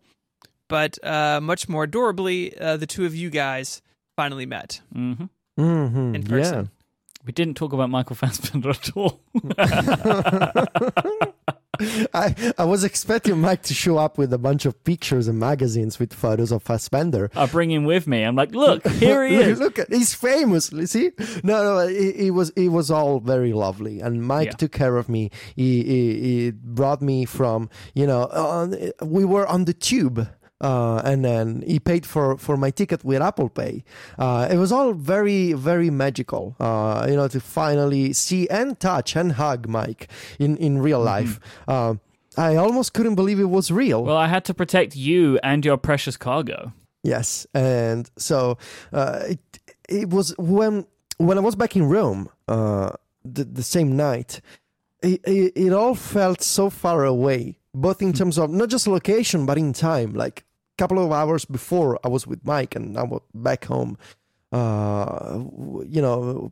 [0.68, 3.82] but uh, much more adorably, uh, the two of you guys
[4.16, 5.14] finally met hmm
[5.60, 6.16] Mm-hmm.
[6.16, 6.70] in person.
[7.26, 9.20] We didn't talk about Michael Fassbender at all.
[12.14, 15.98] I, I was expecting Myke to show up with a bunch of pictures and magazines
[15.98, 17.32] with photos of Fassbender.
[17.36, 18.24] I bring him with me.
[18.24, 19.60] I'm like, look, here he is.
[19.60, 20.74] Look, at- he's famous.
[20.74, 21.12] you See,
[21.42, 24.52] no, no, it, it was it was all very lovely, and Myke Yeah.
[24.52, 25.30] took care of me.
[25.56, 30.28] He, he, he brought me from you know on, we were on the tube.
[30.62, 33.84] Uh, and then he paid for, for my ticket with Apple Pay.
[34.18, 39.16] Uh, it was all very, very magical, uh, you know, to finally see and touch
[39.16, 40.08] and hug Myke
[40.38, 41.40] in, in real life.
[41.68, 41.96] Uh,
[42.38, 44.04] I almost couldn't believe it was real.
[44.04, 46.74] Well, I had to protect you and your precious cargo.
[47.04, 48.58] Yes, and so
[48.92, 49.40] uh, it
[49.88, 50.86] it was when
[51.18, 52.92] when I was back in Rome uh,
[53.24, 54.42] the the same night.
[55.02, 59.46] It, it, it all felt so far away, both in terms of not just location
[59.46, 60.14] but in time.
[60.14, 60.44] Like
[60.80, 63.98] couple of hours before, I was with Myke, and I was back home.
[64.52, 65.44] Uh,
[65.88, 66.52] you know,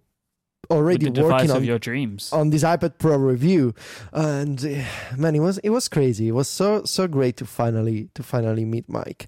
[0.69, 2.31] already working on your dreams.
[2.31, 3.73] on this iPad Pro review,
[4.11, 4.83] and uh,
[5.15, 6.27] man, it was it was crazy.
[6.27, 9.27] It was so so great to finally to finally meet Myke,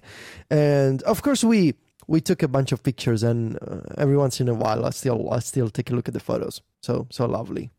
[0.50, 1.74] and of course we
[2.06, 5.30] we took a bunch of pictures, and uh, every once in a while I still
[5.32, 6.60] I still take a look at the photos.
[6.82, 7.70] So so lovely.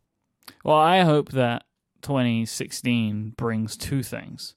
[0.64, 1.64] Well, I hope that
[2.02, 4.56] 2016 brings two things.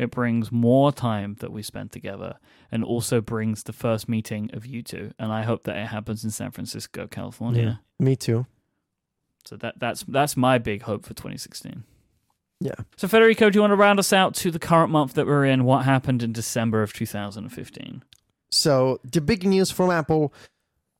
[0.00, 2.38] It brings more time that we spent together
[2.72, 5.12] and also brings the first meeting of you two.
[5.18, 7.80] And I hope that it happens in San Francisco, California.
[8.00, 8.46] Yeah, Me too.
[9.44, 11.84] So that that's that's my big hope for 2016.
[12.60, 12.76] Yeah.
[12.96, 15.44] So Federico, do you want to round us out to the current month that we're
[15.44, 15.64] in?
[15.64, 18.02] What happened in December of 2015?
[18.50, 20.32] So the big news from Apple,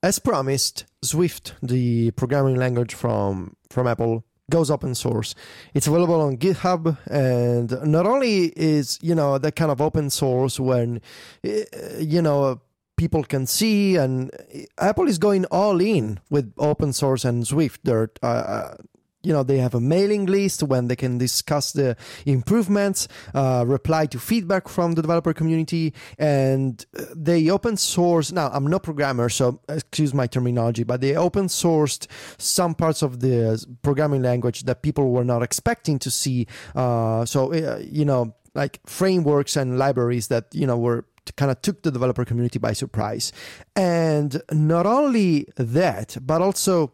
[0.03, 5.35] as promised, Swift, the programming language from from Apple, goes open source.
[5.73, 10.61] It's available on GitHub, and not only is you know that kind of open source
[10.61, 11.01] when
[11.45, 11.65] eh,
[11.99, 12.61] you know
[12.97, 14.31] people can see, and
[14.79, 17.81] Apple is going all in with open source and Swift.
[17.85, 18.75] They're uh,
[19.23, 24.07] you know they have a mailing list when they can discuss the improvements uh, reply
[24.07, 29.61] to feedback from the developer community and they open source now i'm no programmer so
[29.69, 32.07] excuse my terminology but they open sourced
[32.39, 37.53] some parts of the programming language that people were not expecting to see uh, so
[37.53, 41.05] uh, you know like frameworks and libraries that you know were
[41.37, 43.33] kind of took the developer community by surprise.
[43.77, 46.93] And not only that but also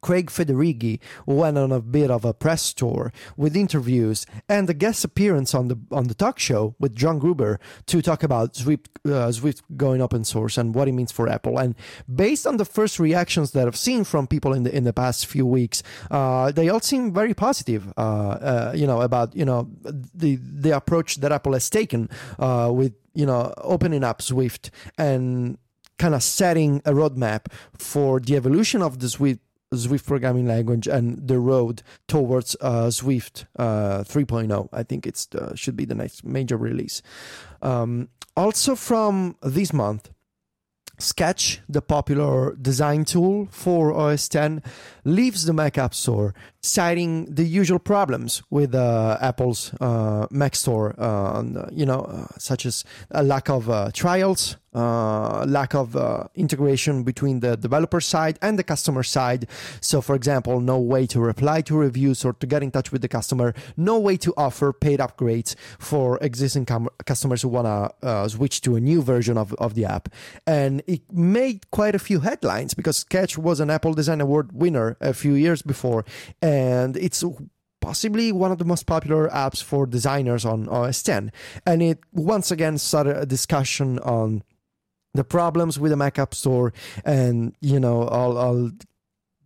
[0.00, 5.04] Craig Federighi went on a bit of a press tour with interviews and a guest
[5.04, 9.30] appearance on the on the talk show with John Gruber to talk about Swift, uh,
[9.32, 11.58] Swift going open source and what it means for Apple.
[11.58, 11.74] And
[12.12, 15.26] based on the first reactions that I've seen from people in the in the past
[15.26, 17.92] few weeks, uh, they all seem very positive.
[17.96, 19.68] Uh, uh you know about you know
[20.14, 22.08] the the approach that Apple has taken
[22.38, 25.58] uh, with you know opening up Swift and
[25.98, 29.40] kind of setting a roadmap for the evolution of the Swift
[29.72, 34.68] Swift programming language and the road towards uh, Swift uh, 3.0.
[34.72, 37.02] I think it uh, should be the next major release.
[37.62, 40.10] Um, also, from this month,
[40.98, 44.60] Sketch, the popular design tool for OS X,
[45.04, 50.94] leaves the Mac App Store, citing the usual problems with uh, Apple's uh, Mac Store,
[50.98, 55.96] uh, you know, uh, such as a lack of uh, trials, uh, lack of
[56.34, 59.46] integration between the developer side and the customer side.
[59.80, 63.02] So, for example, no way to reply to reviews or to get in touch with
[63.02, 67.66] the customer, no way to offer paid upgrades for existing com- customers who want
[68.02, 70.08] to switch to a new version of, of the app.
[70.46, 74.89] And it made quite a few headlines because Sketch was an Apple Design Award winner
[75.00, 76.04] a few years before
[76.42, 77.24] and it's
[77.80, 81.30] possibly one of the most popular apps for designers on OS X.
[81.66, 84.42] And it once again started a discussion on
[85.14, 86.72] the problems with the Mac App Store
[87.04, 88.70] and, you know, all, all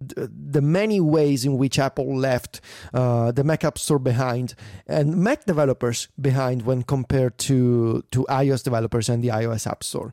[0.01, 2.61] the many ways in which Apple left
[2.93, 4.55] uh, the Mac App Store behind
[4.87, 10.13] and Mac developers behind when compared to, to iOS developers and the iOS App Store.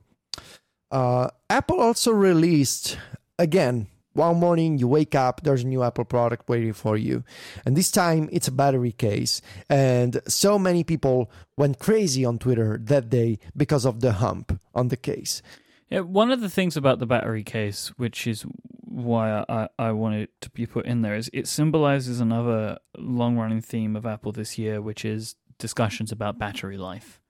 [0.92, 2.98] Uh, Apple also released,
[3.40, 7.24] again, one morning you wake up there's a new apple product waiting for you.
[7.66, 9.42] And this time it's a battery case.
[9.70, 14.88] And so many people went crazy on twitter that day because of the hump on
[14.90, 15.42] the case.
[15.90, 18.46] Yeah one of the things about the battery case which is
[18.84, 23.38] why i, I want it to be put in there is it symbolizes another long
[23.38, 27.21] running theme of apple this year which is discussions about battery life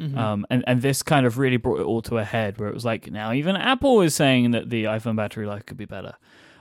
[0.00, 0.18] Mm-hmm.
[0.18, 2.74] Um, and, and this kind of really brought it all to a head where it
[2.74, 6.14] was like, now even Apple is saying that the iPhone battery life could be better.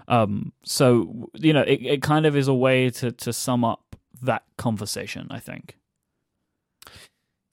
[0.09, 3.95] Um, so, you know, it, it kind of is a way to, to sum up
[4.21, 5.77] that conversation, I think.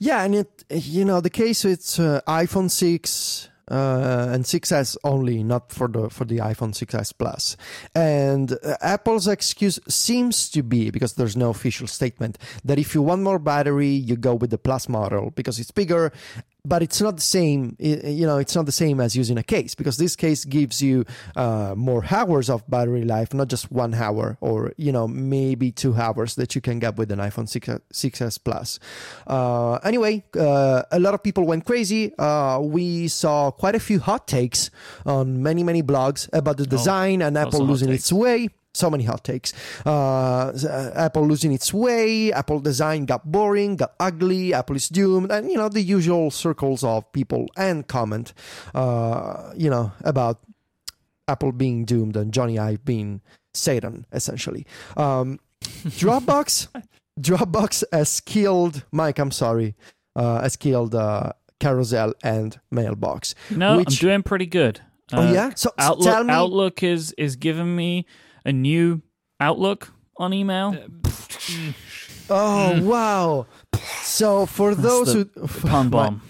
[0.01, 5.43] Yeah, and it, you know, the case with uh, iPhone 6, uh, and 6s only,
[5.43, 7.57] not for the for the iPhone 6s Plus.
[7.95, 13.03] And uh, Apple's excuse seems to be because there's no official statement that if you
[13.03, 16.13] want more battery, you go with the Plus model because it's bigger
[16.67, 19.75] but it's not the same you know it's not the same as using a case
[19.75, 21.05] because this case gives you
[21.37, 25.95] uh, more hours of battery life not just one hour or you know maybe two
[25.95, 28.79] hours that you can get with an iphone 6, 6s plus.
[29.27, 32.13] Uh, anyway uh, a lot of people went crazy.
[32.19, 34.71] Uh, we saw quite a few hot takes
[35.05, 38.91] on many many blogs about the oh, design oh, and apple losing its way so
[38.91, 39.53] many hot takes.
[39.85, 40.53] Uh,
[40.95, 45.57] Apple losing its way, Apple design got boring, got ugly, Apple is doomed, and you
[45.57, 48.33] know the usual circles of people and comment,
[48.75, 50.41] uh, you know about
[51.29, 53.21] Apple being doomed and Jony Ive being
[53.55, 54.67] Satan, essentially.
[54.97, 56.69] Um, Dropbox,
[57.21, 59.19] Dropbox has killed Myke.
[59.19, 59.75] I'm sorry,
[60.15, 63.35] uh, has killed uh, Carousel and Mailbox.
[63.51, 64.81] No, which, I'm doing pretty good.
[65.13, 68.07] oh yeah, so Outlook, Outlook is is giving me
[68.47, 69.03] a new
[69.39, 70.75] Outlook on email.
[72.31, 72.83] Oh mm.
[72.83, 73.47] wow!
[74.03, 75.25] So for That's those who
[75.69, 76.23] pun bomb.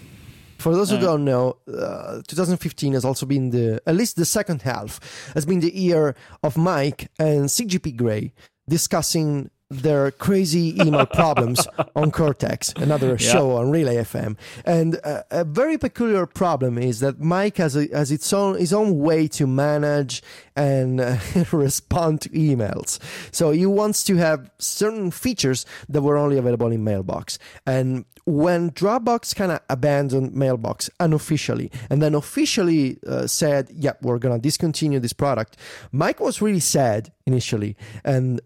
[0.57, 4.25] For those who uh, don't know, uh, 2015 has also been the at least the
[4.25, 4.99] second half
[5.33, 8.33] has been the year of Myke and CGP Grey
[8.67, 13.17] discussing their crazy email problems on Cortex, another Yeah.
[13.17, 14.37] show on Relay FM.
[14.65, 18.71] And uh, a very peculiar problem is that Myke has, a, has its own his
[18.71, 20.23] own way to manage
[20.55, 21.17] and uh,
[21.51, 22.99] respond to emails.
[23.31, 27.37] So he wants to have certain features that were only available in Mailbox.
[27.65, 34.19] And when Dropbox kind of abandoned Mailbox unofficially and then officially uh, said, "Yeah, we're
[34.19, 35.57] gonna discontinue this product,"
[35.93, 38.41] Myke was really sad initially, and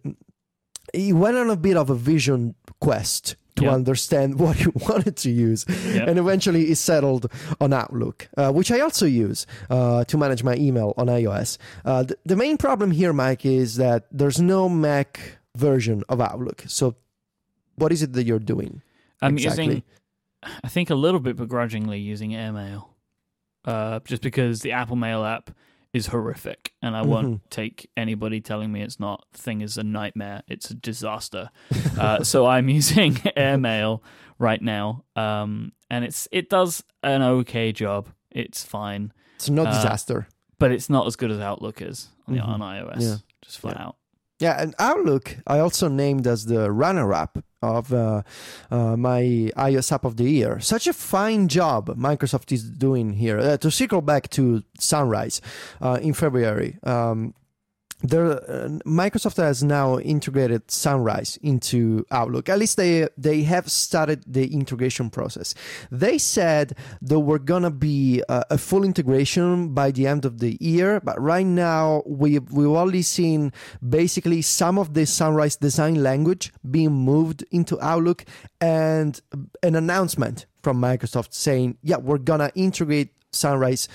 [0.94, 3.72] he went on a bit of a vision quest to Yeah.
[3.74, 6.06] understand what he wanted to use, Yeah.
[6.08, 10.56] and eventually he settled on Outlook, uh, which I also use uh, to manage my
[10.56, 11.58] email on iOS.
[11.86, 16.64] Uh, th- the main problem here, Myke, is that there's no Mac version of Outlook.
[16.68, 16.96] So,
[17.76, 18.82] what is it that you're doing?
[19.22, 19.66] I'm Exactly.
[19.66, 19.84] using,
[20.64, 22.86] I think, a little bit begrudgingly using AirMail,
[23.66, 25.52] uh, just because the Apple Mail app
[25.94, 29.26] is horrific, and I won't take anybody telling me it's not.
[29.34, 30.42] The thing is a nightmare.
[30.48, 31.50] It's a disaster.
[32.00, 34.02] uh, so I'm using AirMail
[34.40, 38.08] right now, um, and it's it does an okay job.
[38.30, 40.28] It's fine, It's no Uh, disaster.
[40.60, 42.48] but it's not as good as Outlook is on, the, Mhm.
[42.48, 43.02] on iOS.
[43.02, 43.16] Yeah.
[43.44, 43.88] Just flat Yeah.
[43.88, 43.96] out.
[44.42, 48.24] Yeah, and Outlook I also named as the runner-up of uh,
[48.72, 49.22] uh, my
[49.56, 50.60] iOS app of the year.
[50.60, 53.38] Such a fine job Microsoft is doing here.
[53.38, 55.42] Uh, to circle back to Sunrise
[55.80, 57.36] uh, in February, um,
[58.04, 62.50] there, uh, Microsoft has now integrated Sunrise into Outlook.
[62.50, 65.54] At least they they have started the integration process.
[65.92, 70.58] They said there were gonna be uh, a full integration by the end of the
[70.60, 73.54] year, but right now we we've only seen
[73.88, 78.26] basically some of the Sunrise design language being moved into Outlook
[78.60, 79.22] and
[79.64, 83.88] an announcement from Microsoft saying, "Yeah, we're gonna integrate Sunrise."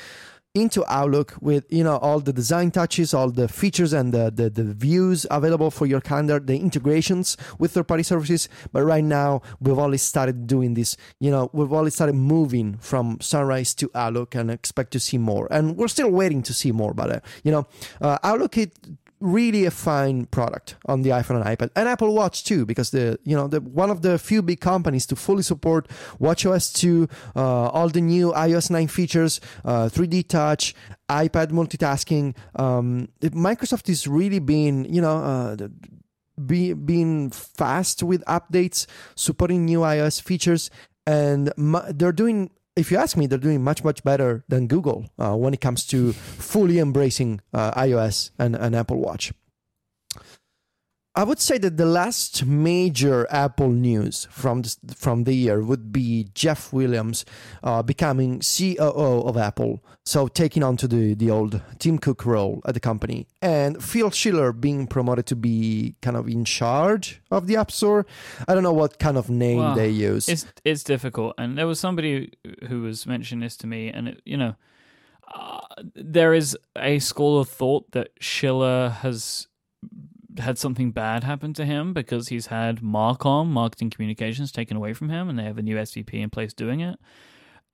[0.56, 4.50] Into Outlook with you know all the design touches, all the features and the, the,
[4.50, 8.48] the views available for your calendar, the integrations with third party services.
[8.72, 10.96] But right now we've only started doing this.
[11.20, 15.46] You know, we've only started moving from Sunrise to Outlook and expect to see more.
[15.50, 16.94] And we're still waiting to see more.
[16.94, 17.66] But uh, you know,
[18.00, 18.72] uh, Outlook it
[19.20, 23.18] really a fine product on the iPhone and iPad and Apple Watch too, because the
[23.24, 25.88] you know the one of the few big companies to fully support
[26.20, 30.74] WatchOS 2, uh, all the new iOS 9 features, uh, 3D Touch,
[31.08, 32.36] iPad multitasking.
[32.54, 35.16] Um, Microsoft is really being you know.
[35.16, 35.68] Uh,
[36.44, 40.70] be, being fast with updates, supporting new iOS features,
[41.06, 41.50] and
[41.94, 45.54] they're doing if you ask me, they're doing much, much better than Google uh, when
[45.54, 49.32] it comes to fully embracing uh, iOS and, and Apple Watch.
[51.16, 55.90] I would say that the last major Apple news from this, from the year would
[55.90, 57.24] be Jeff Williams
[57.62, 62.60] uh, becoming COO of Apple, so taking on to the, the old Tim Cook role
[62.66, 67.46] at the company, and Phil Schiller being promoted to be kind of in charge of
[67.46, 68.04] the App Store.
[68.46, 70.28] I don't know what kind of name they use.
[70.28, 72.34] It's it's difficult, and there was somebody
[72.68, 74.54] who was mentioning this to me, and it, you know,
[75.34, 75.60] uh,
[75.94, 79.48] there is a school of thought that Schiller has
[80.38, 85.08] had something bad happen to him because he's had Marcom, marketing communications, taken away from
[85.08, 86.98] him, and they have a new SVP in place doing it.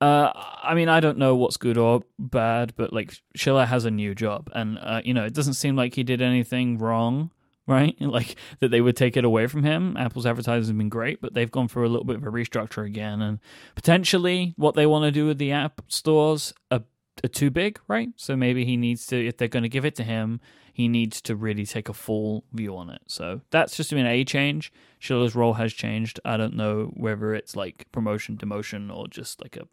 [0.01, 0.31] Uh,
[0.61, 4.13] I mean, I don't know what's good or bad, but like Schiller has a new
[4.13, 7.31] job, and uh, you know, it doesn't seem like he did anything wrong,
[7.67, 7.95] right?
[8.01, 9.95] Like that they would take it away from him.
[9.95, 12.85] Apple's advertising has been great, but they've gone through a little bit of a restructure
[12.85, 13.39] again, and
[13.75, 16.83] potentially what they want to do with the app stores are,
[17.23, 18.09] are too big, right?
[18.17, 20.41] So maybe he needs to, if they're going to give it to him,
[20.73, 23.03] he needs to really take a full view on it.
[23.07, 24.73] So that's just been a change.
[24.97, 26.19] Schiller's role has changed.
[26.25, 29.67] I don't know whether it's like promotion, demotion, or just like a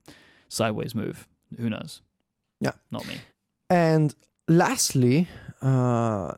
[0.49, 1.27] sideways move.
[1.59, 2.03] Who knows?
[2.61, 2.73] Yeah.
[2.91, 3.17] Not me.
[3.71, 4.15] And
[4.47, 5.27] lastly,
[5.63, 6.35] uh,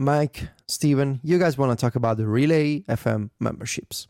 [0.00, 4.06] Myke, Stephen, you guys want to talk about the Relay FM memberships.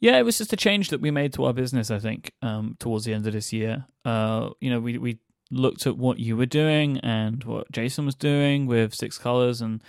[0.00, 2.76] Yeah, it was just a change that we made to our business, I think, um,
[2.78, 3.86] towards the end of this year.
[4.04, 5.18] Uh, you know, we, we
[5.52, 9.82] looked at what you were doing and what Jason was doing with Six Colors, and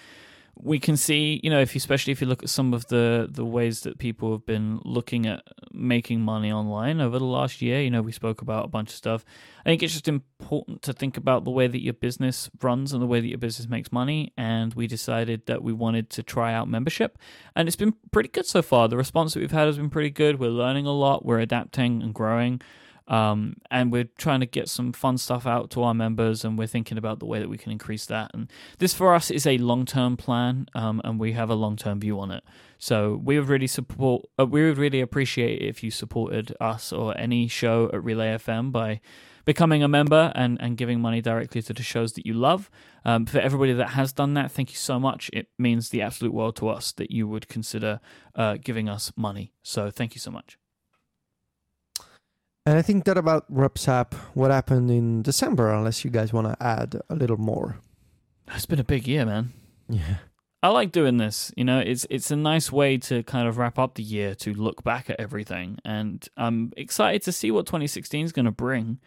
[0.55, 3.27] we can see, you know, if you, especially if you look at some of the
[3.29, 5.41] the ways that people have been looking at
[5.71, 7.81] making money online over the last year.
[7.81, 9.25] You know, we spoke about a bunch of stuff.
[9.65, 13.01] I think it's just important to think about the way that your business runs and
[13.01, 14.31] the way that your business makes money.
[14.37, 17.17] And we decided that we wanted to try out membership,
[17.55, 18.87] and it's been pretty good so far.
[18.87, 20.39] The response that we've had has been pretty good.
[20.39, 21.25] We're learning a lot.
[21.25, 22.61] We're adapting and growing.
[23.07, 26.67] Um, and we're trying to get some fun stuff out to our members, and we're
[26.67, 28.31] thinking about the way that we can increase that.
[28.33, 28.49] And
[28.79, 31.99] this for us is a long term plan, um, and we have a long term
[31.99, 32.43] view on it.
[32.77, 34.25] So we would really support.
[34.39, 38.35] Uh, we would really appreciate it if you supported us or any show at Relay
[38.35, 39.01] FM by
[39.45, 42.69] becoming a member and, and giving money directly to the shows that you love.
[43.05, 45.29] Um, for everybody that has done that, thank you so much.
[45.33, 47.99] It means the absolute world to us that you would consider
[48.35, 49.53] uh, giving us money.
[49.61, 50.57] So thank you so much.
[52.65, 56.47] And I think that about wraps up what happened in December, unless you guys want
[56.47, 57.79] to add a little more.
[58.47, 59.51] It's been a big year, man.
[59.89, 60.17] Yeah.
[60.61, 61.51] I like doing this.
[61.57, 64.53] You know, it's it's a nice way to kind of wrap up the year to
[64.53, 68.99] look back at everything, and I'm excited to see what 2016 is going to bring.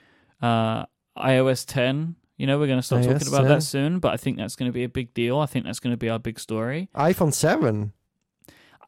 [0.43, 0.85] Uh,
[1.16, 3.49] iOS 10, you know, we're going to start iOS talking about 10.
[3.49, 5.39] that soon, but I think that's going to be a big deal.
[5.39, 6.91] I think that's going to be our big story.
[6.95, 7.95] iPhone 7.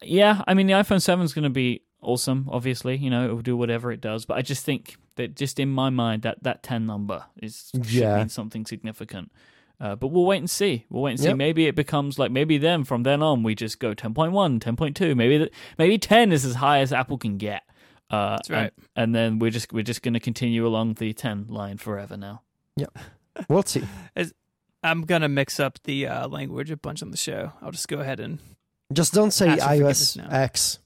[0.03, 2.49] Yeah, I mean, the iPhone 7 is going to be awesome.
[2.51, 5.59] Obviously, you know, it will do whatever it does, but I just think that just
[5.59, 8.16] in my mind that that 10 number is should Yeah.
[8.19, 9.33] mean something significant.
[9.81, 10.87] Uh, but we'll wait and see.
[10.91, 11.29] We'll wait and see.
[11.29, 11.37] Yep.
[11.37, 15.16] Maybe it becomes like maybe then from then on we just go 10.1, 10.2.
[15.16, 17.62] Maybe th- maybe 10 is as high as Apple can get.
[18.11, 18.73] Uh, That's right.
[18.77, 22.16] And, and then we're just we're just going to continue along the 10 line forever
[22.16, 22.43] now.
[22.77, 22.97] Yep.
[23.49, 23.85] We'll see.
[24.83, 27.53] I'm gonna mix up the uh, language a bunch on the show.
[27.62, 28.39] I'll just go ahead and
[28.93, 30.29] Just don't say Ask for iOS now.
[30.31, 30.79] X,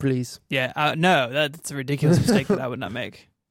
[0.00, 0.40] please.
[0.48, 0.72] yeah.
[0.74, 3.28] Uh, no, that's a ridiculous mistake that I would not make.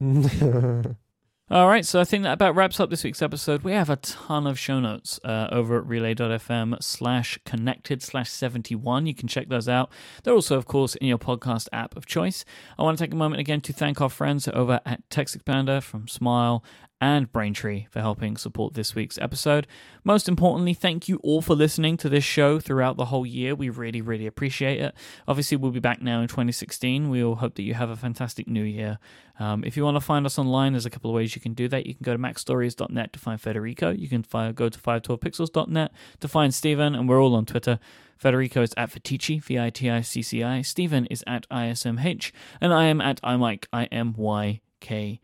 [1.52, 3.62] All right, so I think that about wraps up this week's episode.
[3.62, 9.06] We have a ton of show notes uh, over at relay.fm slash connected slash 71.
[9.06, 9.90] You can check those out.
[10.22, 12.44] They're also, of course, in your podcast app of choice.
[12.78, 16.06] I want to take a moment again to thank our friends over at TextExpander from
[16.06, 16.62] Smile
[17.00, 19.66] and Braintree for helping support this week's episode.
[20.04, 23.54] Most importantly, thank you all for listening to this show throughout the whole year.
[23.54, 24.94] We really, really appreciate it.
[25.26, 27.08] Obviously, we'll be back now in 2016.
[27.08, 28.98] We all hope that you have a fantastic new year.
[29.38, 31.54] Um, if you want to find us online, there's a couple of ways you can
[31.54, 31.86] do that.
[31.86, 33.90] You can go to macstories.net to find Federico.
[33.90, 34.22] You can
[34.52, 37.78] go to 512pixels.net to find Stephen, and we're all on Twitter.
[38.18, 40.60] Federico is at Viticci, V I T I C C I.
[40.60, 45.20] Stephen is at ISMH, and I am at iMyke, I M Y K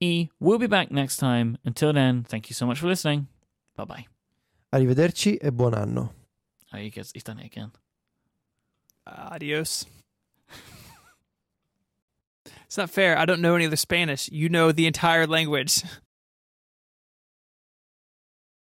[0.00, 0.28] E.
[0.40, 1.58] We'll be back next time.
[1.64, 3.28] Until then, thank you so much for listening.
[3.76, 4.06] Bye bye.
[4.72, 6.12] Arrivederci e buon anno.
[6.72, 7.72] Oh, you guys, he's done it again.
[9.06, 9.86] Adios.
[12.64, 13.18] it's not fair.
[13.18, 14.28] I don't know any other Spanish.
[14.30, 15.82] You know the entire language.